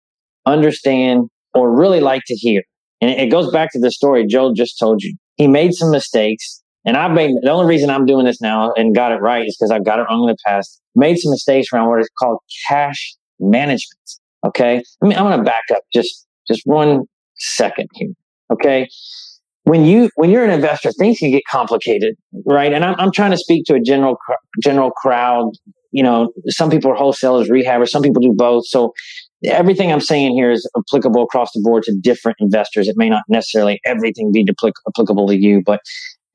understand, 0.46 1.30
or 1.56 1.76
really 1.76 2.02
like 2.02 2.22
to 2.28 2.36
hear. 2.36 2.62
And 3.02 3.12
it 3.12 3.32
goes 3.32 3.52
back 3.52 3.72
to 3.74 3.80
the 3.80 3.92
story 3.92 4.26
Joe 4.26 4.54
just 4.54 4.78
told 4.80 5.02
you. 5.02 5.16
He 5.38 5.48
made 5.48 5.74
some 5.74 5.92
mistakes. 5.92 6.62
And 6.86 6.98
I've 6.98 7.12
made 7.12 7.32
the 7.42 7.50
only 7.50 7.68
reason 7.68 7.90
I'm 7.90 8.06
doing 8.06 8.26
this 8.26 8.40
now 8.40 8.72
and 8.74 8.94
got 8.94 9.12
it 9.12 9.16
right 9.16 9.46
is 9.46 9.58
because 9.58 9.72
I've 9.72 9.84
got 9.84 9.98
it 9.98 10.04
wrong 10.04 10.24
in 10.24 10.28
the 10.28 10.38
past. 10.46 10.82
Made 10.94 11.18
some 11.18 11.32
mistakes 11.32 11.70
around 11.74 11.90
what 11.90 12.00
is 12.00 12.10
called 12.20 12.38
cash 12.68 13.16
management. 13.40 14.00
Okay. 14.46 14.84
I 15.02 15.06
mean, 15.06 15.18
I'm 15.18 15.24
going 15.26 15.38
to 15.40 15.44
back 15.44 15.64
up 15.74 15.82
just, 15.92 16.28
just 16.48 16.62
one 16.66 17.06
second 17.38 17.90
here. 17.96 18.12
Okay. 18.54 18.88
When 19.64 19.84
you, 19.84 20.12
when 20.16 20.30
you're 20.30 20.46
an 20.46 20.52
investor, 20.52 20.92
things 20.92 21.18
can 21.18 21.32
get 21.32 21.42
complicated, 21.50 22.14
right? 22.46 22.72
And 22.72 22.86
I'm, 22.86 22.96
I'm 23.00 23.12
trying 23.12 23.32
to 23.32 23.38
speak 23.38 23.66
to 23.66 23.74
a 23.74 23.80
general, 23.80 24.18
general 24.62 24.92
crowd. 24.92 25.50
You 25.92 26.04
know, 26.04 26.32
some 26.50 26.70
people 26.70 26.92
are 26.92 26.96
wholesalers, 26.96 27.50
rehabbers, 27.50 27.90
some 27.90 28.04
people 28.04 28.22
do 28.22 28.34
both. 28.36 28.68
So 28.68 28.94
everything 29.48 29.92
I'm 29.92 30.02
saying 30.02 30.34
here 30.34 30.52
is 30.52 30.70
applicable 30.78 31.24
across 31.24 31.52
the 31.54 31.62
board 31.62 31.84
to 31.84 31.96
different 32.02 32.38
investors. 32.40 32.88
It 32.88 32.96
may 32.98 33.10
not 33.10 33.24
necessarily 33.30 33.80
everything 33.86 34.32
be 34.32 34.46
applicable 34.88 35.28
to 35.28 35.36
you, 35.36 35.62
but 35.66 35.82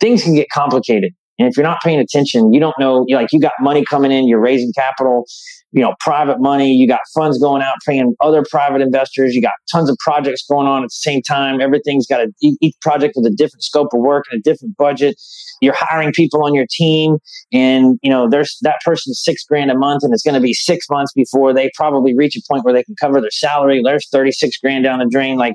things 0.00 0.22
can 0.22 0.34
get 0.34 0.48
complicated. 0.50 1.12
And 1.40 1.48
if 1.48 1.56
you're 1.56 1.64
not 1.64 1.78
paying 1.82 1.98
attention, 1.98 2.52
you 2.52 2.60
don't 2.60 2.78
know, 2.78 3.06
like 3.08 3.28
you 3.32 3.40
got 3.40 3.54
money 3.60 3.82
coming 3.82 4.12
in, 4.12 4.28
you're 4.28 4.40
raising 4.40 4.74
capital, 4.76 5.24
you 5.72 5.80
know, 5.80 5.94
private 5.98 6.38
money, 6.38 6.70
you 6.70 6.86
got 6.86 7.00
funds 7.14 7.38
going 7.38 7.62
out 7.62 7.76
paying 7.86 8.14
other 8.20 8.44
private 8.50 8.82
investors, 8.82 9.34
you 9.34 9.40
got 9.40 9.54
tons 9.72 9.88
of 9.88 9.96
projects 10.00 10.44
going 10.46 10.66
on 10.66 10.82
at 10.82 10.88
the 10.88 10.90
same 10.90 11.22
time. 11.22 11.62
Everything's 11.62 12.06
got 12.06 12.20
a, 12.20 12.30
each 12.42 12.74
project 12.82 13.14
with 13.16 13.24
a 13.24 13.34
different 13.34 13.62
scope 13.62 13.88
of 13.94 14.00
work 14.00 14.26
and 14.30 14.38
a 14.38 14.42
different 14.42 14.76
budget. 14.76 15.18
You're 15.62 15.74
hiring 15.74 16.12
people 16.12 16.44
on 16.44 16.52
your 16.52 16.66
team 16.70 17.16
and, 17.54 17.98
you 18.02 18.10
know, 18.10 18.28
there's 18.28 18.58
that 18.60 18.76
person's 18.84 19.22
six 19.24 19.42
grand 19.42 19.70
a 19.70 19.78
month 19.78 20.02
and 20.02 20.12
it's 20.12 20.22
going 20.22 20.34
to 20.34 20.42
be 20.42 20.52
six 20.52 20.90
months 20.90 21.14
before 21.14 21.54
they 21.54 21.70
probably 21.74 22.14
reach 22.14 22.36
a 22.36 22.42
point 22.50 22.66
where 22.66 22.74
they 22.74 22.84
can 22.84 22.96
cover 23.00 23.18
their 23.18 23.30
salary. 23.30 23.80
There's 23.82 24.06
36 24.10 24.58
grand 24.58 24.84
down 24.84 24.98
the 24.98 25.08
drain. 25.10 25.38
Like 25.38 25.54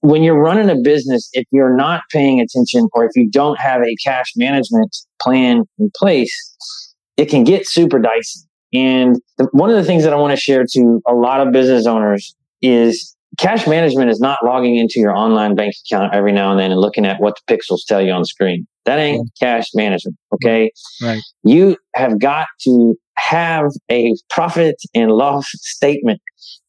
when 0.00 0.22
you're 0.22 0.40
running 0.40 0.70
a 0.70 0.76
business, 0.82 1.28
if 1.32 1.46
you're 1.50 1.74
not 1.74 2.02
paying 2.12 2.40
attention 2.40 2.88
or 2.92 3.04
if 3.04 3.10
you 3.16 3.28
don't 3.28 3.58
have 3.58 3.82
a 3.82 3.96
cash 4.04 4.32
management 4.36 4.96
plan 5.20 5.64
in 5.78 5.90
place, 5.96 6.32
it 7.16 7.26
can 7.26 7.44
get 7.44 7.66
super 7.66 7.98
dicey. 7.98 8.40
And 8.72 9.16
the, 9.38 9.48
one 9.52 9.70
of 9.70 9.76
the 9.76 9.84
things 9.84 10.04
that 10.04 10.12
I 10.12 10.16
want 10.16 10.32
to 10.32 10.40
share 10.40 10.64
to 10.72 11.00
a 11.06 11.14
lot 11.14 11.44
of 11.44 11.52
business 11.52 11.86
owners 11.86 12.34
is 12.62 13.16
cash 13.38 13.66
management 13.66 14.10
is 14.10 14.20
not 14.20 14.38
logging 14.44 14.76
into 14.76 14.94
your 14.96 15.16
online 15.16 15.54
bank 15.54 15.74
account 15.86 16.14
every 16.14 16.32
now 16.32 16.50
and 16.50 16.60
then 16.60 16.70
and 16.70 16.80
looking 16.80 17.06
at 17.06 17.20
what 17.20 17.34
the 17.36 17.56
pixels 17.56 17.80
tell 17.86 18.00
you 18.00 18.12
on 18.12 18.22
the 18.22 18.26
screen. 18.26 18.66
That 18.84 18.98
ain't 18.98 19.22
mm-hmm. 19.22 19.44
cash 19.44 19.68
management. 19.74 20.16
Okay. 20.34 20.70
Right. 21.02 21.20
You 21.44 21.76
have 21.94 22.18
got 22.20 22.46
to 22.62 22.94
have 23.16 23.66
a 23.90 24.14
profit 24.30 24.76
and 24.94 25.10
loss 25.10 25.46
statement 25.54 26.20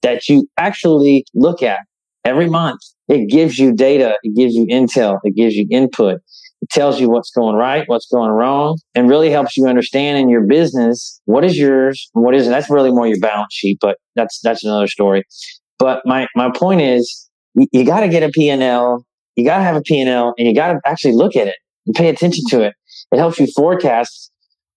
that 0.02 0.28
you 0.28 0.48
actually 0.58 1.26
look 1.34 1.62
at 1.62 1.80
every 2.26 2.50
month 2.50 2.80
it 3.08 3.28
gives 3.28 3.58
you 3.58 3.74
data, 3.74 4.18
it 4.24 4.36
gives 4.36 4.54
you 4.54 4.66
intel, 4.68 5.20
it 5.24 5.36
gives 5.36 5.56
you 5.56 5.68
input. 5.72 6.22
It 6.62 6.70
tells 6.70 7.00
you 7.00 7.10
what's 7.10 7.32
going 7.32 7.56
right, 7.56 7.84
what's 7.88 8.08
going 8.12 8.32
wrong, 8.32 8.78
and 8.94 9.10
really 9.10 9.32
helps 9.32 9.56
you 9.56 9.66
understand 9.66 10.18
in 10.18 10.30
your 10.30 10.46
business 10.46 11.22
what 11.26 11.44
is 11.44 11.58
yours, 11.58 12.10
what 12.14 12.36
isn't. 12.36 12.52
That's 12.52 12.70
really 12.70 12.92
more 12.92 13.08
your 13.08 13.20
balance 13.20 13.54
sheet, 13.54 13.80
but 13.82 13.98
that's 14.16 14.40
that's 14.44 14.64
another 14.64 14.88
story. 14.88 15.24
But 15.80 16.02
my 16.06 16.28
my 16.36 16.52
point 16.54 16.82
is, 16.82 17.30
you, 17.56 17.68
you 17.72 17.86
got 17.86 18.02
to 18.02 18.10
get 18.10 18.24
a 18.24 18.30
P&L, 18.30 19.06
you 19.36 19.46
got 19.46 19.58
to 19.58 19.64
have 19.64 19.78
a 19.78 19.82
P&L, 19.82 20.34
and 20.38 20.48
you 20.48 20.54
got 20.54 20.74
to 20.74 20.80
actually 20.86 21.14
look 21.14 21.36
at 21.36 21.48
it 21.48 21.56
and 21.88 21.96
pay 21.96 22.10
attention 22.10 22.44
to 22.50 22.62
it. 22.62 22.74
It 23.12 23.18
helps 23.18 23.40
you 23.40 23.48
forecast 23.56 24.32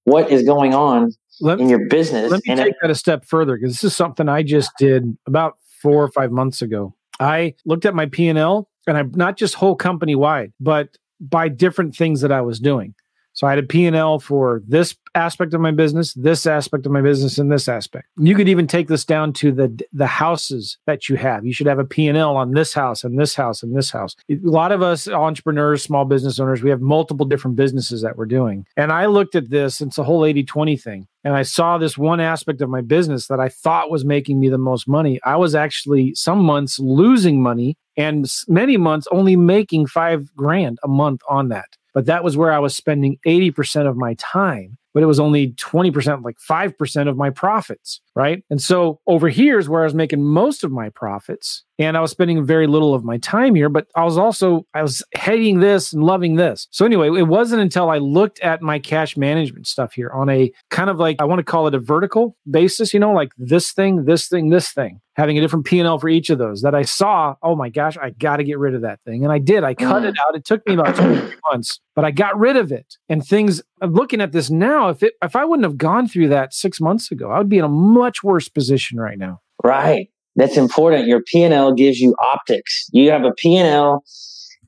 what 0.04 0.30
is 0.30 0.44
going 0.44 0.74
on 0.74 1.10
let, 1.40 1.60
in 1.60 1.68
your 1.68 1.88
business. 1.88 2.30
Let 2.30 2.42
me 2.46 2.54
take 2.54 2.68
it, 2.68 2.76
that 2.80 2.90
a 2.90 2.94
step 2.94 3.24
further 3.26 3.56
because 3.56 3.72
this 3.72 3.84
is 3.84 3.96
something 3.96 4.28
I 4.28 4.42
just 4.42 4.70
did 4.78 5.16
about 5.26 5.54
four 5.82 6.02
or 6.02 6.10
five 6.12 6.30
months 6.30 6.62
ago. 6.62 6.94
I 7.22 7.54
looked 7.64 7.84
at 7.84 7.94
my 7.94 8.06
P&L 8.06 8.68
and 8.86 8.96
I'm 8.96 9.12
not 9.14 9.36
just 9.36 9.54
whole 9.54 9.76
company 9.76 10.14
wide, 10.14 10.52
but 10.60 10.96
by 11.20 11.48
different 11.48 11.94
things 11.94 12.20
that 12.20 12.32
I 12.32 12.40
was 12.40 12.58
doing. 12.58 12.94
So 13.34 13.46
I 13.46 13.50
had 13.50 13.58
a 13.58 13.62
P&L 13.62 14.18
for 14.18 14.62
this 14.66 14.94
aspect 15.14 15.54
of 15.54 15.60
my 15.60 15.70
business, 15.70 16.14
this 16.14 16.46
aspect 16.46 16.86
of 16.86 16.92
my 16.92 17.00
business, 17.00 17.38
and 17.38 17.50
this 17.50 17.68
aspect. 17.68 18.06
You 18.18 18.34
could 18.34 18.48
even 18.48 18.66
take 18.66 18.88
this 18.88 19.04
down 19.04 19.32
to 19.34 19.52
the 19.52 19.82
the 19.92 20.06
houses 20.06 20.78
that 20.86 21.08
you 21.08 21.16
have. 21.16 21.44
You 21.44 21.52
should 21.52 21.66
have 21.66 21.78
a 21.78 21.84
P&L 21.84 22.36
on 22.36 22.52
this 22.52 22.74
house 22.74 23.04
and 23.04 23.18
this 23.18 23.34
house 23.34 23.62
and 23.62 23.76
this 23.76 23.90
house. 23.90 24.16
A 24.30 24.36
lot 24.42 24.72
of 24.72 24.82
us 24.82 25.08
entrepreneurs, 25.08 25.82
small 25.82 26.04
business 26.04 26.38
owners, 26.38 26.62
we 26.62 26.70
have 26.70 26.80
multiple 26.80 27.26
different 27.26 27.56
businesses 27.56 28.02
that 28.02 28.16
we're 28.16 28.26
doing. 28.26 28.66
And 28.76 28.92
I 28.92 29.06
looked 29.06 29.34
at 29.34 29.50
this, 29.50 29.80
it's 29.80 29.98
a 29.98 30.04
whole 30.04 30.22
80-20 30.22 30.80
thing. 30.80 31.06
And 31.24 31.34
I 31.34 31.42
saw 31.42 31.78
this 31.78 31.96
one 31.96 32.20
aspect 32.20 32.60
of 32.62 32.68
my 32.68 32.80
business 32.80 33.28
that 33.28 33.38
I 33.38 33.48
thought 33.48 33.90
was 33.90 34.04
making 34.04 34.40
me 34.40 34.48
the 34.48 34.58
most 34.58 34.88
money. 34.88 35.20
I 35.24 35.36
was 35.36 35.54
actually 35.54 36.14
some 36.14 36.42
months 36.42 36.78
losing 36.78 37.40
money 37.42 37.76
and 37.96 38.26
many 38.48 38.76
months 38.76 39.06
only 39.12 39.36
making 39.36 39.86
five 39.86 40.34
grand 40.34 40.78
a 40.82 40.88
month 40.88 41.20
on 41.28 41.48
that 41.48 41.76
but 41.94 42.06
that 42.06 42.24
was 42.24 42.36
where 42.36 42.52
I 42.52 42.58
was 42.58 42.74
spending 42.74 43.18
80% 43.26 43.88
of 43.88 43.96
my 43.96 44.14
time 44.14 44.78
but 44.94 45.02
it 45.02 45.06
was 45.06 45.20
only 45.20 45.52
20%, 45.52 46.22
like 46.24 46.36
5% 46.38 47.08
of 47.08 47.16
my 47.16 47.30
profits, 47.30 48.00
right? 48.14 48.42
And 48.50 48.60
so 48.60 49.00
over 49.06 49.28
here 49.28 49.58
is 49.58 49.68
where 49.68 49.82
I 49.82 49.84
was 49.84 49.94
making 49.94 50.22
most 50.22 50.64
of 50.64 50.70
my 50.70 50.90
profits. 50.90 51.64
And 51.78 51.96
I 51.96 52.00
was 52.00 52.10
spending 52.10 52.44
very 52.44 52.66
little 52.66 52.94
of 52.94 53.02
my 53.02 53.18
time 53.18 53.54
here, 53.54 53.68
but 53.68 53.88
I 53.96 54.04
was 54.04 54.16
also, 54.16 54.66
I 54.74 54.82
was 54.82 55.02
hating 55.16 55.60
this 55.60 55.92
and 55.92 56.04
loving 56.04 56.36
this. 56.36 56.68
So 56.70 56.84
anyway, 56.84 57.08
it 57.08 57.26
wasn't 57.26 57.62
until 57.62 57.90
I 57.90 57.98
looked 57.98 58.38
at 58.40 58.62
my 58.62 58.78
cash 58.78 59.16
management 59.16 59.66
stuff 59.66 59.94
here 59.94 60.10
on 60.10 60.28
a 60.28 60.52
kind 60.70 60.90
of 60.90 60.98
like, 60.98 61.16
I 61.18 61.24
want 61.24 61.40
to 61.40 61.44
call 61.44 61.66
it 61.66 61.74
a 61.74 61.80
vertical 61.80 62.36
basis, 62.48 62.94
you 62.94 63.00
know, 63.00 63.12
like 63.12 63.32
this 63.36 63.72
thing, 63.72 64.04
this 64.04 64.28
thing, 64.28 64.50
this 64.50 64.70
thing, 64.70 65.00
having 65.14 65.38
a 65.38 65.40
different 65.40 65.64
P&L 65.64 65.98
for 65.98 66.08
each 66.08 66.30
of 66.30 66.38
those 66.38 66.62
that 66.62 66.74
I 66.74 66.82
saw, 66.82 67.34
oh 67.42 67.56
my 67.56 67.68
gosh, 67.68 67.96
I 67.96 68.10
got 68.10 68.36
to 68.36 68.44
get 68.44 68.58
rid 68.58 68.74
of 68.74 68.82
that 68.82 69.00
thing. 69.04 69.24
And 69.24 69.32
I 69.32 69.38
did, 69.38 69.64
I 69.64 69.74
cut 69.74 70.02
mm. 70.02 70.10
it 70.10 70.16
out. 70.24 70.36
It 70.36 70.44
took 70.44 70.64
me 70.66 70.74
about 70.74 70.94
two 70.94 71.32
months, 71.50 71.80
but 71.94 72.04
I 72.04 72.10
got 72.10 72.38
rid 72.38 72.56
of 72.56 72.72
it. 72.72 72.96
And 73.08 73.24
things, 73.24 73.62
I'm 73.80 73.92
looking 73.92 74.20
at 74.20 74.32
this 74.32 74.50
now, 74.50 74.88
if 74.88 75.02
it 75.02 75.14
if 75.22 75.36
I 75.36 75.44
wouldn't 75.44 75.64
have 75.64 75.78
gone 75.78 76.08
through 76.08 76.28
that 76.28 76.54
six 76.54 76.80
months 76.80 77.10
ago, 77.10 77.30
I 77.30 77.38
would 77.38 77.48
be 77.48 77.58
in 77.58 77.64
a 77.64 77.68
much 77.68 78.22
worse 78.22 78.48
position 78.48 78.98
right 78.98 79.18
now. 79.18 79.40
Right. 79.62 80.08
That's 80.36 80.56
important. 80.56 81.06
Your 81.06 81.22
P&L 81.22 81.74
gives 81.74 82.00
you 82.00 82.14
optics. 82.18 82.88
You 82.92 83.10
have 83.10 83.24
a 83.24 83.32
P&L 83.32 84.02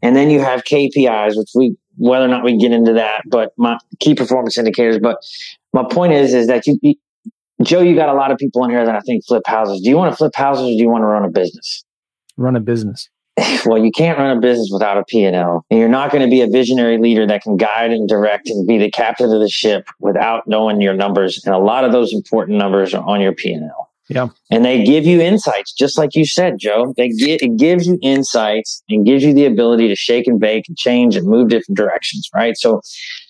and 0.03 0.15
then 0.15 0.31
you 0.31 0.41
have 0.41 0.65
KPIs, 0.65 1.37
which 1.37 1.49
we, 1.55 1.77
whether 1.97 2.27
or 2.27 2.29
not 2.29 2.45
we 2.45 2.59
get 2.59 2.73
into 2.73 2.93
that, 2.93 3.23
but 3.27 3.53
my 3.57 3.79
key 4.01 4.15
performance 4.15 4.59
indicators. 4.59 4.99
But 4.99 5.17
my 5.73 5.85
point 5.91 6.13
is, 6.13 6.35
is 6.35 6.49
that 6.49 6.67
you, 6.67 6.79
you 6.83 6.95
Joe, 7.63 7.81
you 7.81 7.95
got 7.95 8.09
a 8.09 8.15
lot 8.15 8.31
of 8.31 8.39
people 8.39 8.65
in 8.65 8.71
here 8.71 8.85
that 8.85 8.95
I 8.95 9.01
think 9.01 9.25
flip 9.25 9.45
houses. 9.47 9.81
Do 9.81 9.89
you 9.89 9.97
want 9.97 10.13
to 10.13 10.17
flip 10.17 10.35
houses 10.35 10.65
or 10.65 10.71
do 10.71 10.77
you 10.77 10.89
want 10.89 11.03
to 11.03 11.07
run 11.07 11.25
a 11.25 11.31
business? 11.31 11.85
Run 12.37 12.57
a 12.57 12.61
business. 12.61 13.09
well, 13.67 13.79
you 13.79 13.91
can't 13.91 14.19
run 14.19 14.37
a 14.37 14.41
business 14.41 14.71
without 14.73 14.97
a 14.97 15.05
P&L. 15.05 15.67
And 15.71 15.81
you're 15.81 15.89
not 15.89 16.13
going 16.13 16.23
to 16.23 16.31
be 16.31 16.43
a 16.43 16.47
visionary 16.47 16.99
leader 16.99 17.27
that 17.27 17.43
can 17.43 17.57
guide 17.57 17.91
and 17.91 18.09
direct 18.09 18.49
and 18.49 18.67
be 18.67 18.79
the 18.79 18.91
captain 18.91 19.33
of 19.33 19.41
the 19.41 19.49
ship 19.49 19.89
without 19.99 20.47
knowing 20.47 20.81
your 20.81 20.95
numbers. 20.95 21.45
And 21.45 21.55
a 21.55 21.59
lot 21.59 21.85
of 21.85 21.93
those 21.93 22.13
important 22.13 22.59
numbers 22.59 22.95
are 22.95 23.03
on 23.05 23.21
your 23.21 23.33
P&L. 23.33 23.84
Yeah. 24.09 24.29
And 24.51 24.65
they 24.65 24.85
give 24.85 25.07
you 25.07 25.21
insights, 25.21 25.73
just 25.73 25.97
like 25.97 26.15
you 26.15 26.27
said, 26.27 26.59
Joe. 26.59 26.93
They 26.97 27.09
get, 27.09 27.41
it 27.41 27.57
gives 27.57 27.87
you 27.87 27.99
insights 28.03 28.83
and 28.89 29.07
gives 29.07 29.25
you 29.25 29.33
the 29.33 29.47
ability 29.47 29.89
to 29.89 29.97
shake 29.97 30.27
and 30.27 30.39
bake 30.39 30.65
and 30.69 30.77
change 30.77 31.17
and 31.17 31.27
move 31.27 31.49
different 31.49 31.77
directions, 31.77 32.29
right? 32.35 32.55
So 32.57 32.83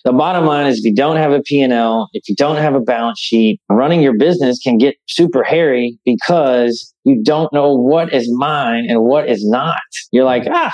the 0.03 0.11
bottom 0.11 0.45
line 0.45 0.67
is 0.67 0.79
if 0.79 0.85
you 0.85 0.93
don't 0.93 1.15
have 1.15 1.31
a 1.31 1.41
P&L, 1.41 2.09
if 2.13 2.27
you 2.27 2.35
don't 2.35 2.57
have 2.57 2.75
a 2.75 2.81
balance 2.81 3.19
sheet, 3.19 3.61
running 3.69 4.01
your 4.01 4.17
business 4.17 4.59
can 4.59 4.77
get 4.77 4.95
super 5.07 5.43
hairy 5.43 5.97
because 6.03 6.93
you 7.05 7.23
don't 7.23 7.51
know 7.53 7.73
what 7.73 8.13
is 8.13 8.29
mine 8.33 8.85
and 8.89 9.01
what 9.01 9.29
is 9.29 9.47
not. 9.47 9.77
You're 10.11 10.25
like, 10.25 10.43
ah, 10.51 10.73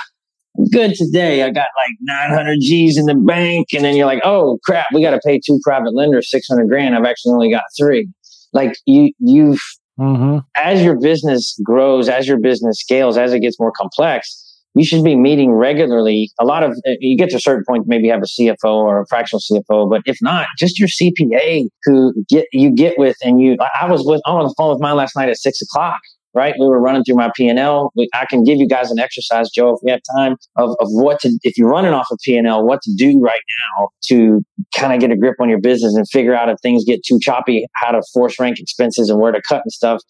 good 0.72 0.94
today. 0.94 1.44
I 1.44 1.50
got 1.50 1.68
like 1.76 1.96
900 2.00 2.58
G's 2.60 2.98
in 2.98 3.06
the 3.06 3.14
bank. 3.14 3.68
And 3.72 3.84
then 3.84 3.94
you're 3.94 4.06
like, 4.06 4.22
oh 4.24 4.58
crap, 4.64 4.86
we 4.92 5.00
got 5.00 5.12
to 5.12 5.20
pay 5.24 5.40
two 5.44 5.60
private 5.62 5.94
lenders 5.94 6.28
600 6.30 6.68
grand. 6.68 6.96
I've 6.96 7.04
actually 7.04 7.34
only 7.34 7.50
got 7.50 7.62
three. 7.78 8.08
Like 8.52 8.74
you, 8.86 9.12
you've 9.18 9.60
Mm-hmm. 10.02 10.38
As 10.56 10.82
your 10.82 10.98
business 10.98 11.56
grows, 11.64 12.08
as 12.08 12.26
your 12.26 12.40
business 12.40 12.80
scales, 12.80 13.16
as 13.16 13.32
it 13.32 13.40
gets 13.40 13.60
more 13.60 13.72
complex, 13.76 14.38
you 14.74 14.84
should 14.84 15.04
be 15.04 15.14
meeting 15.14 15.52
regularly. 15.52 16.30
A 16.40 16.44
lot 16.44 16.64
of 16.64 16.76
you 16.84 17.16
get 17.16 17.30
to 17.30 17.36
a 17.36 17.40
certain 17.40 17.64
point, 17.68 17.84
maybe 17.86 18.08
have 18.08 18.22
a 18.22 18.40
CFO 18.40 18.64
or 18.64 19.02
a 19.02 19.06
fractional 19.08 19.40
CFO, 19.40 19.88
but 19.88 20.02
if 20.06 20.18
not, 20.20 20.46
just 20.58 20.78
your 20.78 20.88
CPA 20.88 21.68
who 21.84 22.12
get 22.28 22.46
you 22.52 22.70
get 22.70 22.98
with 22.98 23.16
and 23.22 23.40
you. 23.40 23.56
I 23.80 23.90
was 23.90 24.02
with 24.04 24.20
I'm 24.26 24.36
on 24.36 24.48
the 24.48 24.54
phone 24.56 24.72
with 24.72 24.80
mine 24.80 24.96
last 24.96 25.14
night 25.14 25.28
at 25.28 25.36
six 25.36 25.60
o'clock. 25.62 26.00
Right, 26.34 26.54
we 26.58 26.66
were 26.66 26.80
running 26.80 27.04
through 27.04 27.16
my 27.16 27.30
P 27.36 27.46
and 27.46 27.58
L. 27.58 27.92
I 28.14 28.24
can 28.24 28.42
give 28.42 28.56
you 28.56 28.66
guys 28.66 28.90
an 28.90 28.98
exercise, 28.98 29.50
Joe, 29.50 29.74
if 29.74 29.80
we 29.82 29.90
have 29.90 30.00
time, 30.16 30.36
of, 30.56 30.70
of 30.80 30.88
what 30.90 31.20
to 31.20 31.38
if 31.42 31.58
you're 31.58 31.68
running 31.68 31.92
off 31.92 32.06
of 32.10 32.18
P 32.24 32.36
and 32.36 32.46
L, 32.46 32.64
what 32.64 32.80
to 32.82 32.94
do 32.96 33.20
right 33.20 33.40
now 33.78 33.88
to 34.08 34.42
kind 34.74 34.94
of 34.94 35.00
get 35.00 35.10
a 35.10 35.16
grip 35.16 35.36
on 35.40 35.50
your 35.50 35.60
business 35.60 35.94
and 35.94 36.08
figure 36.08 36.34
out 36.34 36.48
if 36.48 36.56
things 36.62 36.84
get 36.84 37.04
too 37.04 37.18
choppy, 37.20 37.66
how 37.74 37.90
to 37.90 38.02
force 38.14 38.40
rank 38.40 38.58
expenses 38.58 39.10
and 39.10 39.20
where 39.20 39.30
to 39.30 39.42
cut 39.46 39.62
and 39.64 39.72
stuff. 39.72 40.00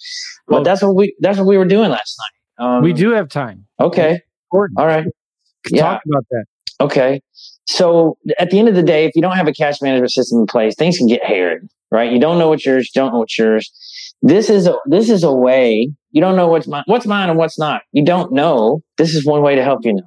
But 0.46 0.54
well, 0.54 0.62
that's 0.62 0.82
what 0.82 0.94
we 0.94 1.14
that's 1.20 1.38
what 1.38 1.46
we 1.46 1.58
were 1.58 1.64
doing 1.64 1.90
last 1.90 2.16
night. 2.20 2.66
Um, 2.66 2.82
we 2.84 2.92
do 2.92 3.10
have 3.10 3.28
time. 3.28 3.66
Okay. 3.80 4.20
All 4.76 4.86
right. 4.86 5.06
Yeah. 5.70 5.82
Talk 5.82 6.02
about 6.06 6.24
that. 6.30 6.44
Okay. 6.80 7.20
So 7.66 8.18
at 8.38 8.50
the 8.50 8.58
end 8.58 8.68
of 8.68 8.74
the 8.74 8.82
day, 8.82 9.06
if 9.06 9.12
you 9.14 9.22
don't 9.22 9.36
have 9.36 9.48
a 9.48 9.52
cash 9.52 9.80
management 9.80 10.12
system 10.12 10.40
in 10.40 10.46
place, 10.46 10.74
things 10.76 10.98
can 10.98 11.06
get 11.06 11.24
hairy, 11.24 11.60
right? 11.90 12.12
You 12.12 12.20
don't 12.20 12.38
know 12.38 12.48
what's 12.48 12.66
yours, 12.66 12.90
don't 12.92 13.12
know 13.12 13.20
what's 13.20 13.38
yours. 13.38 13.72
This 14.22 14.48
is 14.48 14.66
a, 14.66 14.76
this 14.86 15.10
is 15.10 15.24
a 15.24 15.32
way 15.32 15.92
you 16.12 16.20
don't 16.20 16.36
know 16.36 16.46
what's 16.46 16.68
mine, 16.68 16.84
what's 16.86 17.06
mine 17.06 17.30
and 17.30 17.38
what's 17.38 17.58
not. 17.58 17.82
You 17.92 18.04
don't 18.04 18.32
know. 18.32 18.82
This 18.98 19.14
is 19.14 19.26
one 19.26 19.42
way 19.42 19.54
to 19.56 19.64
help 19.64 19.80
you 19.82 19.94
know. 19.94 20.02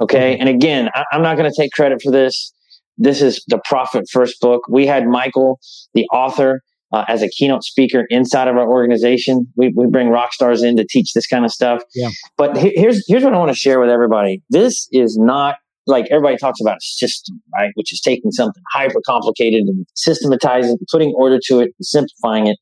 Okay. 0.00 0.32
Mm-hmm. 0.34 0.40
And 0.40 0.48
again, 0.48 0.90
I, 0.94 1.04
I'm 1.12 1.22
not 1.22 1.36
going 1.36 1.50
to 1.50 1.56
take 1.56 1.72
credit 1.72 2.00
for 2.02 2.10
this. 2.10 2.52
This 2.96 3.22
is 3.22 3.44
the 3.48 3.60
Profit 3.64 4.04
First 4.10 4.40
book. 4.40 4.62
We 4.68 4.86
had 4.86 5.06
Michael, 5.06 5.60
the 5.94 6.06
author, 6.12 6.62
uh, 6.92 7.04
as 7.08 7.22
a 7.22 7.28
keynote 7.28 7.62
speaker 7.62 8.06
inside 8.08 8.48
of 8.48 8.56
our 8.56 8.68
organization. 8.68 9.46
We, 9.56 9.72
we 9.76 9.86
bring 9.86 10.08
rock 10.08 10.32
stars 10.32 10.62
in 10.62 10.76
to 10.76 10.86
teach 10.88 11.12
this 11.12 11.26
kind 11.26 11.44
of 11.44 11.52
stuff. 11.52 11.82
Yeah. 11.94 12.08
But 12.36 12.56
he, 12.56 12.72
here's 12.74 13.04
here's 13.06 13.22
what 13.22 13.34
I 13.34 13.38
want 13.38 13.50
to 13.50 13.56
share 13.56 13.80
with 13.80 13.90
everybody. 13.90 14.42
This 14.50 14.88
is 14.90 15.16
not 15.16 15.56
like 15.86 16.06
everybody 16.10 16.36
talks 16.36 16.60
about 16.60 16.76
a 16.76 16.82
system, 16.82 17.40
right? 17.54 17.70
Which 17.74 17.92
is 17.92 18.00
taking 18.00 18.32
something 18.32 18.62
hyper 18.72 19.00
complicated 19.06 19.64
and 19.64 19.86
systematizing, 19.94 20.78
putting 20.90 21.14
order 21.16 21.38
to 21.46 21.60
it, 21.60 21.70
and 21.78 21.86
simplifying 21.86 22.46
it. 22.46 22.58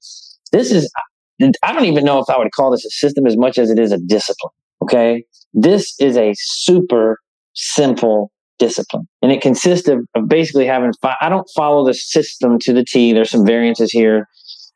This 0.52 0.72
is 0.72 0.90
I 1.62 1.72
don't 1.72 1.84
even 1.84 2.04
know 2.04 2.18
if 2.18 2.28
I 2.28 2.38
would 2.38 2.50
call 2.52 2.70
this 2.70 2.84
a 2.84 2.90
system 2.90 3.26
as 3.26 3.36
much 3.36 3.58
as 3.58 3.70
it 3.70 3.78
is 3.78 3.92
a 3.92 3.98
discipline. 3.98 4.52
Okay. 4.82 5.24
This 5.54 5.94
is 6.00 6.16
a 6.16 6.34
super 6.36 7.18
simple 7.54 8.32
discipline. 8.58 9.06
And 9.22 9.30
it 9.30 9.40
consists 9.40 9.88
of, 9.88 10.00
of 10.14 10.28
basically 10.28 10.66
having, 10.66 10.92
fi- 11.00 11.16
I 11.20 11.28
don't 11.28 11.48
follow 11.54 11.86
the 11.86 11.94
system 11.94 12.58
to 12.60 12.72
the 12.72 12.84
T. 12.84 13.12
There's 13.12 13.30
some 13.30 13.46
variances 13.46 13.90
here 13.92 14.26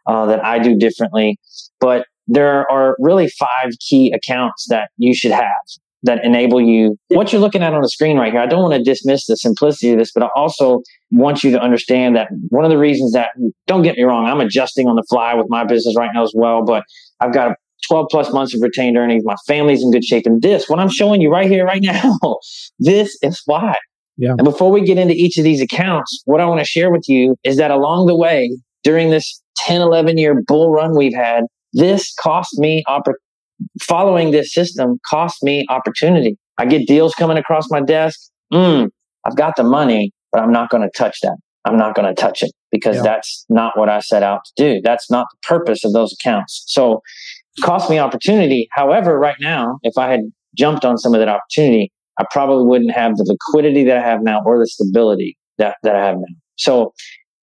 uh, 0.06 0.26
that 0.26 0.44
I 0.44 0.58
do 0.60 0.76
differently, 0.76 1.38
but 1.80 2.06
there 2.28 2.70
are 2.70 2.96
really 2.98 3.28
five 3.28 3.72
key 3.88 4.12
accounts 4.14 4.66
that 4.68 4.90
you 4.96 5.14
should 5.14 5.32
have 5.32 5.44
that 6.02 6.24
enable 6.24 6.60
you. 6.60 6.96
What 7.08 7.32
you're 7.32 7.40
looking 7.40 7.62
at 7.62 7.72
on 7.74 7.82
the 7.82 7.88
screen 7.88 8.16
right 8.18 8.32
here, 8.32 8.40
I 8.40 8.46
don't 8.46 8.62
want 8.62 8.74
to 8.74 8.82
dismiss 8.82 9.26
the 9.26 9.36
simplicity 9.36 9.92
of 9.92 9.98
this, 9.98 10.12
but 10.12 10.22
I 10.22 10.28
also 10.34 10.82
want 11.10 11.44
you 11.44 11.50
to 11.52 11.60
understand 11.60 12.16
that 12.16 12.28
one 12.48 12.64
of 12.64 12.70
the 12.70 12.78
reasons 12.78 13.12
that, 13.12 13.30
don't 13.66 13.82
get 13.82 13.96
me 13.96 14.02
wrong, 14.02 14.26
I'm 14.26 14.40
adjusting 14.40 14.88
on 14.88 14.96
the 14.96 15.04
fly 15.08 15.34
with 15.34 15.46
my 15.48 15.64
business 15.64 15.94
right 15.96 16.10
now 16.12 16.22
as 16.22 16.32
well, 16.34 16.64
but 16.64 16.84
I've 17.20 17.32
got 17.32 17.56
12 17.88 18.06
plus 18.10 18.32
months 18.32 18.54
of 18.54 18.60
retained 18.62 18.96
earnings. 18.96 19.24
My 19.24 19.36
family's 19.46 19.82
in 19.82 19.90
good 19.90 20.04
shape. 20.04 20.26
And 20.26 20.40
this, 20.40 20.68
what 20.68 20.78
I'm 20.78 20.88
showing 20.88 21.20
you 21.20 21.30
right 21.30 21.50
here, 21.50 21.64
right 21.64 21.82
now, 21.82 22.18
this 22.78 23.18
is 23.22 23.42
why. 23.46 23.76
Yeah. 24.16 24.30
And 24.30 24.44
before 24.44 24.70
we 24.70 24.82
get 24.82 24.98
into 24.98 25.14
each 25.14 25.38
of 25.38 25.44
these 25.44 25.60
accounts, 25.60 26.22
what 26.26 26.40
I 26.40 26.46
want 26.46 26.60
to 26.60 26.66
share 26.66 26.90
with 26.90 27.08
you 27.08 27.36
is 27.44 27.56
that 27.56 27.70
along 27.70 28.06
the 28.06 28.16
way, 28.16 28.56
during 28.84 29.10
this 29.10 29.40
10, 29.58 29.80
11 29.80 30.18
year 30.18 30.42
bull 30.46 30.70
run 30.70 30.96
we've 30.96 31.14
had, 31.14 31.44
this 31.72 32.14
cost 32.20 32.58
me 32.58 32.82
oppor- 32.88 33.14
following 33.80 34.30
this 34.30 34.52
system 34.52 34.98
cost 35.08 35.42
me 35.42 35.64
opportunity. 35.68 36.36
I 36.58 36.66
get 36.66 36.86
deals 36.86 37.14
coming 37.14 37.38
across 37.38 37.70
my 37.70 37.80
desk. 37.80 38.18
Mm, 38.52 38.88
I've 39.24 39.36
got 39.36 39.56
the 39.56 39.64
money, 39.64 40.12
but 40.30 40.42
I'm 40.42 40.52
not 40.52 40.70
going 40.70 40.82
to 40.82 40.90
touch 40.96 41.18
that. 41.22 41.36
I'm 41.64 41.76
not 41.76 41.94
going 41.94 42.12
to 42.12 42.20
touch 42.20 42.42
it 42.42 42.50
because 42.70 42.96
yeah. 42.96 43.02
that's 43.02 43.44
not 43.48 43.78
what 43.78 43.88
I 43.88 44.00
set 44.00 44.22
out 44.22 44.40
to 44.44 44.52
do. 44.56 44.80
That's 44.82 45.10
not 45.10 45.26
the 45.30 45.38
purpose 45.46 45.84
of 45.84 45.92
those 45.92 46.12
accounts. 46.12 46.64
So 46.66 47.00
cost 47.62 47.88
me 47.88 47.98
opportunity. 47.98 48.68
However, 48.72 49.18
right 49.18 49.36
now, 49.40 49.78
if 49.82 49.96
I 49.96 50.10
had 50.10 50.20
jumped 50.56 50.84
on 50.84 50.98
some 50.98 51.14
of 51.14 51.20
that 51.20 51.28
opportunity, 51.28 51.92
I 52.18 52.24
probably 52.30 52.66
wouldn't 52.66 52.92
have 52.92 53.16
the 53.16 53.24
liquidity 53.24 53.84
that 53.84 53.98
I 53.98 54.02
have 54.02 54.22
now 54.22 54.42
or 54.44 54.58
the 54.58 54.66
stability 54.66 55.36
that, 55.58 55.76
that 55.82 55.94
I 55.94 56.04
have 56.04 56.16
now. 56.16 56.34
So 56.56 56.92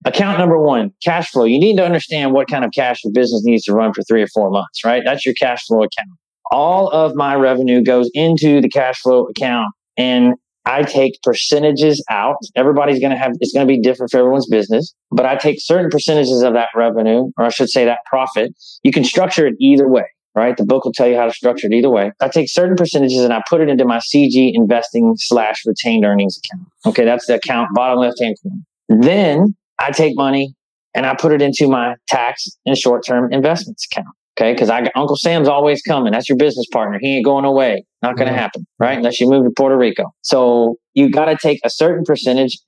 account 0.04 0.38
number 0.38 0.58
one, 0.58 0.92
cash 1.04 1.30
flow. 1.30 1.44
You 1.44 1.58
need 1.58 1.76
to 1.76 1.84
understand 1.84 2.32
what 2.32 2.48
kind 2.48 2.64
of 2.64 2.70
cash 2.74 3.04
your 3.04 3.12
business 3.12 3.42
needs 3.44 3.64
to 3.64 3.74
run 3.74 3.92
for 3.92 4.02
three 4.02 4.22
or 4.22 4.28
four 4.28 4.50
months, 4.50 4.84
right? 4.84 5.02
That's 5.04 5.24
your 5.24 5.34
cash 5.34 5.66
flow 5.66 5.78
account. 5.78 6.10
All 6.50 6.88
of 6.88 7.14
my 7.14 7.34
revenue 7.34 7.82
goes 7.82 8.10
into 8.14 8.60
the 8.60 8.68
cash 8.68 9.00
flow 9.00 9.26
account 9.26 9.68
and 9.96 10.34
I 10.66 10.82
take 10.82 11.20
percentages 11.22 12.04
out. 12.10 12.36
Everybody's 12.54 13.00
going 13.00 13.12
to 13.12 13.16
have, 13.16 13.32
it's 13.40 13.52
going 13.52 13.66
to 13.66 13.72
be 13.72 13.80
different 13.80 14.10
for 14.10 14.18
everyone's 14.18 14.48
business, 14.48 14.94
but 15.10 15.26
I 15.26 15.36
take 15.36 15.56
certain 15.60 15.90
percentages 15.90 16.42
of 16.42 16.52
that 16.52 16.68
revenue, 16.76 17.30
or 17.38 17.46
I 17.46 17.48
should 17.48 17.70
say 17.70 17.84
that 17.86 17.98
profit. 18.06 18.52
You 18.82 18.92
can 18.92 19.04
structure 19.04 19.46
it 19.46 19.54
either 19.58 19.88
way, 19.88 20.04
right? 20.34 20.56
The 20.56 20.66
book 20.66 20.84
will 20.84 20.92
tell 20.92 21.08
you 21.08 21.16
how 21.16 21.26
to 21.26 21.32
structure 21.32 21.66
it 21.66 21.72
either 21.72 21.88
way. 21.88 22.12
I 22.20 22.28
take 22.28 22.50
certain 22.50 22.76
percentages 22.76 23.22
and 23.22 23.32
I 23.32 23.42
put 23.48 23.60
it 23.60 23.68
into 23.68 23.84
my 23.84 23.98
CG 23.98 24.52
investing 24.54 25.14
slash 25.16 25.62
retained 25.64 26.04
earnings 26.04 26.38
account. 26.38 26.68
Okay. 26.86 27.04
That's 27.04 27.26
the 27.26 27.36
account 27.36 27.70
bottom 27.74 27.98
left 27.98 28.20
hand 28.20 28.36
corner. 28.42 29.02
Then 29.02 29.56
I 29.80 29.90
take 29.90 30.16
money 30.16 30.54
and 30.94 31.06
I 31.06 31.14
put 31.14 31.32
it 31.32 31.42
into 31.42 31.68
my 31.68 31.94
tax 32.08 32.46
and 32.66 32.76
short 32.76 33.04
term 33.06 33.32
investments 33.32 33.86
account. 33.90 34.08
Okay. 34.38 34.54
Cause 34.54 34.70
I 34.70 34.88
Uncle 34.94 35.16
Sam's 35.16 35.48
always 35.48 35.82
coming. 35.82 36.12
That's 36.12 36.28
your 36.28 36.38
business 36.38 36.66
partner. 36.72 36.98
He 37.00 37.16
ain't 37.16 37.24
going 37.24 37.44
away. 37.44 37.84
Not 38.02 38.16
going 38.16 38.26
to 38.26 38.32
mm-hmm. 38.32 38.40
happen, 38.40 38.66
right? 38.78 38.96
Unless 38.96 39.20
you 39.20 39.28
move 39.28 39.44
to 39.44 39.50
Puerto 39.54 39.76
Rico. 39.76 40.04
So 40.22 40.76
you 40.94 41.10
got 41.10 41.26
to 41.26 41.36
take 41.36 41.60
a 41.62 41.68
certain 41.68 42.04
percentage. 42.04 42.58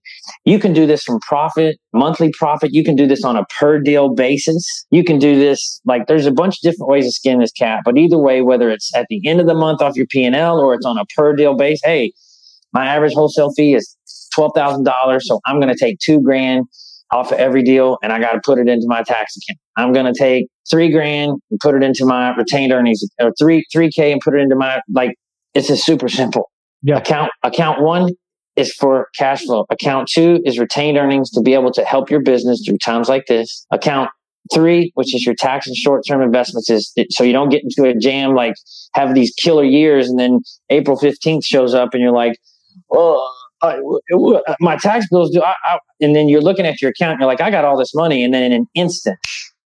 You 0.45 0.59
can 0.59 0.75
do 0.75 0.87
this 0.87 1.03
from 1.03 1.19
profit, 1.21 1.79
monthly 1.95 2.31
profit. 2.39 2.75
You 2.75 2.85
can 2.85 2.95
do 2.95 3.07
this 3.07 3.25
on 3.25 3.37
a 3.37 3.45
per 3.59 3.81
deal 3.81 4.15
basis. 4.15 4.87
You 4.91 5.03
can 5.03 5.19
do 5.19 5.39
this 5.39 5.81
like 5.87 6.07
there's 6.09 6.27
a 6.27 6.31
bunch 6.31 6.57
of 6.57 6.61
different 6.63 6.91
ways 6.91 7.07
to 7.07 7.13
skin 7.13 7.39
this 7.39 7.53
cat. 7.53 7.81
But 7.85 7.97
either 7.97 8.19
way, 8.19 8.43
whether 8.43 8.69
it's 8.69 8.95
at 8.95 9.07
the 9.09 9.27
end 9.27 9.41
of 9.41 9.47
the 9.47 9.55
month 9.55 9.81
off 9.81 9.97
your 9.97 10.07
P 10.07 10.25
and 10.25 10.37
L 10.37 10.61
or 10.61 10.75
it's 10.75 10.85
on 10.85 10.99
a 10.99 11.05
per 11.17 11.35
deal 11.35 11.57
base, 11.57 11.81
hey, 11.83 12.13
my 12.75 12.85
average 12.87 13.15
wholesale 13.15 13.53
fee 13.57 13.75
is 13.75 13.97
twelve 14.35 14.53
thousand 14.55 14.85
dollars. 14.85 15.27
So 15.27 15.41
I'm 15.47 15.59
going 15.59 15.73
to 15.73 15.79
take 15.79 15.99
two 16.01 16.21
grand 16.21 16.67
off 17.13 17.31
of 17.31 17.39
every 17.39 17.63
deal 17.63 17.99
and 18.03 18.13
I 18.13 18.19
got 18.19 18.33
to 18.33 18.41
put 18.45 18.59
it 18.59 18.69
into 18.69 18.87
my 18.87 19.03
tax 19.03 19.37
account. 19.37 19.59
I'm 19.77 19.93
going 19.93 20.13
to 20.13 20.19
take 20.19 20.49
three 20.71 20.91
grand 20.91 21.33
and 21.51 21.61
put 21.61 21.75
it 21.75 21.83
into 21.83 22.05
my 22.05 22.35
retained 22.35 22.73
earnings 22.73 23.03
or 23.21 23.33
three, 23.39 23.65
3K 23.75 24.13
and 24.13 24.21
put 24.21 24.35
it 24.35 24.41
into 24.41 24.57
my, 24.57 24.81
like, 24.93 25.15
it's 25.55 25.71
a 25.71 25.77
super 25.77 26.09
simple. 26.09 26.51
Yeah. 26.83 26.97
Account, 26.97 27.31
account 27.43 27.83
one 27.83 28.11
is 28.57 28.73
for 28.75 29.09
cash 29.17 29.45
flow. 29.45 29.67
Account 29.71 30.09
two 30.09 30.41
is 30.45 30.59
retained 30.59 30.99
earnings 30.99 31.31
to 31.31 31.43
be 31.43 31.55
able 31.55 31.73
to 31.73 31.85
help 31.85 32.11
your 32.11 32.21
business 32.21 32.63
through 32.67 32.79
times 32.79 33.09
like 33.09 33.27
this. 33.27 33.67
Account 33.71 34.11
three, 34.53 34.91
which 34.95 35.15
is 35.15 35.25
your 35.25 35.35
tax 35.35 35.67
and 35.67 35.77
short 35.77 36.03
term 36.07 36.21
investments 36.21 36.69
is 36.69 36.93
so 37.11 37.25
you 37.25 37.33
don't 37.33 37.51
get 37.51 37.63
into 37.63 37.89
a 37.89 37.95
jam, 37.95 38.35
like 38.35 38.55
have 38.95 39.15
these 39.15 39.33
killer 39.35 39.65
years 39.65 40.09
and 40.09 40.19
then 40.19 40.41
April 40.71 40.99
15th 40.99 41.45
shows 41.45 41.75
up 41.75 41.91
and 41.93 42.03
you're 42.03 42.13
like, 42.13 42.37
oh, 42.93 43.31
uh, 43.63 44.55
my 44.61 44.77
tax 44.77 45.07
bills 45.11 45.31
do. 45.31 45.43
I, 45.43 45.55
I, 45.65 45.79
and 46.01 46.15
then 46.17 46.29
you're 46.29 46.43
looking 46.43 46.67
at 46.67 46.81
your 46.83 46.91
account, 46.91 47.13
and 47.13 47.21
you're 47.21 47.29
like, 47.29 47.41
I 47.41 47.51
got 47.51 47.65
all 47.65 47.79
this 47.79 47.95
money, 47.95 48.25
and 48.25 48.35
then 48.35 48.45
in 48.45 48.53
an 48.53 48.67
instant, 48.75 49.19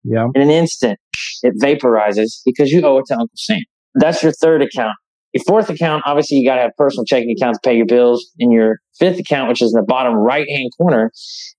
yeah, 0.03 0.27
in 0.35 0.41
an 0.41 0.49
instant, 0.49 0.99
it 1.43 1.53
vaporizes 1.61 2.41
because 2.45 2.71
you 2.71 2.81
owe 2.83 2.99
it 2.99 3.05
to 3.07 3.13
Uncle 3.13 3.29
Sam. 3.35 3.61
That's 3.95 4.21
your 4.23 4.31
third 4.31 4.61
account. 4.61 4.95
Your 5.33 5.43
fourth 5.45 5.69
account, 5.69 6.03
obviously, 6.05 6.37
you 6.37 6.47
got 6.47 6.55
to 6.55 6.61
have 6.61 6.71
personal 6.77 7.05
checking 7.05 7.31
accounts 7.31 7.59
to 7.59 7.69
pay 7.69 7.77
your 7.77 7.85
bills. 7.85 8.25
And 8.39 8.51
your 8.51 8.79
fifth 8.97 9.19
account, 9.19 9.49
which 9.49 9.61
is 9.61 9.73
in 9.73 9.79
the 9.79 9.85
bottom 9.85 10.15
right 10.15 10.47
hand 10.49 10.71
corner, 10.77 11.11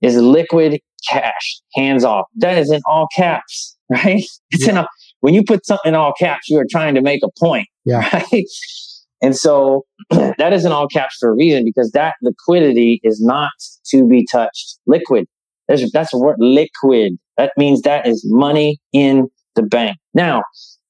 is 0.02 0.16
liquid 0.16 0.80
cash, 1.08 1.60
hands 1.74 2.04
off. 2.04 2.26
That 2.36 2.58
is 2.58 2.70
in 2.72 2.80
all 2.86 3.06
caps, 3.14 3.76
right? 3.88 4.24
It's 4.50 4.66
yeah. 4.66 4.70
in 4.70 4.76
a, 4.78 4.88
when 5.20 5.34
you 5.34 5.44
put 5.44 5.66
something 5.66 5.90
in 5.90 5.94
all 5.94 6.12
caps, 6.18 6.48
you 6.48 6.58
are 6.58 6.66
trying 6.68 6.94
to 6.94 7.02
make 7.02 7.20
a 7.22 7.28
point, 7.38 7.68
yeah. 7.84 8.08
right? 8.32 8.44
And 9.22 9.36
so 9.36 9.84
that 10.10 10.52
is 10.52 10.64
in 10.64 10.72
all 10.72 10.88
caps 10.88 11.16
for 11.20 11.30
a 11.30 11.34
reason 11.34 11.64
because 11.64 11.90
that 11.92 12.14
liquidity 12.22 13.00
is 13.02 13.20
not 13.20 13.50
to 13.90 14.06
be 14.06 14.26
touched. 14.30 14.78
Liquid. 14.86 15.26
There's, 15.68 15.90
that's 15.92 16.12
a 16.12 16.18
word, 16.18 16.36
liquid. 16.38 17.12
That 17.36 17.52
means 17.56 17.82
that 17.82 18.06
is 18.06 18.24
money 18.28 18.78
in 18.92 19.28
the 19.54 19.62
bank. 19.62 19.96
Now, 20.14 20.42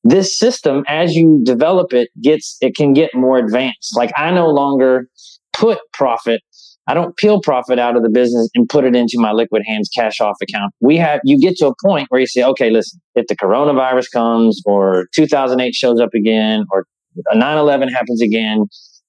this 0.04 0.38
system, 0.38 0.84
as 0.88 1.14
you 1.14 1.40
develop 1.44 1.92
it, 1.92 2.08
gets, 2.22 2.56
it 2.60 2.74
can 2.74 2.94
get 2.94 3.10
more 3.14 3.38
advanced. 3.38 3.96
Like 3.96 4.10
I 4.16 4.30
no 4.30 4.48
longer 4.48 5.08
put 5.52 5.78
profit. 5.92 6.40
I 6.86 6.94
don't 6.94 7.16
peel 7.18 7.40
profit 7.40 7.78
out 7.78 7.96
of 7.96 8.02
the 8.02 8.08
business 8.08 8.48
and 8.54 8.68
put 8.68 8.84
it 8.84 8.96
into 8.96 9.14
my 9.16 9.32
liquid 9.32 9.62
hands 9.66 9.88
cash 9.94 10.20
off 10.20 10.36
account. 10.42 10.72
We 10.80 10.96
have, 10.96 11.20
you 11.24 11.38
get 11.38 11.56
to 11.58 11.68
a 11.68 11.74
point 11.84 12.06
where 12.08 12.20
you 12.20 12.26
say, 12.26 12.42
okay, 12.42 12.70
listen, 12.70 13.00
if 13.14 13.26
the 13.26 13.36
coronavirus 13.36 14.06
comes 14.12 14.62
or 14.64 15.06
2008 15.14 15.74
shows 15.74 16.00
up 16.00 16.14
again 16.14 16.64
or 16.72 16.86
9-11 17.34 17.90
happens 17.92 18.22
again 18.22 18.64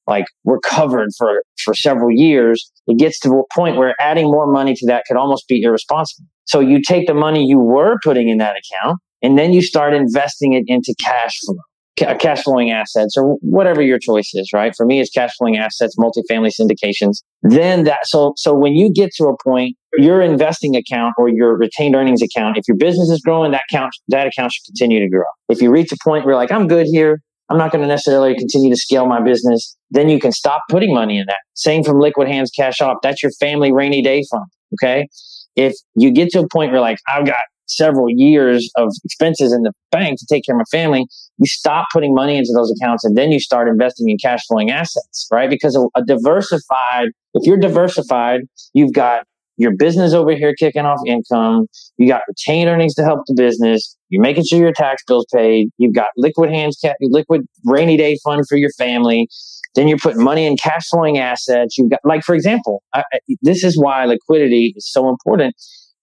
like 0.08 0.26
we're 0.44 0.60
covered 0.60 1.10
for 1.18 1.44
for 1.64 1.74
several 1.74 2.12
years 2.12 2.72
it 2.88 2.98
gets 2.98 3.20
to 3.20 3.30
a 3.32 3.44
point 3.56 3.78
where 3.78 3.96
adding 4.00 4.26
more 4.26 4.52
money 4.52 4.74
to 4.74 4.86
that 4.88 5.04
could 5.08 5.18
almost 5.18 5.48
be 5.48 5.62
irresponsible 5.62 6.26
so 6.46 6.60
you 6.60 6.82
take 6.82 7.08
the 7.08 7.14
money 7.14 7.46
you 7.46 7.60
were 7.60 7.98
putting 8.04 8.30
in 8.30 8.38
that 8.38 8.56
account 8.58 8.98
and 9.22 9.38
then 9.38 9.54
you 9.54 9.62
start 9.62 9.94
investing 9.94 10.54
it 10.54 10.64
into 10.68 10.96
cash 11.04 11.38
flow 11.46 11.58
uh, 12.02 12.16
cash 12.18 12.44
flowing 12.44 12.72
assets 12.72 13.16
or 13.18 13.36
whatever 13.42 13.82
your 13.82 14.00
choice 14.00 14.32
is, 14.34 14.50
right? 14.54 14.74
For 14.76 14.86
me, 14.86 15.00
it's 15.00 15.10
cash 15.12 15.32
flowing 15.38 15.58
assets, 15.58 15.96
multifamily 16.00 16.52
syndications. 16.60 17.18
Then 17.44 17.84
that, 17.84 18.08
so, 18.08 18.34
so 18.38 18.54
when 18.54 18.74
you 18.74 18.92
get 18.92 19.12
to 19.16 19.26
a 19.26 19.36
point, 19.44 19.76
your 19.98 20.22
investing 20.22 20.76
account 20.76 21.16
or 21.18 21.28
your 21.28 21.58
retained 21.58 21.96
earnings 21.96 22.22
account, 22.22 22.58
if 22.58 22.64
your 22.68 22.78
business 22.78 23.10
is 23.10 23.22
growing, 23.22 23.52
that 23.52 23.64
account, 23.70 23.92
that 24.08 24.26
account 24.26 24.54
should 24.54 24.66
continue 24.66 25.00
to 25.02 25.10
grow. 25.10 25.26
If 25.50 25.62
you 25.62 25.70
reach 25.70 25.92
a 25.92 25.98
point 26.04 26.26
where 26.26 26.36
like, 26.36 26.52
I'm 26.52 26.68
good 26.68 26.88
here. 26.90 27.22
I'm 27.52 27.58
not 27.58 27.74
going 27.74 27.82
to 27.82 27.88
necessarily 27.88 28.34
continue 28.34 28.70
to 28.70 28.78
scale 28.78 29.06
my 29.06 29.22
business. 29.22 29.76
Then 29.90 30.08
you 30.08 30.20
can 30.20 30.32
stop 30.32 30.62
putting 30.70 30.94
money 30.94 31.20
in 31.20 31.26
that. 31.28 31.40
Same 31.54 31.84
from 31.84 32.00
liquid 32.00 32.30
hands, 32.30 32.50
cash 32.50 32.80
off. 32.80 33.00
That's 33.04 33.22
your 33.22 33.32
family 33.42 33.74
rainy 33.74 34.02
day 34.02 34.24
fund. 34.32 34.46
Okay. 34.76 35.10
If 35.58 35.74
you 35.96 36.12
get 36.12 36.30
to 36.30 36.40
a 36.40 36.48
point 36.48 36.72
where 36.72 36.80
like, 36.80 37.00
I've 37.14 37.26
got 37.26 37.36
several 37.68 38.08
years 38.10 38.70
of 38.78 38.94
expenses 39.04 39.52
in 39.52 39.64
the 39.64 39.74
bank 39.92 40.18
to 40.20 40.26
take 40.30 40.46
care 40.46 40.56
of 40.56 40.60
my 40.60 40.78
family, 40.78 41.06
you 41.38 41.46
stop 41.46 41.88
putting 41.92 42.14
money 42.14 42.38
into 42.38 42.52
those 42.56 42.72
accounts 42.72 43.04
and 43.04 43.18
then 43.18 43.34
you 43.34 43.40
start 43.42 43.68
investing 43.68 44.08
in 44.08 44.18
cash 44.18 44.46
flowing 44.48 44.72
assets, 44.72 45.28
right? 45.30 45.50
Because 45.50 45.76
a, 45.76 46.00
a 46.00 46.06
diversified, 46.06 47.10
if 47.34 47.46
you're 47.46 47.58
diversified, 47.58 48.42
you've 48.74 48.94
got 48.94 49.26
your 49.62 49.76
business 49.76 50.14
over 50.14 50.36
here 50.36 50.54
kicking 50.58 50.86
off 50.86 51.00
income. 51.06 51.68
You 51.98 52.08
got 52.08 52.22
retained 52.28 52.70
earnings 52.70 52.96
to 52.96 53.04
help 53.04 53.22
the 53.28 53.36
business. 53.36 53.96
You're 54.10 54.22
making 54.22 54.46
sure 54.50 54.60
your 54.60 54.74
tax 54.74 55.04
bill's 55.08 55.26
paid. 55.34 55.70
You've 55.78 55.94
got 55.94 56.08
liquid 56.18 56.50
hands, 56.52 56.82
liquid 57.02 57.42
rainy 57.66 57.98
day 57.98 58.18
fund 58.24 58.44
for 58.48 58.58
your 58.58 58.72
family. 58.78 59.28
Then 59.76 59.88
you're 59.88 60.00
putting 60.00 60.24
money 60.24 60.46
in 60.46 60.58
cash 60.58 60.90
flowing 60.90 61.18
assets. 61.18 61.78
You've 61.78 61.90
got, 61.90 62.00
like, 62.04 62.24
for 62.24 62.36
example, 62.36 62.84
I, 62.94 63.04
this 63.42 63.64
is 63.64 63.80
why 63.80 64.04
liquidity 64.06 64.74
is 64.76 64.92
so 64.92 65.08
important 65.08 65.56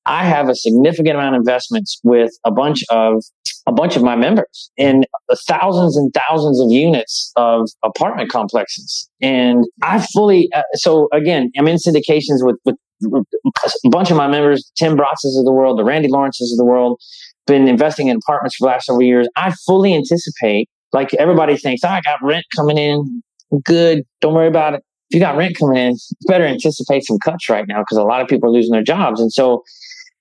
I 0.09 0.25
have 0.25 0.49
a 0.49 0.55
significant 0.55 1.17
amount 1.17 1.37
of 1.37 1.41
investments 1.41 2.01
with 2.03 2.33
a 2.45 2.51
bunch 2.51 2.83
of 2.91 3.23
a 3.67 3.73
bunch 3.73 3.95
of 3.97 4.03
my 4.03 4.17
members 4.17 4.71
in 4.79 5.05
thousands 5.47 5.95
and 5.99 6.11
thousands 6.15 6.59
of 6.59 6.71
units 6.71 7.31
of 7.37 7.69
apartment 7.85 8.31
complexes. 8.31 9.11
And 9.21 9.67
I 9.83 10.05
fully, 10.15 10.49
uh, 10.55 10.63
so 10.73 11.09
again, 11.13 11.51
I'm 11.59 11.69
in 11.69 11.77
syndications 11.77 12.39
with, 12.41 12.57
with, 12.65 12.77
a 13.05 13.89
bunch 13.91 14.11
of 14.11 14.17
my 14.17 14.27
members, 14.27 14.71
Tim 14.77 14.97
Brotzes 14.97 15.39
of 15.39 15.45
the 15.45 15.53
world, 15.53 15.79
the 15.79 15.85
Randy 15.85 16.09
Lawrences 16.09 16.53
of 16.53 16.59
the 16.59 16.65
world, 16.65 17.01
been 17.47 17.69
investing 17.69 18.09
in 18.09 18.17
apartments 18.17 18.57
for 18.57 18.67
the 18.67 18.73
last 18.73 18.87
several 18.87 19.03
years. 19.03 19.29
I 19.37 19.53
fully 19.67 19.95
anticipate, 19.95 20.69
like 20.93 21.15
everybody 21.15 21.57
thinks, 21.57 21.83
oh, 21.85 21.89
I 21.89 22.01
got 22.03 22.19
rent 22.23 22.45
coming 22.55 22.79
in. 22.79 23.23
Good. 23.65 24.03
Don't 24.21 24.35
worry 24.35 24.49
about 24.49 24.75
it. 24.75 24.83
If 25.11 25.15
you 25.17 25.21
got 25.21 25.37
rent 25.37 25.57
coming 25.59 25.79
in, 25.79 25.97
better 26.27 26.45
anticipate 26.45 27.05
some 27.07 27.19
cuts 27.19 27.49
right 27.49 27.67
now 27.67 27.81
because 27.81 27.97
a 27.97 28.03
lot 28.03 28.21
of 28.21 28.29
people 28.29 28.51
are 28.51 28.53
losing 28.53 28.73
their 28.73 28.83
jobs. 28.83 29.21
And 29.21 29.33
so 29.33 29.63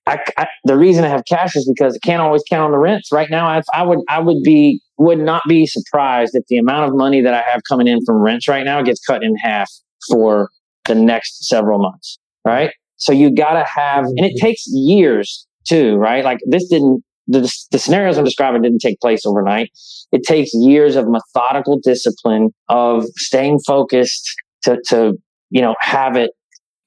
I, 0.08 0.18
I, 0.38 0.46
the 0.64 0.78
reason 0.78 1.04
I 1.04 1.08
have 1.08 1.24
cash 1.28 1.54
is 1.54 1.70
because 1.70 1.94
I 2.02 2.06
can't 2.06 2.22
always 2.22 2.42
count 2.48 2.64
on 2.64 2.70
the 2.70 2.78
rents. 2.78 3.12
Right 3.12 3.28
now, 3.28 3.46
I, 3.46 3.60
I 3.74 3.82
would 3.82 3.98
I 4.08 4.18
would 4.18 4.42
be 4.42 4.80
would 4.96 5.18
not 5.18 5.42
be 5.46 5.66
surprised 5.66 6.34
if 6.34 6.44
the 6.48 6.56
amount 6.56 6.88
of 6.88 6.96
money 6.96 7.20
that 7.20 7.34
I 7.34 7.42
have 7.52 7.60
coming 7.68 7.86
in 7.86 7.98
from 8.06 8.16
rents 8.16 8.48
right 8.48 8.64
now 8.64 8.80
gets 8.80 9.00
cut 9.06 9.22
in 9.22 9.36
half 9.36 9.70
for 10.10 10.48
the 10.86 10.94
next 10.94 11.46
several 11.46 11.78
months. 11.78 12.18
Right. 12.48 12.70
So 12.96 13.12
you 13.12 13.34
got 13.34 13.52
to 13.52 13.64
have, 13.64 14.04
and 14.04 14.24
it 14.24 14.40
takes 14.40 14.64
years 14.66 15.46
too, 15.66 15.96
right? 15.96 16.24
Like 16.24 16.38
this 16.46 16.68
didn't, 16.68 17.04
the, 17.26 17.40
the 17.70 17.78
scenarios 17.78 18.18
I'm 18.18 18.24
describing 18.24 18.62
didn't 18.62 18.80
take 18.80 19.00
place 19.00 19.24
overnight. 19.24 19.70
It 20.12 20.22
takes 20.24 20.50
years 20.54 20.96
of 20.96 21.06
methodical 21.08 21.78
discipline 21.78 22.50
of 22.68 23.04
staying 23.16 23.60
focused 23.60 24.28
to, 24.64 24.80
to, 24.88 25.14
you 25.50 25.60
know, 25.60 25.74
have 25.80 26.16
it 26.16 26.30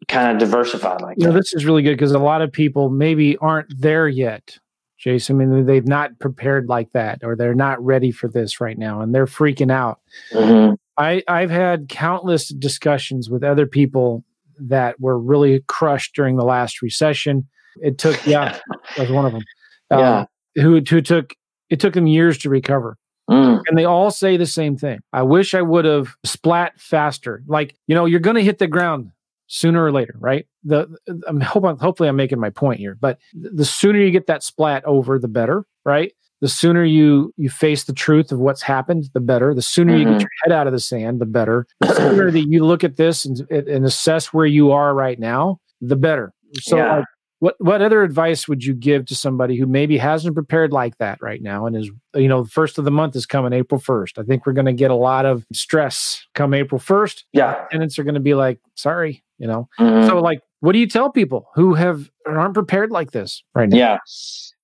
kind 0.08 0.32
of 0.32 0.40
diversified 0.40 1.00
like 1.02 1.16
you 1.18 1.28
know, 1.28 1.32
this 1.32 1.54
is 1.54 1.64
really 1.64 1.84
good 1.84 1.94
because 1.94 2.12
a 2.12 2.20
lot 2.20 2.42
of 2.42 2.52
people 2.52 2.90
maybe 2.90 3.38
aren't 3.38 3.72
there 3.80 4.08
yet. 4.08 4.58
Jason, 4.98 5.42
I 5.42 5.46
mean, 5.46 5.66
they've 5.66 5.88
not 5.88 6.20
prepared 6.20 6.68
like 6.68 6.92
that, 6.92 7.22
or 7.24 7.36
they're 7.36 7.56
not 7.56 7.84
ready 7.84 8.12
for 8.12 8.28
this 8.28 8.62
right 8.62 8.78
now, 8.78 9.02
and 9.02 9.16
they're 9.16 9.26
freaking 9.26 9.72
out. 9.72 10.00
Mm-hmm. 10.32 10.74
I, 10.98 11.24
I've 11.28 11.50
had 11.50 11.90
countless 11.90 12.50
discussions 12.50 13.30
with 13.30 13.44
other 13.44 13.66
people 13.66 14.24
that 14.70 15.00
were 15.00 15.18
really 15.18 15.64
crushed 15.68 16.16
during 16.16 16.38
the 16.38 16.46
last 16.46 16.82
recession. 16.82 17.48
It 17.78 17.98
took, 17.98 18.26
yeah, 18.26 18.60
that 18.96 19.04
was 19.04 19.12
one 19.12 19.26
of 19.26 19.32
them. 19.32 19.44
Yeah, 19.90 20.20
um, 20.20 20.28
who 20.56 20.82
who 20.82 21.02
took 21.02 21.34
it 21.70 21.80
took 21.80 21.94
them 21.94 22.08
years 22.08 22.38
to 22.40 22.50
recover. 22.50 22.98
Mm. 23.30 23.62
And 23.68 23.78
they 23.78 23.86
all 23.86 24.12
say 24.12 24.36
the 24.36 24.46
same 24.46 24.78
thing. 24.78 25.00
I 25.14 25.24
wish 25.24 25.54
I 25.54 25.62
would 25.62 25.86
have 25.86 26.16
splat 26.26 26.80
faster. 26.80 27.44
Like, 27.48 27.76
you 27.88 27.96
know, 27.96 28.06
you're 28.06 28.20
going 28.20 28.36
to 28.36 28.44
hit 28.44 28.60
the 28.60 28.68
ground 28.68 29.12
sooner 29.48 29.84
or 29.84 29.92
later, 29.92 30.16
right? 30.20 30.46
The 30.64 30.94
I'm 31.28 31.40
hoping, 31.40 31.78
hopefully 31.78 32.10
I'm 32.10 32.16
making 32.18 32.40
my 32.40 32.50
point 32.50 32.80
here, 32.80 32.98
but 33.00 33.20
the 33.34 33.66
sooner 33.66 34.00
you 34.00 34.12
get 34.12 34.28
that 34.28 34.44
splat 34.44 34.84
over, 34.86 35.18
the 35.18 35.30
better, 35.30 35.66
right? 35.86 36.14
The 36.42 36.50
sooner 36.50 36.84
you 36.84 37.34
you 37.38 37.50
face 37.50 37.84
the 37.84 37.94
truth 37.94 38.32
of 38.32 38.40
what's 38.40 38.62
happened, 38.62 39.10
the 39.14 39.20
better. 39.20 39.54
The 39.54 39.62
sooner 39.62 39.94
mm-hmm. 39.94 40.00
you 40.00 40.06
get 40.06 40.14
mm-hmm. 40.14 40.22
your 40.22 40.30
head 40.44 40.52
out 40.52 40.68
of 40.68 40.74
the 40.74 40.80
sand, 40.80 41.20
the 41.20 41.26
better. 41.26 41.68
The 41.80 41.94
sooner 41.96 42.32
that 42.32 42.48
you 42.48 42.66
look 42.66 42.84
at 42.84 42.98
this 42.98 43.26
and, 43.26 43.40
and 43.52 43.86
assess 43.86 44.34
where 44.34 44.46
you 44.46 44.72
are 44.72 44.94
right 44.94 45.20
now, 45.20 45.60
the 45.82 45.96
better. 45.96 46.34
So, 46.62 46.78
yeah. 46.78 46.98
like, 46.98 47.06
what 47.40 47.56
what 47.60 47.82
other 47.82 48.04
advice 48.04 48.48
would 48.48 48.64
you 48.64 48.74
give 48.74 49.06
to 49.08 49.16
somebody 49.16 49.58
who 49.58 49.66
maybe 49.66 49.98
hasn't 49.98 50.36
prepared 50.36 50.72
like 50.72 50.98
that 50.98 51.20
right 51.22 51.42
now 51.42 51.66
and 51.66 51.76
is 51.76 51.90
you 52.16 52.28
know 52.28 52.44
the 52.44 52.50
first 52.50 52.78
of 52.78 52.86
the 52.86 52.92
month 52.92 53.16
is 53.16 53.26
coming 53.26 53.54
April 53.54 53.80
1st. 53.80 54.20
I 54.20 54.24
think 54.24 54.46
we're 54.46 54.54
going 54.54 54.66
to 54.66 54.74
get 54.74 54.92
a 54.92 54.96
lot 54.96 55.26
of 55.26 55.46
stress 55.54 56.26
come 56.36 56.54
April 56.54 56.80
1st. 56.80 57.24
Yeah. 57.34 57.66
Tenants 57.72 57.98
are 57.98 58.04
going 58.04 58.16
to 58.16 58.20
be 58.20 58.36
like, 58.36 58.60
"Sorry, 58.76 59.24
you 59.42 59.48
know 59.48 59.68
mm-hmm. 59.80 60.08
so 60.08 60.22
like 60.22 60.40
what 60.60 60.72
do 60.72 60.80
you 60.80 60.88
tell 60.88 61.12
people 61.12 61.50
who 61.56 61.74
have 61.74 62.10
aren't 62.28 62.54
prepared 62.54 62.92
like 62.92 63.12
this 63.12 63.44
right 63.56 63.68
now 63.70 63.78
yeah 63.78 63.98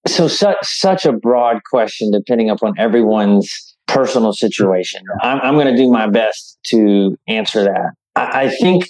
so 0.07 0.27
such 0.27 0.57
such 0.63 1.05
a 1.05 1.13
broad 1.13 1.61
question 1.69 2.11
depending 2.11 2.49
upon 2.49 2.73
everyone's 2.77 3.75
personal 3.87 4.33
situation 4.33 5.01
i'm, 5.21 5.39
I'm 5.41 5.53
going 5.55 5.67
to 5.67 5.77
do 5.77 5.89
my 5.89 6.07
best 6.07 6.57
to 6.67 7.15
answer 7.27 7.63
that 7.63 7.91
i, 8.15 8.45
I 8.45 8.49
think 8.49 8.85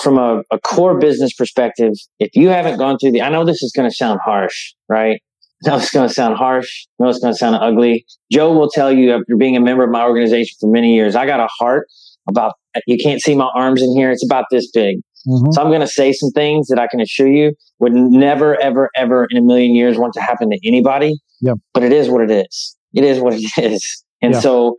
from 0.00 0.18
a, 0.18 0.42
a, 0.50 0.58
core 0.58 0.98
business 0.98 1.34
perspective 1.34 1.92
if 2.18 2.34
you 2.34 2.48
haven't 2.48 2.78
gone 2.78 2.98
through 2.98 3.12
the 3.12 3.22
i 3.22 3.28
know 3.28 3.44
this 3.44 3.62
is 3.62 3.72
going 3.74 3.88
to 3.88 3.94
sound 3.94 4.20
harsh 4.24 4.74
right 4.88 5.20
know 5.66 5.76
it's 5.76 5.90
going 5.90 6.08
to 6.08 6.14
sound 6.14 6.36
harsh. 6.36 6.86
Know 6.98 7.08
it's 7.08 7.18
going 7.18 7.32
to 7.32 7.38
sound 7.38 7.56
ugly. 7.56 8.04
Joe 8.30 8.52
will 8.52 8.70
tell 8.70 8.92
you 8.92 9.12
after 9.12 9.36
being 9.36 9.56
a 9.56 9.60
member 9.60 9.84
of 9.84 9.90
my 9.90 10.04
organization 10.04 10.56
for 10.60 10.70
many 10.70 10.94
years, 10.94 11.14
I 11.14 11.26
got 11.26 11.40
a 11.40 11.48
heart 11.58 11.88
about, 12.28 12.54
you 12.86 12.98
can't 13.02 13.20
see 13.20 13.34
my 13.34 13.50
arms 13.54 13.82
in 13.82 13.94
here. 13.96 14.10
It's 14.10 14.24
about 14.24 14.46
this 14.50 14.70
big. 14.70 15.00
Mm-hmm. 15.26 15.52
So 15.52 15.62
I'm 15.62 15.68
going 15.68 15.80
to 15.80 15.88
say 15.88 16.12
some 16.12 16.30
things 16.30 16.68
that 16.68 16.78
I 16.78 16.86
can 16.86 17.00
assure 17.00 17.28
you 17.28 17.52
would 17.78 17.92
never, 17.92 18.60
ever, 18.60 18.90
ever 18.96 19.26
in 19.30 19.36
a 19.36 19.42
million 19.42 19.74
years 19.74 19.98
want 19.98 20.14
to 20.14 20.20
happen 20.20 20.50
to 20.50 20.58
anybody. 20.64 21.16
Yeah. 21.40 21.54
But 21.74 21.82
it 21.82 21.92
is 21.92 22.08
what 22.08 22.22
it 22.22 22.30
is. 22.30 22.76
It 22.94 23.04
is 23.04 23.20
what 23.20 23.34
it 23.34 23.50
is. 23.58 24.04
And 24.20 24.34
yeah. 24.34 24.40
so 24.40 24.76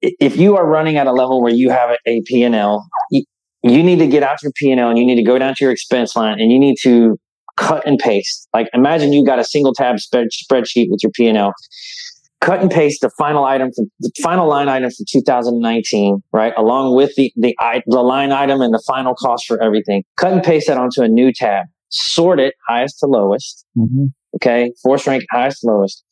if 0.00 0.36
you 0.36 0.56
are 0.56 0.66
running 0.66 0.96
at 0.96 1.06
a 1.06 1.12
level 1.12 1.42
where 1.42 1.52
you 1.52 1.70
have 1.70 1.96
a 2.06 2.22
P&L, 2.26 2.86
you, 3.10 3.24
you 3.62 3.82
need 3.82 3.98
to 3.98 4.06
get 4.06 4.22
out 4.22 4.42
your 4.42 4.52
P&L 4.56 4.88
and 4.88 4.98
you 4.98 5.06
need 5.06 5.16
to 5.16 5.22
go 5.22 5.38
down 5.38 5.54
to 5.54 5.64
your 5.64 5.72
expense 5.72 6.16
line 6.16 6.40
and 6.40 6.50
you 6.50 6.58
need 6.58 6.76
to 6.82 7.16
cut 7.56 7.86
and 7.86 7.98
paste. 7.98 8.48
Like 8.52 8.68
imagine 8.72 9.12
you 9.12 9.24
got 9.24 9.38
a 9.38 9.44
single 9.44 9.72
tab 9.74 10.00
spread, 10.00 10.28
spreadsheet 10.32 10.86
with 10.90 11.00
your 11.02 11.12
P&L 11.12 11.52
cut 12.42 12.60
and 12.60 12.70
paste 12.70 13.00
the 13.00 13.10
final 13.16 13.44
item 13.44 13.70
for 13.74 13.84
the 14.00 14.10
final 14.22 14.48
line 14.48 14.68
item 14.68 14.90
for 14.90 15.04
2019, 15.08 16.22
right? 16.32 16.52
Along 16.56 16.94
with 16.94 17.14
the, 17.16 17.32
the, 17.36 17.54
the 17.86 18.02
line 18.02 18.32
item 18.32 18.60
and 18.60 18.74
the 18.74 18.82
final 18.86 19.14
cost 19.14 19.46
for 19.46 19.62
everything. 19.62 20.02
Cut 20.16 20.32
and 20.32 20.42
paste 20.42 20.66
that 20.66 20.76
onto 20.76 21.02
a 21.02 21.08
new 21.08 21.32
tab. 21.32 21.66
Sort 21.90 22.40
it 22.40 22.54
highest 22.68 22.98
to 23.00 23.06
lowest. 23.06 23.64
Mm-hmm. 23.78 24.06
Okay. 24.36 24.72
Force 24.82 25.06
rank 25.06 25.24
highest 25.30 25.60
to 25.60 25.68
lowest. 25.68 26.04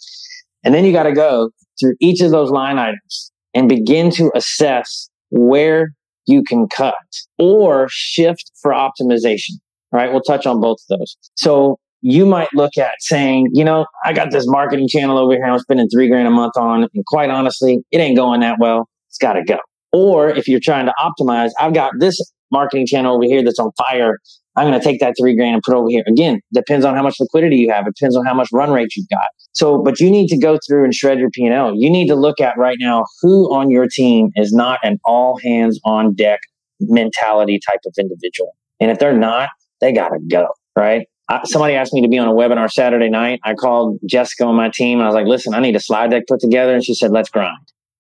And 0.63 0.75
then 0.75 0.85
you 0.85 0.93
got 0.93 1.05
to 1.05 1.13
go 1.13 1.51
through 1.79 1.95
each 2.01 2.21
of 2.21 2.31
those 2.31 2.51
line 2.51 2.79
items 2.79 3.33
and 3.53 3.69
begin 3.69 4.11
to 4.13 4.31
assess 4.35 5.11
where 5.31 5.93
you 6.27 6.43
can 6.45 6.69
cut 6.69 6.95
or 7.39 7.89
shift 7.91 8.53
for 8.63 8.73
optimization. 8.73 9.53
All 9.93 9.99
right. 9.99 10.13
We'll 10.13 10.23
touch 10.23 10.47
on 10.47 10.61
both 10.61 10.79
of 10.89 10.99
those. 10.99 11.17
So 11.35 11.81
you 12.03 12.27
might 12.27 12.49
look 12.55 12.77
at 12.79 12.95
saying, 13.01 13.49
you 13.53 13.65
know, 13.65 13.87
I 14.05 14.13
got 14.13 14.31
this 14.31 14.47
marketing 14.47 14.89
channel 14.89 15.19
over 15.19 15.35
here 15.35 15.45
I'm 15.45 15.59
spending 15.59 15.89
three 15.89 16.09
grand 16.09 16.29
a 16.29 16.31
month 16.31 16.57
on. 16.57 16.89
And 16.95 17.05
quite 17.07 17.31
honestly, 17.31 17.79
it 17.91 17.99
ain't 17.99 18.17
going 18.17 18.41
that 18.41 18.57
well. 18.59 18.89
It's 19.09 19.19
got 19.19 19.35
to 19.35 19.45
go. 19.45 19.59
Or 19.93 20.31
if 20.31 20.49
you're 20.49 20.61
trying 20.61 20.87
to 20.87 20.95
optimize, 20.99 21.51
I've 21.59 21.75
got 21.75 21.93
this 21.99 22.21
marketing 22.53 22.87
channel 22.87 23.17
over 23.17 23.25
here 23.25 23.43
that's 23.43 23.59
on 23.59 23.71
fire. 23.77 24.19
I'm 24.57 24.69
going 24.69 24.79
to 24.79 24.85
take 24.85 25.01
that 25.01 25.15
three 25.21 25.37
grand 25.37 25.55
and 25.55 25.63
put 25.63 25.75
over 25.75 25.89
here. 25.89 26.03
Again, 26.07 26.41
depends 26.53 26.85
on 26.85 26.95
how 26.95 27.03
much 27.03 27.17
liquidity 27.21 27.57
you 27.57 27.71
have. 27.73 27.87
It 27.87 27.95
depends 27.99 28.17
on 28.17 28.25
how 28.25 28.35
much 28.35 28.49
run 28.53 28.71
rate 28.71 28.95
you've 28.97 29.09
got. 29.09 29.29
So, 29.53 29.83
but 29.83 30.01
you 30.01 30.11
need 30.11 30.29
to 30.29 30.39
go 30.39 30.59
through 30.67 30.85
and 30.85 30.95
shred 30.95 31.19
your 31.19 31.31
P&L. 31.31 31.75
You 31.75 31.91
need 31.91 32.09
to 32.09 32.15
look 32.15 32.41
at 32.41 32.57
right 32.57 32.77
now 32.81 33.05
who 33.21 33.53
on 33.55 33.71
your 33.71 33.87
team 33.89 34.31
is 34.37 34.53
not 34.53 34.79
an 34.83 34.99
all 35.05 35.39
hands 35.43 35.81
on 35.85 36.15
deck 36.15 36.41
mentality 36.81 37.61
type 37.65 37.81
of 37.87 37.95
individual. 37.99 38.53
And 38.81 38.91
if 38.91 38.99
they're 38.99 39.17
not, 39.17 39.51
they 39.81 39.93
got 39.93 40.09
to 40.09 40.19
go, 40.29 40.49
right? 40.77 41.07
Somebody 41.45 41.75
asked 41.75 41.93
me 41.93 42.03
to 42.03 42.09
be 42.09 42.19
on 42.19 42.29
a 42.29 42.33
webinar 42.33 42.71
Saturday 42.71 43.09
night. 43.09 43.41
I 43.45 43.55
called 43.55 43.99
Jessica 44.09 44.45
on 44.45 44.57
my 44.57 44.71
team 44.73 44.99
and 44.99 45.05
I 45.05 45.07
was 45.07 45.15
like, 45.15 45.27
listen, 45.27 45.55
I 45.55 45.61
need 45.61 45.77
a 45.77 45.81
slide 45.81 46.11
deck 46.11 46.25
put 46.29 46.41
together. 46.41 46.75
And 46.75 46.85
she 46.85 46.95
said, 46.95 47.11
let's 47.11 47.31
grind. 47.31 47.57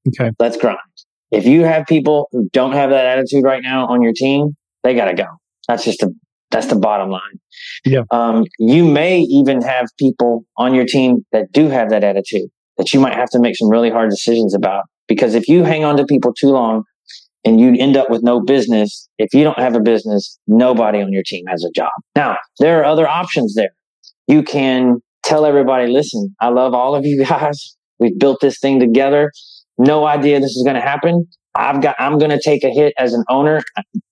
Okay. 0.09 0.33
Let's 0.39 0.57
grind. 0.57 0.79
If 1.31 1.47
you 1.47 1.65
have 1.65 1.87
people 1.87 2.29
who 2.33 2.49
don't 2.53 2.73
have 2.73 2.91
that 2.91 3.07
attitude 3.07 3.45
right 3.45 3.63
now 3.63 3.87
on 3.87 4.03
your 4.03 4.13
team, 4.13 4.57
they 4.83 4.95
got 4.95 5.07
to 5.07 5.15
go. 5.15 5.27
That's 5.69 5.85
just 5.85 6.03
a, 6.03 6.11
that's 6.51 6.67
the 6.67 6.77
bottom 6.77 7.11
line. 7.11 7.41
Yeah. 7.85 8.03
Um, 8.11 8.45
you 8.59 8.85
may 8.85 9.21
even 9.21 9.63
have 9.63 9.87
people 9.99 10.45
on 10.57 10.75
your 10.75 10.85
team 10.85 11.25
that 11.33 11.53
do 11.53 11.69
have 11.69 11.91
that 11.91 12.03
attitude 12.03 12.49
that 12.79 12.93
you 12.93 12.99
might 12.99 13.15
have 13.15 13.31
to 13.31 13.39
make 13.39 13.57
some 13.57 13.69
really 13.69 13.91
hard 13.91 14.11
decisions 14.11 14.55
about 14.55 14.85
because 15.07 15.35
if 15.35 15.49
you 15.49 15.63
hang 15.63 15.85
on 15.85 15.97
to 15.99 16.05
people 16.05 16.33
too 16.33 16.49
long 16.49 16.83
and 17.45 17.61
you 17.61 17.75
end 17.79 17.97
up 17.97 18.11
with 18.11 18.23
no 18.23 18.41
business, 18.41 19.09
if 19.19 19.33
you 19.33 19.45
don't 19.45 19.59
have 19.59 19.75
a 19.75 19.81
business, 19.81 20.39
nobody 20.47 21.01
on 21.01 21.13
your 21.13 21.23
team 21.25 21.45
has 21.49 21.65
a 21.65 21.71
job. 21.71 21.91
Now, 22.15 22.37
there 22.59 22.81
are 22.81 22.85
other 22.85 23.09
options 23.09 23.55
there. 23.55 23.71
You 24.27 24.43
can 24.43 25.01
tell 25.25 25.47
everybody, 25.47 25.91
listen, 25.91 26.35
I 26.41 26.49
love 26.49 26.75
all 26.75 26.95
of 26.95 27.05
you 27.05 27.25
guys. 27.29 27.77
We've 27.99 28.19
built 28.19 28.41
this 28.41 28.59
thing 28.59 28.81
together. 28.81 29.31
No 29.79 30.07
idea 30.07 30.41
this 30.41 30.57
is 30.57 30.63
going 30.63 30.77
to 30.77 30.83
happen. 30.83 31.27
I've 31.55 31.83
got, 31.83 31.97
I'm 31.99 32.19
going 32.19 32.31
to 32.31 32.41
take 32.41 32.63
a 32.63 32.71
hit 32.71 32.95
as 32.99 33.13
an 33.13 33.25
owner. 33.29 33.63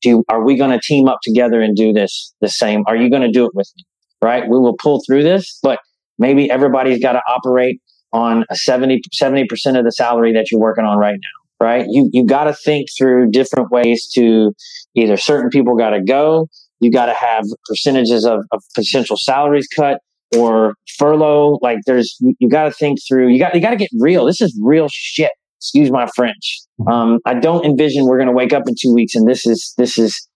Do, 0.03 0.25
are 0.29 0.45
we 0.45 0.57
going 0.57 0.71
to 0.71 0.81
team 0.81 1.09
up 1.09 1.19
together 1.23 1.61
and 1.61 1.77
do 1.77 1.93
this 1.93 2.35
the 2.41 2.49
same? 2.49 2.83
Are 2.87 2.97
you 2.97 3.11
going 3.11 3.23
to 3.23 3.31
do 3.31 3.45
it 3.45 3.53
with 3.55 3.71
me? 3.77 3.85
Right. 4.21 4.43
We 4.43 4.59
will 4.59 4.77
pull 4.77 5.01
through 5.07 5.23
this, 5.23 5.59
but 5.63 5.79
maybe 6.19 6.51
everybody's 6.51 7.01
got 7.01 7.13
to 7.13 7.23
operate 7.29 7.81
on 8.13 8.45
a 8.51 8.57
70, 8.57 9.03
70% 9.15 9.79
of 9.79 9.85
the 9.85 9.93
salary 9.93 10.33
that 10.33 10.51
you're 10.51 10.61
working 10.61 10.85
on 10.85 10.99
right 10.99 11.13
now. 11.15 11.38
Right. 11.61 11.87
You, 11.89 12.09
you 12.13 12.25
got 12.25 12.45
to 12.45 12.55
think 12.55 12.87
through 12.97 13.33
different 13.33 13.73
ways 13.73 14.09
to 14.15 14.53
either 14.95 15.17
certain 15.17 15.51
people 15.51 15.77
got 15.77 15.91
to 15.91 16.01
go. 16.01 16.47
You 16.79 16.93
got 16.93 17.07
to 17.07 17.15
have 17.15 17.45
percentages 17.69 18.25
of, 18.25 18.45
of 18.53 18.63
potential 18.77 19.17
salaries 19.17 19.67
cut 19.75 19.99
or 20.37 20.75
furlough. 20.99 21.59
Like 21.61 21.79
there's, 21.85 22.17
you, 22.21 22.35
you 22.39 22.49
got 22.49 22.65
to 22.65 22.71
think 22.71 23.01
through, 23.09 23.31
you 23.31 23.41
got, 23.41 23.57
you 23.57 23.61
got 23.61 23.71
to 23.71 23.77
get 23.77 23.91
real. 23.99 24.25
This 24.27 24.41
is 24.41 24.57
real 24.63 24.87
shit. 24.89 25.33
Excuse 25.61 25.91
my 25.91 26.07
French. 26.15 26.61
Mm-hmm. 26.81 26.89
Um, 26.89 27.19
I 27.25 27.35
don't 27.35 27.65
envision 27.65 28.07
we're 28.07 28.19
going 28.19 28.29
to 28.29 28.35
wake 28.35 28.53
up 28.53 28.69
in 28.69 28.77
two 28.81 28.95
weeks 28.95 29.17
and 29.17 29.27
this 29.27 29.45
is, 29.45 29.75
this 29.77 29.99
is 29.99 30.28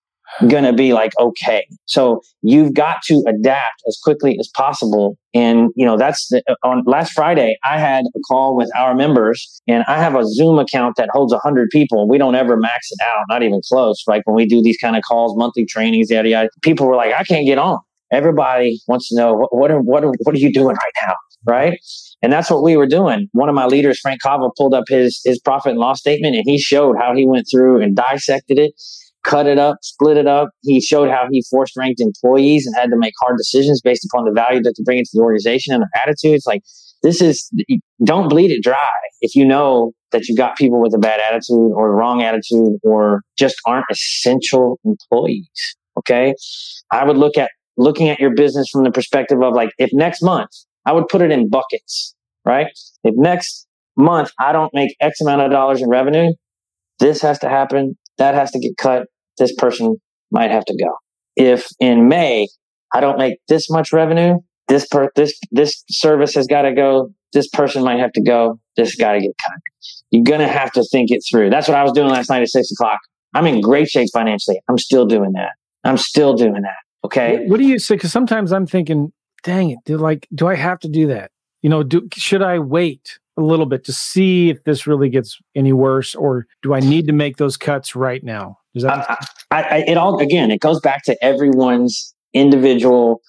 going 0.48 0.64
to 0.64 0.72
be 0.72 0.92
like, 0.92 1.12
okay. 1.18 1.66
So 1.86 2.22
you've 2.42 2.74
got 2.74 3.02
to 3.04 3.22
adapt 3.26 3.82
as 3.86 3.98
quickly 4.02 4.36
as 4.38 4.48
possible. 4.54 5.16
And, 5.34 5.70
you 5.76 5.84
know, 5.86 5.96
that's 5.96 6.28
the, 6.28 6.42
uh, 6.48 6.54
on 6.64 6.82
last 6.86 7.12
Friday, 7.12 7.56
I 7.64 7.78
had 7.78 8.04
a 8.14 8.20
call 8.28 8.56
with 8.56 8.70
our 8.76 8.94
members 8.94 9.60
and 9.66 9.84
I 9.88 9.98
have 9.98 10.14
a 10.14 10.24
Zoom 10.24 10.58
account 10.58 10.96
that 10.96 11.08
holds 11.12 11.32
a 11.32 11.38
hundred 11.38 11.68
people. 11.70 12.08
We 12.08 12.18
don't 12.18 12.34
ever 12.34 12.56
max 12.56 12.90
it 12.90 12.98
out, 13.02 13.24
not 13.28 13.42
even 13.42 13.60
close. 13.68 14.02
Like 14.06 14.22
when 14.26 14.36
we 14.36 14.46
do 14.46 14.62
these 14.62 14.78
kind 14.78 14.96
of 14.96 15.02
calls, 15.02 15.36
monthly 15.36 15.64
trainings, 15.64 16.10
yada, 16.10 16.28
yada, 16.28 16.48
people 16.62 16.86
were 16.86 16.96
like, 16.96 17.14
I 17.14 17.24
can't 17.24 17.46
get 17.46 17.58
on. 17.58 17.78
Everybody 18.10 18.78
wants 18.88 19.08
to 19.08 19.16
know 19.16 19.32
what, 19.32 19.56
what 19.56 19.70
are, 19.70 19.80
what 19.80 20.04
are, 20.04 20.12
what 20.22 20.34
are 20.34 20.38
you 20.38 20.52
doing 20.52 20.76
right 20.76 21.06
now? 21.06 21.14
Right. 21.44 21.78
And 22.22 22.32
that's 22.32 22.50
what 22.50 22.62
we 22.62 22.76
were 22.76 22.86
doing. 22.86 23.28
One 23.32 23.48
of 23.48 23.54
my 23.54 23.66
leaders, 23.66 23.98
Frank 23.98 24.22
Kava, 24.22 24.48
pulled 24.56 24.74
up 24.74 24.84
his, 24.88 25.20
his 25.24 25.40
profit 25.40 25.70
and 25.70 25.80
loss 25.80 25.98
statement 25.98 26.36
and 26.36 26.44
he 26.46 26.58
showed 26.58 26.96
how 26.96 27.16
he 27.16 27.26
went 27.26 27.46
through 27.50 27.82
and 27.82 27.96
dissected 27.96 28.58
it 28.58 28.74
cut 29.24 29.46
it 29.46 29.58
up, 29.58 29.76
split 29.82 30.16
it 30.16 30.26
up. 30.26 30.50
He 30.62 30.80
showed 30.80 31.08
how 31.08 31.26
he 31.30 31.44
forced 31.50 31.76
ranked 31.76 32.00
employees 32.00 32.66
and 32.66 32.74
had 32.76 32.90
to 32.90 32.96
make 32.96 33.14
hard 33.20 33.36
decisions 33.36 33.80
based 33.80 34.04
upon 34.04 34.24
the 34.24 34.32
value 34.32 34.60
that 34.62 34.74
they 34.76 34.82
bring 34.84 34.98
into 34.98 35.10
the 35.14 35.20
organization 35.20 35.74
and 35.74 35.82
their 35.82 36.02
attitudes. 36.02 36.44
Like 36.46 36.62
this 37.02 37.20
is, 37.20 37.50
don't 38.04 38.28
bleed 38.28 38.50
it 38.50 38.62
dry. 38.62 38.76
If 39.20 39.34
you 39.34 39.44
know 39.44 39.92
that 40.10 40.28
you've 40.28 40.38
got 40.38 40.56
people 40.56 40.80
with 40.80 40.94
a 40.94 40.98
bad 40.98 41.20
attitude 41.20 41.72
or 41.74 41.88
the 41.88 41.94
wrong 41.94 42.22
attitude 42.22 42.78
or 42.82 43.22
just 43.38 43.56
aren't 43.66 43.86
essential 43.90 44.78
employees. 44.84 45.76
Okay. 45.98 46.34
I 46.90 47.04
would 47.04 47.16
look 47.16 47.38
at 47.38 47.50
looking 47.76 48.08
at 48.08 48.18
your 48.18 48.34
business 48.34 48.68
from 48.70 48.84
the 48.84 48.90
perspective 48.90 49.40
of 49.42 49.54
like, 49.54 49.70
if 49.78 49.90
next 49.92 50.22
month 50.22 50.50
I 50.84 50.92
would 50.92 51.08
put 51.08 51.22
it 51.22 51.30
in 51.30 51.48
buckets, 51.48 52.14
right? 52.44 52.66
If 53.04 53.14
next 53.16 53.66
month 53.96 54.30
I 54.38 54.52
don't 54.52 54.72
make 54.74 54.96
X 55.00 55.20
amount 55.20 55.42
of 55.42 55.50
dollars 55.50 55.80
in 55.80 55.88
revenue, 55.88 56.32
this 56.98 57.22
has 57.22 57.38
to 57.40 57.48
happen. 57.48 57.96
That 58.18 58.34
has 58.34 58.50
to 58.52 58.58
get 58.58 58.76
cut 58.76 59.06
this 59.38 59.54
person 59.54 59.96
might 60.30 60.50
have 60.50 60.64
to 60.66 60.76
go. 60.76 60.96
If 61.36 61.68
in 61.80 62.08
May 62.08 62.48
I 62.94 63.00
don't 63.00 63.18
make 63.18 63.38
this 63.48 63.70
much 63.70 63.92
revenue, 63.92 64.38
this 64.68 64.86
per 64.86 65.10
this 65.16 65.38
this 65.50 65.84
service 65.90 66.34
has 66.34 66.46
got 66.46 66.62
to 66.62 66.72
go. 66.72 67.10
This 67.32 67.48
person 67.48 67.82
might 67.82 67.98
have 67.98 68.12
to 68.12 68.22
go. 68.22 68.58
This 68.76 68.94
got 68.96 69.12
to 69.12 69.20
get 69.20 69.32
cut. 69.42 69.58
You're 70.10 70.24
gonna 70.24 70.48
have 70.48 70.72
to 70.72 70.84
think 70.92 71.10
it 71.10 71.22
through. 71.30 71.50
That's 71.50 71.68
what 71.68 71.76
I 71.76 71.82
was 71.82 71.92
doing 71.92 72.08
last 72.08 72.28
night 72.28 72.42
at 72.42 72.48
six 72.48 72.70
o'clock. 72.70 72.98
I'm 73.34 73.46
in 73.46 73.60
great 73.60 73.88
shape 73.88 74.08
financially. 74.12 74.60
I'm 74.68 74.78
still 74.78 75.06
doing 75.06 75.32
that. 75.32 75.52
I'm 75.84 75.96
still 75.96 76.34
doing 76.34 76.62
that. 76.62 76.76
Okay. 77.04 77.46
What, 77.46 77.58
do 77.58 77.66
you 77.66 77.78
say? 77.78 77.96
Because 77.96 78.12
sometimes 78.12 78.52
I'm 78.52 78.66
thinking, 78.66 79.12
dang 79.42 79.70
it, 79.70 79.78
do 79.84 79.96
like, 79.96 80.28
do 80.34 80.46
I 80.46 80.54
have 80.54 80.78
to 80.80 80.88
do 80.88 81.08
that? 81.08 81.30
You 81.62 81.70
know, 81.70 81.82
do 81.82 82.08
should 82.14 82.42
I 82.42 82.58
wait 82.58 83.18
a 83.36 83.40
little 83.40 83.66
bit 83.66 83.84
to 83.84 83.92
see 83.92 84.50
if 84.50 84.62
this 84.64 84.86
really 84.86 85.08
gets 85.08 85.38
any 85.54 85.72
worse, 85.72 86.14
or 86.14 86.46
do 86.62 86.74
I 86.74 86.80
need 86.80 87.06
to 87.06 87.12
make 87.12 87.38
those 87.38 87.56
cuts 87.56 87.96
right 87.96 88.22
now? 88.22 88.58
Does 88.74 88.84
that? 88.84 89.18
I, 89.50 89.62
I, 89.62 89.84
it 89.86 89.96
all 89.96 90.20
again, 90.20 90.50
it 90.50 90.60
goes 90.60 90.80
back 90.80 91.04
to 91.04 91.24
everyone's 91.24 92.14
individual. 92.32 93.20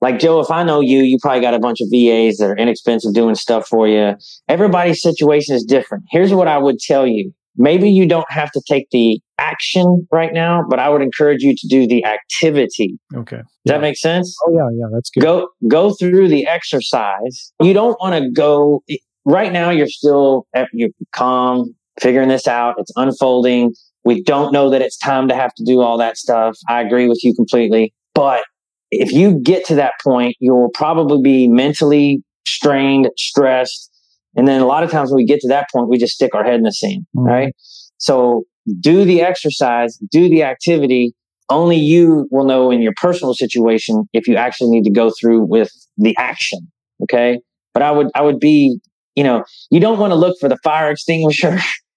Like 0.00 0.18
Joe, 0.18 0.40
if 0.40 0.50
I 0.50 0.62
know 0.62 0.80
you, 0.80 1.00
you 1.00 1.18
probably 1.20 1.42
got 1.42 1.52
a 1.54 1.58
bunch 1.58 1.80
of 1.80 1.88
VAs 1.90 2.38
that 2.38 2.48
are 2.50 2.56
inexpensive 2.56 3.12
doing 3.12 3.34
stuff 3.34 3.66
for 3.66 3.86
you. 3.86 4.14
Everybody's 4.48 5.02
situation 5.02 5.54
is 5.54 5.64
different. 5.64 6.04
Here's 6.10 6.32
what 6.32 6.48
I 6.48 6.56
would 6.56 6.78
tell 6.78 7.06
you. 7.06 7.32
Maybe 7.56 7.90
you 7.90 8.06
don't 8.06 8.30
have 8.30 8.50
to 8.52 8.62
take 8.66 8.88
the 8.90 9.20
action 9.36 10.06
right 10.10 10.32
now, 10.32 10.64
but 10.70 10.78
I 10.78 10.88
would 10.88 11.02
encourage 11.02 11.42
you 11.42 11.54
to 11.54 11.68
do 11.68 11.86
the 11.86 12.04
activity. 12.04 12.98
Okay. 13.14 13.36
Does 13.36 13.46
yeah. 13.64 13.72
that 13.72 13.80
make 13.82 13.98
sense? 13.98 14.34
Oh 14.46 14.54
yeah, 14.54 14.68
yeah, 14.72 14.86
that's 14.92 15.10
good. 15.10 15.22
Go 15.22 15.48
go 15.68 15.92
through 15.92 16.28
the 16.28 16.46
exercise. 16.46 17.52
You 17.60 17.74
don't 17.74 17.98
want 18.00 18.22
to 18.22 18.30
go 18.30 18.82
right 19.24 19.52
now 19.52 19.70
you're 19.70 19.88
still 19.88 20.46
eh, 20.54 20.66
you're 20.72 20.90
calm, 21.12 21.74
figuring 22.00 22.28
this 22.28 22.46
out. 22.46 22.74
It's 22.78 22.92
unfolding. 22.96 23.74
We 24.04 24.22
don't 24.22 24.52
know 24.52 24.70
that 24.70 24.82
it's 24.82 24.96
time 24.96 25.28
to 25.28 25.34
have 25.34 25.54
to 25.54 25.64
do 25.64 25.80
all 25.80 25.98
that 25.98 26.16
stuff. 26.16 26.56
I 26.68 26.80
agree 26.80 27.08
with 27.08 27.22
you 27.22 27.34
completely. 27.34 27.92
But 28.14 28.44
if 28.90 29.12
you 29.12 29.40
get 29.40 29.64
to 29.66 29.74
that 29.76 29.94
point, 30.02 30.36
you'll 30.40 30.70
probably 30.70 31.20
be 31.22 31.48
mentally 31.48 32.22
strained, 32.46 33.10
stressed. 33.16 33.90
And 34.36 34.48
then 34.48 34.60
a 34.60 34.66
lot 34.66 34.82
of 34.82 34.90
times 34.90 35.10
when 35.10 35.16
we 35.16 35.26
get 35.26 35.40
to 35.40 35.48
that 35.48 35.68
point, 35.72 35.88
we 35.88 35.98
just 35.98 36.14
stick 36.14 36.34
our 36.34 36.44
head 36.44 36.54
in 36.54 36.62
the 36.62 36.72
sand, 36.72 37.06
mm-hmm. 37.16 37.26
right? 37.26 37.54
So 37.98 38.44
do 38.80 39.04
the 39.04 39.20
exercise, 39.22 39.96
do 40.10 40.28
the 40.28 40.42
activity. 40.42 41.12
Only 41.48 41.76
you 41.76 42.28
will 42.30 42.44
know 42.44 42.70
in 42.70 42.80
your 42.80 42.94
personal 42.96 43.34
situation 43.34 44.04
if 44.12 44.28
you 44.28 44.36
actually 44.36 44.70
need 44.70 44.84
to 44.84 44.90
go 44.90 45.10
through 45.20 45.42
with 45.42 45.70
the 45.96 46.16
action. 46.16 46.60
Okay. 47.02 47.40
But 47.74 47.82
I 47.82 47.90
would, 47.90 48.08
I 48.14 48.22
would 48.22 48.38
be, 48.38 48.78
you 49.16 49.24
know, 49.24 49.44
you 49.70 49.80
don't 49.80 49.98
want 49.98 50.12
to 50.12 50.16
look 50.16 50.36
for 50.40 50.48
the 50.48 50.58
fire 50.62 50.90
extinguisher 50.90 51.58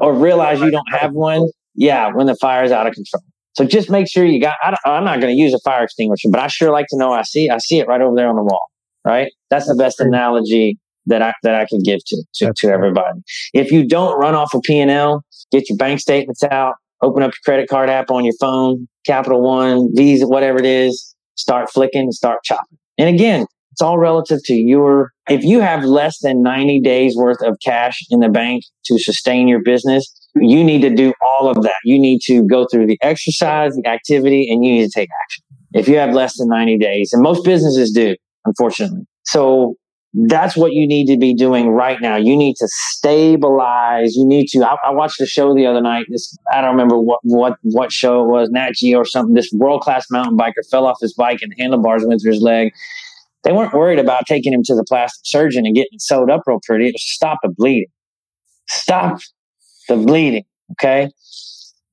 or 0.00 0.14
realize 0.14 0.60
you 0.60 0.70
don't 0.70 0.90
have 0.90 1.12
one, 1.12 1.48
yeah, 1.74 2.10
when 2.12 2.26
the 2.26 2.36
fire 2.36 2.64
is 2.64 2.72
out 2.72 2.86
of 2.86 2.94
control. 2.94 3.22
So 3.54 3.64
just 3.64 3.90
make 3.90 4.08
sure 4.08 4.24
you 4.24 4.40
got. 4.40 4.54
I 4.62 4.96
am 4.96 5.04
not 5.04 5.20
going 5.20 5.34
to 5.34 5.40
use 5.40 5.52
a 5.52 5.58
fire 5.64 5.84
extinguisher, 5.84 6.28
but 6.30 6.40
I 6.40 6.46
sure 6.46 6.70
like 6.70 6.86
to 6.90 6.96
know 6.96 7.12
I 7.12 7.22
see. 7.22 7.50
I 7.50 7.58
see 7.58 7.78
it 7.78 7.88
right 7.88 8.00
over 8.00 8.14
there 8.14 8.28
on 8.28 8.36
the 8.36 8.42
wall. 8.42 8.66
Right. 9.04 9.32
That's 9.50 9.66
the 9.66 9.74
best 9.74 10.00
analogy 10.00 10.78
that 11.06 11.22
I 11.22 11.32
that 11.42 11.54
I 11.54 11.66
can 11.66 11.80
give 11.82 12.00
to 12.06 12.24
to, 12.36 12.52
to 12.56 12.68
everybody. 12.68 13.20
If 13.54 13.72
you 13.72 13.86
don't 13.86 14.18
run 14.18 14.34
off 14.34 14.54
a 14.54 14.60
P 14.60 14.78
and 14.78 14.90
L, 14.90 15.24
get 15.50 15.68
your 15.68 15.76
bank 15.76 16.00
statements 16.00 16.42
out. 16.44 16.74
Open 17.02 17.22
up 17.22 17.30
your 17.30 17.40
credit 17.44 17.68
card 17.68 17.88
app 17.88 18.10
on 18.10 18.24
your 18.24 18.34
phone, 18.40 18.88
Capital 19.06 19.40
One, 19.40 19.88
Visa, 19.94 20.26
whatever 20.26 20.58
it 20.58 20.66
is. 20.66 21.14
Start 21.36 21.70
flicking, 21.70 22.10
start 22.12 22.40
chopping. 22.44 22.78
And 22.98 23.14
again, 23.14 23.46
it's 23.78 23.82
all 23.84 23.96
relative 23.96 24.42
to 24.42 24.54
your, 24.54 25.12
if 25.28 25.44
you 25.44 25.60
have 25.60 25.84
less 25.84 26.18
than 26.18 26.42
90 26.42 26.80
days 26.80 27.14
worth 27.16 27.40
of 27.42 27.56
cash 27.64 28.00
in 28.10 28.18
the 28.18 28.28
bank 28.28 28.64
to 28.86 28.98
sustain 28.98 29.46
your 29.46 29.62
business, 29.62 30.12
you 30.34 30.64
need 30.64 30.82
to 30.82 30.90
do 30.90 31.14
all 31.22 31.48
of 31.48 31.62
that. 31.62 31.76
You 31.84 31.96
need 31.96 32.18
to 32.22 32.44
go 32.44 32.66
through 32.66 32.88
the 32.88 32.98
exercise, 33.02 33.76
the 33.76 33.88
activity, 33.88 34.50
and 34.50 34.64
you 34.64 34.72
need 34.72 34.86
to 34.86 34.90
take 34.92 35.08
action. 35.24 35.44
If 35.74 35.86
you 35.86 35.96
have 35.98 36.12
less 36.12 36.38
than 36.38 36.48
90 36.48 36.76
days, 36.78 37.12
and 37.12 37.22
most 37.22 37.44
businesses 37.44 37.92
do, 37.92 38.16
unfortunately. 38.44 39.06
So 39.26 39.76
that's 40.12 40.56
what 40.56 40.72
you 40.72 40.88
need 40.88 41.06
to 41.06 41.16
be 41.16 41.32
doing 41.32 41.68
right 41.68 42.00
now. 42.00 42.16
You 42.16 42.36
need 42.36 42.56
to 42.56 42.66
stabilize. 42.66 44.16
You 44.16 44.26
need 44.26 44.48
to. 44.48 44.64
I, 44.64 44.74
I 44.86 44.90
watched 44.90 45.20
a 45.20 45.26
show 45.26 45.54
the 45.54 45.66
other 45.66 45.82
night. 45.82 46.06
This 46.08 46.36
I 46.52 46.62
don't 46.62 46.70
remember 46.70 46.98
what 46.98 47.20
what 47.22 47.58
what 47.62 47.92
show 47.92 48.24
it 48.24 48.28
was, 48.28 48.48
Nat 48.50 48.72
Geo 48.74 48.98
or 48.98 49.04
something. 49.04 49.34
This 49.34 49.52
world 49.52 49.82
class 49.82 50.06
mountain 50.10 50.36
biker 50.36 50.68
fell 50.68 50.86
off 50.86 50.96
his 51.00 51.14
bike 51.14 51.40
and 51.42 51.52
handlebars 51.58 52.04
went 52.04 52.22
through 52.22 52.32
his 52.32 52.42
leg, 52.42 52.72
they 53.48 53.54
weren't 53.54 53.72
worried 53.72 53.98
about 53.98 54.26
taking 54.26 54.52
him 54.52 54.62
to 54.62 54.74
the 54.74 54.84
plastic 54.86 55.22
surgeon 55.24 55.64
and 55.64 55.74
getting 55.74 55.98
sewed 55.98 56.30
up 56.30 56.42
real 56.46 56.60
pretty. 56.66 56.88
It 56.88 56.92
was 56.92 57.02
stop 57.02 57.38
the 57.42 57.48
bleeding. 57.48 57.88
Stop 58.68 59.20
the 59.88 59.96
bleeding. 59.96 60.44
Okay. 60.72 61.08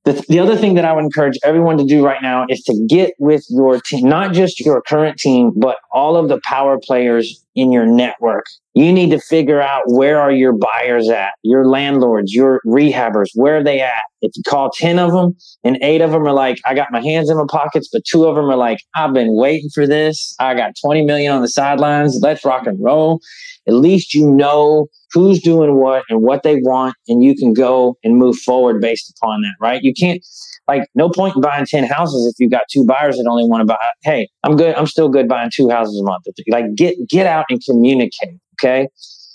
The, 0.04 0.22
the 0.28 0.38
other 0.38 0.54
thing 0.54 0.74
that 0.74 0.84
I 0.84 0.92
would 0.92 1.04
encourage 1.04 1.38
everyone 1.42 1.78
to 1.78 1.84
do 1.84 2.04
right 2.04 2.20
now 2.20 2.44
is 2.50 2.60
to 2.64 2.86
get 2.90 3.14
with 3.18 3.46
your 3.48 3.80
team, 3.80 4.06
not 4.06 4.34
just 4.34 4.60
your 4.60 4.82
current 4.82 5.16
team, 5.16 5.50
but 5.56 5.78
all 5.90 6.18
of 6.18 6.28
the 6.28 6.38
power 6.44 6.78
players 6.78 7.42
in 7.56 7.72
your 7.72 7.86
network. 7.86 8.44
You 8.74 8.92
need 8.92 9.10
to 9.10 9.18
figure 9.18 9.60
out 9.60 9.84
where 9.86 10.20
are 10.20 10.30
your 10.30 10.52
buyers 10.52 11.08
at, 11.08 11.32
your 11.42 11.66
landlords, 11.66 12.32
your 12.32 12.60
rehabbers, 12.66 13.28
where 13.34 13.56
are 13.56 13.64
they 13.64 13.80
at? 13.80 14.02
If 14.20 14.32
you 14.36 14.42
call 14.46 14.70
10 14.70 14.98
of 14.98 15.12
them 15.12 15.34
and 15.64 15.78
eight 15.80 16.02
of 16.02 16.10
them 16.10 16.26
are 16.26 16.32
like, 16.32 16.58
I 16.66 16.74
got 16.74 16.92
my 16.92 17.00
hands 17.00 17.30
in 17.30 17.38
my 17.38 17.46
pockets, 17.48 17.88
but 17.90 18.02
two 18.04 18.26
of 18.26 18.36
them 18.36 18.44
are 18.44 18.56
like, 18.56 18.78
I've 18.94 19.14
been 19.14 19.34
waiting 19.34 19.70
for 19.74 19.86
this. 19.86 20.34
I 20.38 20.54
got 20.54 20.72
20 20.84 21.04
million 21.04 21.32
on 21.32 21.40
the 21.40 21.48
sidelines. 21.48 22.18
Let's 22.22 22.44
rock 22.44 22.66
and 22.66 22.78
roll. 22.82 23.20
At 23.66 23.74
least 23.74 24.14
you 24.14 24.30
know 24.30 24.88
who's 25.12 25.40
doing 25.40 25.76
what 25.76 26.04
and 26.08 26.22
what 26.22 26.42
they 26.42 26.56
want, 26.56 26.94
and 27.08 27.24
you 27.24 27.34
can 27.34 27.52
go 27.52 27.96
and 28.04 28.16
move 28.16 28.36
forward 28.36 28.80
based 28.80 29.12
upon 29.16 29.40
that, 29.42 29.54
right? 29.60 29.82
You 29.82 29.94
can't, 29.94 30.20
like, 30.68 30.88
no 30.94 31.08
point 31.08 31.36
in 31.36 31.42
buying 31.42 31.66
10 31.66 31.84
houses 31.84 32.26
if 32.26 32.34
you've 32.38 32.50
got 32.50 32.62
two 32.70 32.84
buyers 32.84 33.16
that 33.16 33.26
only 33.28 33.44
want 33.44 33.60
to 33.60 33.66
buy. 33.66 33.76
Hey, 34.02 34.28
I'm 34.42 34.56
good. 34.56 34.74
I'm 34.74 34.86
still 34.86 35.08
good 35.08 35.28
buying 35.28 35.50
two 35.52 35.68
houses 35.68 35.98
a 36.00 36.04
month. 36.04 36.24
Like, 36.48 36.74
get, 36.74 36.96
get 37.08 37.26
out 37.26 37.46
and 37.48 37.60
communicate. 37.64 38.40
Okay. 38.60 38.88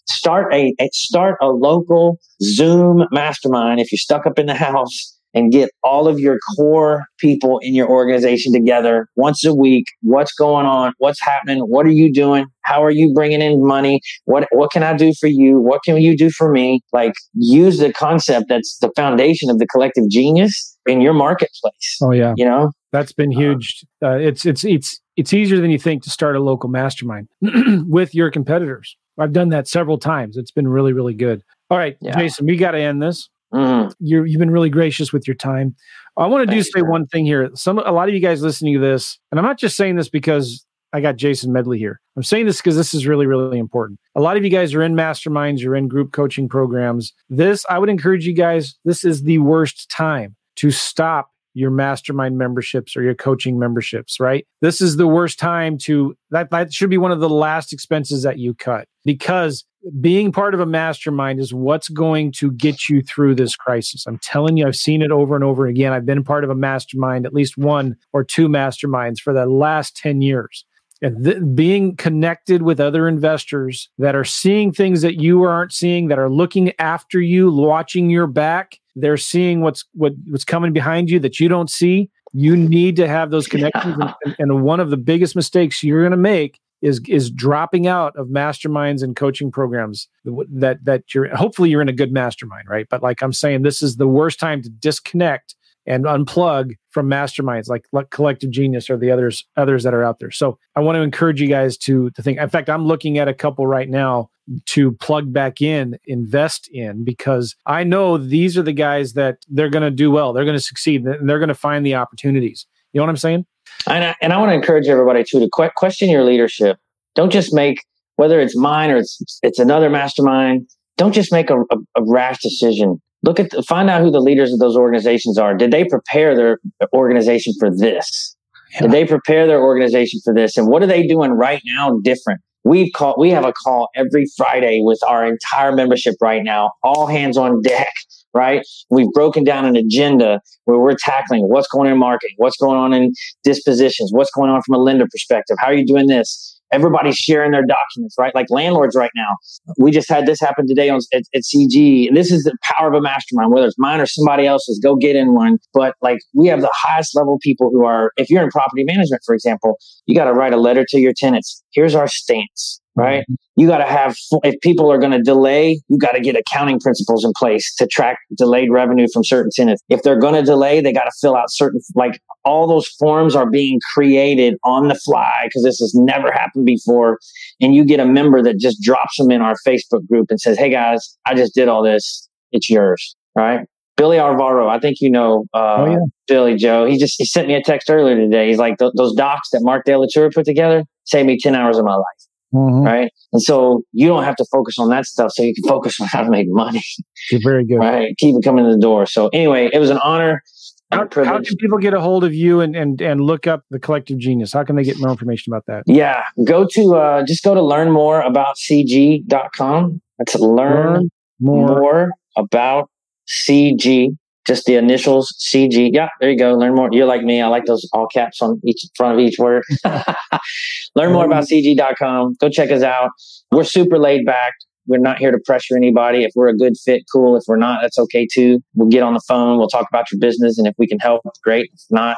start 0.07 0.53
a, 0.53 0.73
start 0.91 1.38
a 1.41 1.47
local 1.47 2.19
Zoom 2.41 3.05
mastermind 3.11 3.79
if 3.79 3.91
you're 3.91 3.99
stuck 3.99 4.25
up 4.25 4.39
in 4.39 4.47
the 4.47 4.55
house 4.67 5.17
and 5.34 5.51
get 5.51 5.69
all 5.84 6.07
of 6.07 6.19
your 6.19 6.38
core 6.55 7.05
people 7.19 7.59
in 7.59 7.73
your 7.73 7.89
organization 7.89 8.53
together 8.53 9.07
once 9.15 9.45
a 9.45 9.53
week. 9.53 9.86
What's 10.01 10.34
going 10.34 10.65
on? 10.65 10.93
What's 10.97 11.19
happening? 11.23 11.59
What 11.59 11.86
are 11.86 11.91
you 11.91 12.11
doing? 12.11 12.45
How 12.63 12.84
are 12.84 12.91
you 12.91 13.13
bringing 13.13 13.41
in 13.41 13.65
money? 13.65 14.01
What 14.25 14.47
what 14.51 14.71
can 14.71 14.84
I 14.84 14.95
do 14.95 15.13
for 15.19 15.27
you? 15.27 15.59
What 15.59 15.82
can 15.84 15.97
you 15.97 16.17
do 16.17 16.29
for 16.29 16.51
me? 16.51 16.82
Like 16.93 17.13
use 17.34 17.79
the 17.79 17.93
concept 17.93 18.47
that's 18.49 18.77
the 18.79 18.91
foundation 18.95 19.49
of 19.49 19.59
the 19.59 19.67
collective 19.67 20.09
genius 20.09 20.77
in 20.86 21.01
your 21.01 21.13
marketplace. 21.13 21.97
Oh 22.01 22.11
yeah, 22.11 22.34
you 22.36 22.45
know 22.45 22.71
that's 22.91 23.13
been 23.13 23.32
huge. 23.32 23.86
Uh, 24.03 24.17
it's 24.17 24.45
it's 24.45 24.63
it's 24.63 24.99
it's 25.17 25.34
easier 25.34 25.59
than 25.59 25.71
you 25.71 25.79
think 25.79 26.03
to 26.03 26.09
start 26.09 26.36
a 26.36 26.39
local 26.39 26.69
mastermind 26.69 27.27
with 27.41 28.13
your 28.13 28.29
competitors. 28.32 28.97
I've 29.17 29.34
done 29.34 29.49
that 29.49 29.67
several 29.67 29.97
times. 29.97 30.38
It's 30.38 30.51
been 30.51 30.67
really 30.67 30.93
really 30.93 31.13
good. 31.13 31.41
All 31.69 31.77
right, 31.77 31.97
yeah. 32.01 32.17
Jason, 32.17 32.45
we 32.45 32.57
got 32.57 32.71
to 32.71 32.79
end 32.79 33.01
this. 33.01 33.29
Mm. 33.54 33.93
you 33.99 34.24
have 34.24 34.39
been 34.39 34.52
really 34.52 34.70
gracious 34.70 35.12
with 35.12 35.28
your 35.28 35.36
time. 35.36 35.76
I 36.18 36.28
want 36.28 36.49
to 36.49 36.56
do 36.56 36.62
say 36.64 36.82
one 36.82 37.06
thing 37.08 37.26
here. 37.26 37.49
Some 37.54 37.80
a 37.80 37.91
lot 37.91 38.08
of 38.08 38.14
you 38.14 38.22
guys 38.22 38.41
listening 38.41 38.76
to 38.76 38.80
this, 38.80 39.20
and 39.32 39.39
I'm 39.39 39.45
not 39.45 39.58
just 39.58 39.76
saying 39.76 39.95
this 39.95 40.10
because 40.10 40.66
I 40.93 41.02
got 41.02 41.16
Jason 41.16 41.54
Medley 41.54 41.78
here. 41.78 42.02
I'm 42.18 42.24
saying 42.24 42.45
this 42.45 42.58
because 42.58 42.76
this 42.76 42.93
is 42.93 43.08
really, 43.08 43.26
really 43.26 43.60
important. 43.60 43.99
A 44.16 44.22
lot 44.22 44.38
of 44.38 44.43
you 44.43 44.49
guys 44.49 44.74
are 44.74 44.84
in 44.84 44.93
masterminds, 44.93 45.60
you're 45.60 45.76
in 45.76 45.88
group 45.88 46.12
coaching 46.12 46.49
programs. 46.49 47.14
This, 47.30 47.66
I 47.70 47.80
would 47.80 47.89
encourage 47.89 48.28
you 48.28 48.34
guys, 48.34 48.76
this 48.84 49.06
is 49.06 49.24
the 49.24 49.38
worst 49.38 49.89
time 49.89 50.36
to 50.58 50.72
stop 50.72 51.30
your 51.54 51.72
mastermind 51.72 52.38
memberships 52.38 52.95
or 52.95 53.04
your 53.04 53.16
coaching 53.16 53.60
memberships, 53.60 54.20
right? 54.20 54.45
This 54.62 54.82
is 54.82 54.97
the 54.97 55.08
worst 55.08 55.39
time 55.39 55.78
to 55.80 56.16
that 56.30 56.49
that 56.52 56.74
should 56.74 56.89
be 56.89 56.97
one 56.97 57.12
of 57.12 57.20
the 57.20 57.30
last 57.30 57.74
expenses 57.74 58.24
that 58.24 58.38
you 58.38 58.54
cut 58.54 58.88
because 59.06 59.66
being 59.99 60.32
part 60.32 60.54
of 60.54 60.60
a 60.60 60.66
mastermind 60.66 61.39
is 61.39 61.54
what's 61.54 61.89
going 61.89 62.32
to 62.34 62.52
get 62.52 62.88
you 62.88 63.02
through 63.02 63.36
this 63.36 63.56
crisis. 63.56 64.06
I'm 64.06 64.20
telling 64.20 64.58
you, 64.58 64.68
I've 64.68 64.76
seen 64.76 65.02
it 65.02 65.12
over 65.12 65.36
and 65.36 65.43
over 65.43 65.66
again. 65.66 65.91
I've 65.91 66.06
been 66.06 66.24
part 66.24 66.43
of 66.43 66.49
a 66.49 66.56
mastermind, 66.56 67.26
at 67.26 67.34
least 67.34 67.58
one 67.58 67.95
or 68.14 68.24
two 68.24 68.47
masterminds 68.47 69.20
for 69.20 69.34
the 69.34 69.45
last 69.47 69.97
10 69.97 70.22
years. 70.22 70.66
And 71.02 71.26
th- 71.26 71.38
being 71.56 71.95
connected 71.95 72.62
with 72.62 72.80
other 72.80 73.08
investors 73.08 73.89
that 73.97 74.16
are 74.16 74.24
seeing 74.24 74.72
things 74.72 75.02
that 75.02 75.20
you 75.20 75.41
aren't 75.41 75.74
seeing, 75.74 76.10
that 76.10 76.20
are 76.20 76.30
looking 76.30 76.74
after 76.78 77.20
you, 77.20 77.52
watching 77.52 78.12
your 78.12 78.28
back, 78.28 78.78
they're 78.95 79.18
seeing 79.18 79.62
what's 79.62 79.84
what, 79.93 80.14
what's 80.28 80.43
coming 80.43 80.74
behind 80.74 81.10
you 81.10 81.20
that 81.22 81.39
you 81.39 81.47
don't 81.47 81.72
see. 81.72 82.12
You 82.34 82.56
need 82.56 82.95
to 82.97 83.08
have 83.08 83.32
those 83.32 83.47
connections. 83.47 83.95
Yeah. 83.99 84.14
And, 84.26 84.36
and 84.38 84.64
one 84.64 84.80
of 84.80 84.89
the 84.91 84.97
biggest 84.97 85.36
mistakes 85.36 85.84
you're 85.84 86.02
going 86.02 86.12
to 86.12 86.18
make 86.18 86.60
is 86.82 87.01
is 87.07 87.29
dropping 87.29 87.88
out 87.88 88.15
of 88.15 88.27
masterminds 88.27 89.03
and 89.03 89.15
coaching 89.15 89.51
programs 89.51 90.07
that 90.25 90.79
that 90.84 91.13
you're 91.13 91.34
hopefully 91.36 91.69
you're 91.69 91.82
in 91.82 91.89
a 91.89 91.93
good 91.93 92.11
mastermind 92.11 92.67
right? 92.67 92.88
But 92.89 93.03
like 93.03 93.21
i'm 93.21 93.34
saying 93.34 93.61
this 93.61 93.82
is 93.82 93.97
the 93.97 94.07
worst 94.07 94.39
time 94.39 94.61
to 94.63 94.69
disconnect 94.69 95.55
and 95.88 96.05
unplug 96.05 96.73
from 96.91 97.09
masterminds 97.09 97.67
like, 97.67 97.86
like 97.91 98.11
collective 98.11 98.51
genius 98.51 98.89
or 98.89 98.97
the 98.97 99.09
others 99.09 99.45
others 99.57 99.84
that 99.84 99.93
are 99.93 100.03
out 100.03 100.19
there. 100.19 100.32
So 100.32 100.57
i 100.75 100.79
want 100.79 100.95
to 100.95 101.01
encourage 101.01 101.41
you 101.41 101.47
guys 101.47 101.77
to 101.79 102.09
to 102.11 102.21
think 102.21 102.39
in 102.39 102.49
fact 102.49 102.69
i'm 102.69 102.86
looking 102.86 103.17
at 103.17 103.27
a 103.27 103.34
couple 103.34 103.67
right 103.67 103.89
now 103.89 104.29
to 104.65 104.91
plug 104.93 105.32
back 105.32 105.61
in 105.61 105.97
invest 106.05 106.67
in 106.71 107.05
because 107.05 107.55
i 107.67 107.84
know 107.84 108.17
these 108.17 108.57
are 108.57 108.63
the 108.63 108.73
guys 108.73 109.13
that 109.13 109.38
they're 109.47 109.69
going 109.69 109.84
to 109.84 109.91
do 109.91 110.11
well 110.11 110.34
they're 110.34 110.45
going 110.45 110.57
to 110.57 110.63
succeed 110.63 111.05
and 111.05 111.29
they're 111.29 111.39
going 111.39 111.47
to 111.47 111.55
find 111.55 111.86
the 111.86 111.95
opportunities. 111.95 112.65
You 112.91 112.99
know 112.99 113.05
what 113.05 113.11
i'm 113.11 113.17
saying 113.17 113.45
and 113.88 114.03
I, 114.03 114.15
and 114.22 114.34
I 114.34 114.38
want 114.38 114.49
to 114.51 114.55
encourage 114.55 114.88
everybody 114.88 115.24
too 115.24 115.39
to 115.39 115.49
que- 115.55 115.72
question 115.76 116.09
your 116.09 116.24
leadership. 116.24 116.78
Don't 117.15 117.32
just 117.32 117.53
make 117.53 117.84
whether 118.15 118.39
it's 118.39 118.55
mine 118.55 118.91
or 118.91 118.97
it's 118.97 119.19
it's 119.41 119.59
another 119.59 119.89
mastermind. 119.89 120.67
Don't 120.97 121.13
just 121.13 121.32
make 121.32 121.49
a, 121.49 121.57
a, 121.57 121.78
a 121.95 122.03
rash 122.05 122.41
decision. 122.41 123.01
Look 123.24 123.39
at 123.39 123.51
the, 123.51 123.63
find 123.63 123.89
out 123.89 124.01
who 124.01 124.11
the 124.11 124.19
leaders 124.19 124.51
of 124.53 124.59
those 124.59 124.76
organizations 124.76 125.38
are. 125.38 125.55
Did 125.55 125.72
they 125.72 125.86
prepare 125.86 126.36
their 126.36 126.59
organization 126.93 127.53
for 127.59 127.69
this? 127.76 128.36
Yeah. 128.74 128.82
Did 128.82 128.91
they 128.91 129.05
prepare 129.05 129.47
their 129.47 129.61
organization 129.61 130.19
for 130.24 130.34
this? 130.34 130.57
And 130.57 130.67
what 130.67 130.82
are 130.82 130.88
they 130.88 131.05
doing 131.05 131.32
right 131.32 131.61
now 131.65 131.99
different? 132.03 132.41
We've 132.64 132.91
called 132.93 133.16
we 133.20 133.30
have 133.32 133.45
a 133.45 133.53
call 133.53 133.89
every 133.95 134.26
Friday 134.38 134.82
with 134.82 134.99
our 135.07 135.26
entire 135.26 135.72
membership 135.72 136.16
right 136.22 136.43
now, 136.43 136.72
all 136.84 137.07
hands 137.07 137.38
on 137.38 137.62
deck 137.62 137.93
right? 138.34 138.66
We've 138.89 139.12
broken 139.14 139.43
down 139.43 139.66
an 139.66 139.76
agenda 139.76 140.41
where 140.66 140.80
we're 140.80 140.95
tackling 140.95 141.49
what's 141.49 141.68
going 141.68 141.88
on 141.88 141.93
in 141.93 141.99
marketing, 141.99 142.36
what's 142.38 142.57
going 142.57 142.78
on 142.78 142.93
in 142.93 143.14
dispositions, 143.43 144.12
what's 144.14 144.32
going 144.32 144.49
on 144.49 144.62
from 144.66 144.76
a 144.76 144.78
lender 144.78 145.05
perspective. 145.12 145.57
How 145.59 145.68
are 145.68 145.74
you 145.74 145.86
doing 145.86 146.07
this? 146.07 146.51
Everybody's 146.72 147.17
sharing 147.17 147.51
their 147.51 147.65
documents, 147.65 148.15
right? 148.17 148.34
Like 148.34 148.47
landlords 148.49 148.95
right 148.95 149.11
now. 149.15 149.36
We 149.78 149.91
just 149.91 150.09
had 150.09 150.26
this 150.26 150.39
happen 150.39 150.67
today 150.67 150.89
on 150.89 150.99
at, 151.13 151.24
at 151.34 151.41
CG. 151.41 152.07
And 152.07 152.17
this 152.17 152.32
is 152.32 152.43
the 152.43 152.55
power 152.63 152.88
of 152.88 152.93
a 152.93 153.01
mastermind, 153.01 153.51
whether 153.51 153.67
it's 153.67 153.78
mine 153.78 153.99
or 153.99 154.05
somebody 154.05 154.45
else's, 154.45 154.80
go 154.80 154.95
get 154.95 155.15
in 155.15 155.34
one. 155.34 155.57
But 155.74 155.95
like 156.01 156.19
we 156.34 156.47
have 156.47 156.61
the 156.61 156.72
highest 156.74 157.15
level 157.15 157.38
people 157.41 157.69
who 157.72 157.86
are, 157.86 158.11
if 158.17 158.30
you're 158.30 158.43
in 158.43 158.49
property 158.49 158.84
management, 158.84 159.22
for 159.26 159.36
example, 159.36 159.78
you 160.05 160.15
got 160.15 160.26
to 160.26 160.34
write 160.34 160.53
a 160.53 160.57
letter 160.57 160.86
to 160.89 160.99
your 160.99 161.13
tenants. 161.15 161.63
Here's 161.72 161.95
our 161.95 162.07
stance 162.07 162.80
right? 162.95 163.21
Mm-hmm. 163.21 163.61
You 163.61 163.67
got 163.67 163.79
to 163.79 163.85
have, 163.85 164.15
if 164.43 164.59
people 164.61 164.91
are 164.91 164.97
going 164.97 165.11
to 165.11 165.21
delay, 165.21 165.81
you 165.87 165.97
got 165.97 166.11
to 166.11 166.19
get 166.19 166.35
accounting 166.35 166.79
principles 166.79 167.23
in 167.23 167.31
place 167.37 167.73
to 167.75 167.87
track 167.87 168.17
delayed 168.37 168.71
revenue 168.71 169.07
from 169.13 169.23
certain 169.23 169.51
tenants. 169.53 169.81
If 169.89 170.03
they're 170.03 170.19
going 170.19 170.35
to 170.35 170.43
delay, 170.43 170.81
they 170.81 170.93
got 170.93 171.05
to 171.05 171.11
fill 171.21 171.35
out 171.35 171.51
certain, 171.51 171.81
like 171.95 172.19
all 172.43 172.67
those 172.67 172.87
forms 172.99 173.35
are 173.35 173.49
being 173.49 173.79
created 173.93 174.55
on 174.63 174.87
the 174.87 174.95
fly 174.95 175.41
because 175.43 175.63
this 175.63 175.79
has 175.79 175.93
never 175.95 176.31
happened 176.31 176.65
before. 176.65 177.19
And 177.59 177.75
you 177.75 177.85
get 177.85 177.99
a 177.99 178.05
member 178.05 178.41
that 178.43 178.57
just 178.59 178.81
drops 178.81 179.17
them 179.17 179.31
in 179.31 179.41
our 179.41 179.55
Facebook 179.67 180.07
group 180.07 180.27
and 180.29 180.39
says, 180.39 180.57
Hey 180.57 180.69
guys, 180.69 181.17
I 181.25 181.35
just 181.35 181.53
did 181.53 181.67
all 181.67 181.83
this. 181.83 182.27
It's 182.51 182.69
yours, 182.69 183.15
right? 183.35 183.65
Billy 183.97 184.17
Arvaro, 184.17 184.67
I 184.67 184.79
think 184.79 184.97
you 184.99 185.11
know 185.11 185.45
uh, 185.53 185.75
oh, 185.77 185.91
yeah. 185.91 185.97
Billy 186.27 186.55
Joe. 186.55 186.85
He 186.85 186.97
just 186.97 187.15
he 187.17 187.25
sent 187.25 187.47
me 187.47 187.53
a 187.53 187.61
text 187.61 187.89
earlier 187.89 188.15
today. 188.15 188.47
He's 188.47 188.57
like, 188.57 188.77
those 188.79 189.13
docs 189.13 189.49
that 189.51 189.61
Mark 189.61 189.85
De 189.85 189.95
La 189.95 190.07
Tour 190.09 190.31
put 190.31 190.45
together 190.45 190.85
saved 191.05 191.27
me 191.27 191.37
10 191.39 191.55
hours 191.55 191.77
of 191.77 191.85
my 191.85 191.95
life. 191.95 192.30
Mm-hmm. 192.54 192.86
Right. 192.86 193.12
And 193.32 193.41
so 193.41 193.84
you 193.93 194.08
don't 194.08 194.24
have 194.24 194.36
to 194.36 194.45
focus 194.52 194.78
on 194.78 194.89
that 194.89 195.06
stuff. 195.06 195.32
So 195.34 195.43
you 195.43 195.54
can 195.54 195.64
focus 195.68 195.99
on 196.02 196.08
how 196.08 196.24
to 196.24 196.30
make 196.30 196.47
money. 196.49 196.84
You're 197.32 197.41
very 197.43 197.66
good. 197.66 197.78
Right. 197.78 198.16
Keep 198.18 198.36
it 198.38 198.43
coming 198.43 198.66
to 198.66 198.72
the 198.72 198.80
door. 198.80 199.06
So 199.06 199.30
anyway, 199.30 199.70
it 199.72 199.80
was 199.80 199.89
an 199.89 199.99
honor. 200.04 200.43
How, 200.91 201.08
how, 201.24 201.39
can 201.41 201.56
people 201.58 201.78
get 201.78 201.93
a 201.93 202.02
hold 202.02 202.26
of 202.26 202.34
you 202.34 202.60
and, 202.60 202.76
and, 202.76 203.02
and 203.02 203.22
look 203.22 203.47
up 203.47 203.64
the 203.70 203.80
collective 203.80 204.18
genius? 204.18 204.52
How 204.52 204.66
can 204.66 204.76
they 204.76 204.84
get 204.84 204.99
more 204.99 205.10
information 205.10 205.54
about 205.54 205.66
that? 205.68 205.84
Yeah. 205.88 206.22
Go 206.43 206.68
to, 206.70 206.95
uh, 206.95 207.24
just 207.26 207.45
go 207.45 207.54
to 207.54 207.62
learn 207.62 207.91
more 207.91 208.20
about 208.20 208.58
cg.com. 208.58 210.02
That's 210.18 210.36
learn, 210.36 210.93
learn 210.93 211.10
more. 211.39 211.68
more 211.68 212.12
about 212.36 212.89
CG 213.26 214.18
just 214.47 214.65
the 214.65 214.75
initials 214.75 215.33
CG. 215.39 215.91
Yeah, 215.93 216.09
there 216.19 216.31
you 216.31 216.37
go. 216.37 216.53
Learn 216.53 216.75
more. 216.75 216.89
You're 216.91 217.05
like 217.05 217.23
me. 217.23 217.41
I 217.41 217.47
like 217.47 217.65
those 217.65 217.87
all 217.93 218.07
caps 218.07 218.41
on 218.41 218.59
each 218.65 218.83
front 218.95 219.19
of 219.19 219.25
each 219.25 219.37
word. 219.37 219.63
Learn 220.95 221.13
more 221.13 221.25
about 221.25 221.45
CG.com. 221.45 222.35
Go 222.39 222.49
check 222.49 222.71
us 222.71 222.83
out. 222.83 223.11
We're 223.51 223.63
super 223.63 223.99
laid 223.99 224.25
back. 224.25 224.53
We're 224.87 224.97
not 224.97 225.19
here 225.19 225.31
to 225.31 225.37
pressure 225.45 225.77
anybody. 225.77 226.23
If 226.23 226.31
we're 226.35 226.49
a 226.49 226.57
good 226.57 226.73
fit, 226.83 227.03
cool. 227.11 227.37
If 227.37 227.43
we're 227.47 227.57
not, 227.57 227.79
that's 227.81 227.99
okay 227.99 228.27
too. 228.31 228.59
We'll 228.73 228.89
get 228.89 229.03
on 229.03 229.13
the 229.13 229.21
phone. 229.27 229.57
We'll 229.57 229.69
talk 229.69 229.87
about 229.89 230.11
your 230.11 230.19
business. 230.19 230.57
And 230.57 230.67
if 230.67 230.73
we 230.77 230.87
can 230.87 230.99
help, 230.99 231.21
great. 231.43 231.69
If 231.73 231.81
not, 231.91 232.17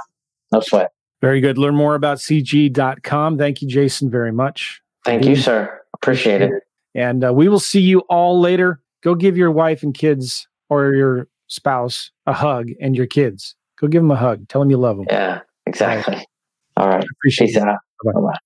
no 0.52 0.62
sweat. 0.62 0.90
Very 1.22 1.42
good. 1.42 1.58
Learn 1.58 1.76
more 1.76 1.96
about 1.96 2.18
CG.com. 2.18 3.38
Thank 3.38 3.62
you, 3.62 3.68
Jason, 3.68 4.10
very 4.10 4.32
much. 4.32 4.82
Thank 5.06 5.26
you, 5.26 5.36
sir. 5.36 5.82
Appreciate 5.94 6.42
it. 6.42 6.52
And 6.96 7.26
uh, 7.26 7.34
we 7.34 7.48
will 7.48 7.60
see 7.60 7.82
you 7.82 8.00
all 8.10 8.40
later. 8.40 8.82
Go 9.04 9.16
give 9.16 9.38
your 9.38 9.52
wife 9.52 9.84
and 9.84 9.94
kids 9.94 10.48
or 10.70 10.94
your 10.94 11.28
spouse 11.48 12.12
a 12.26 12.34
hug 12.34 12.70
and 12.80 12.96
your 12.96 13.08
kids. 13.08 13.56
Go 13.80 13.88
give 13.88 14.02
them 14.02 14.12
a 14.12 14.16
hug. 14.16 14.48
Tell 14.48 14.62
them 14.62 14.70
you 14.70 14.78
love 14.78 14.98
them. 14.98 15.06
Yeah, 15.10 15.42
exactly. 15.66 16.26
All 16.78 16.88
right. 16.88 17.04
Appreciate 17.18 17.54
that. 17.56 17.78
Bye 18.04 18.12
bye. 18.14 18.38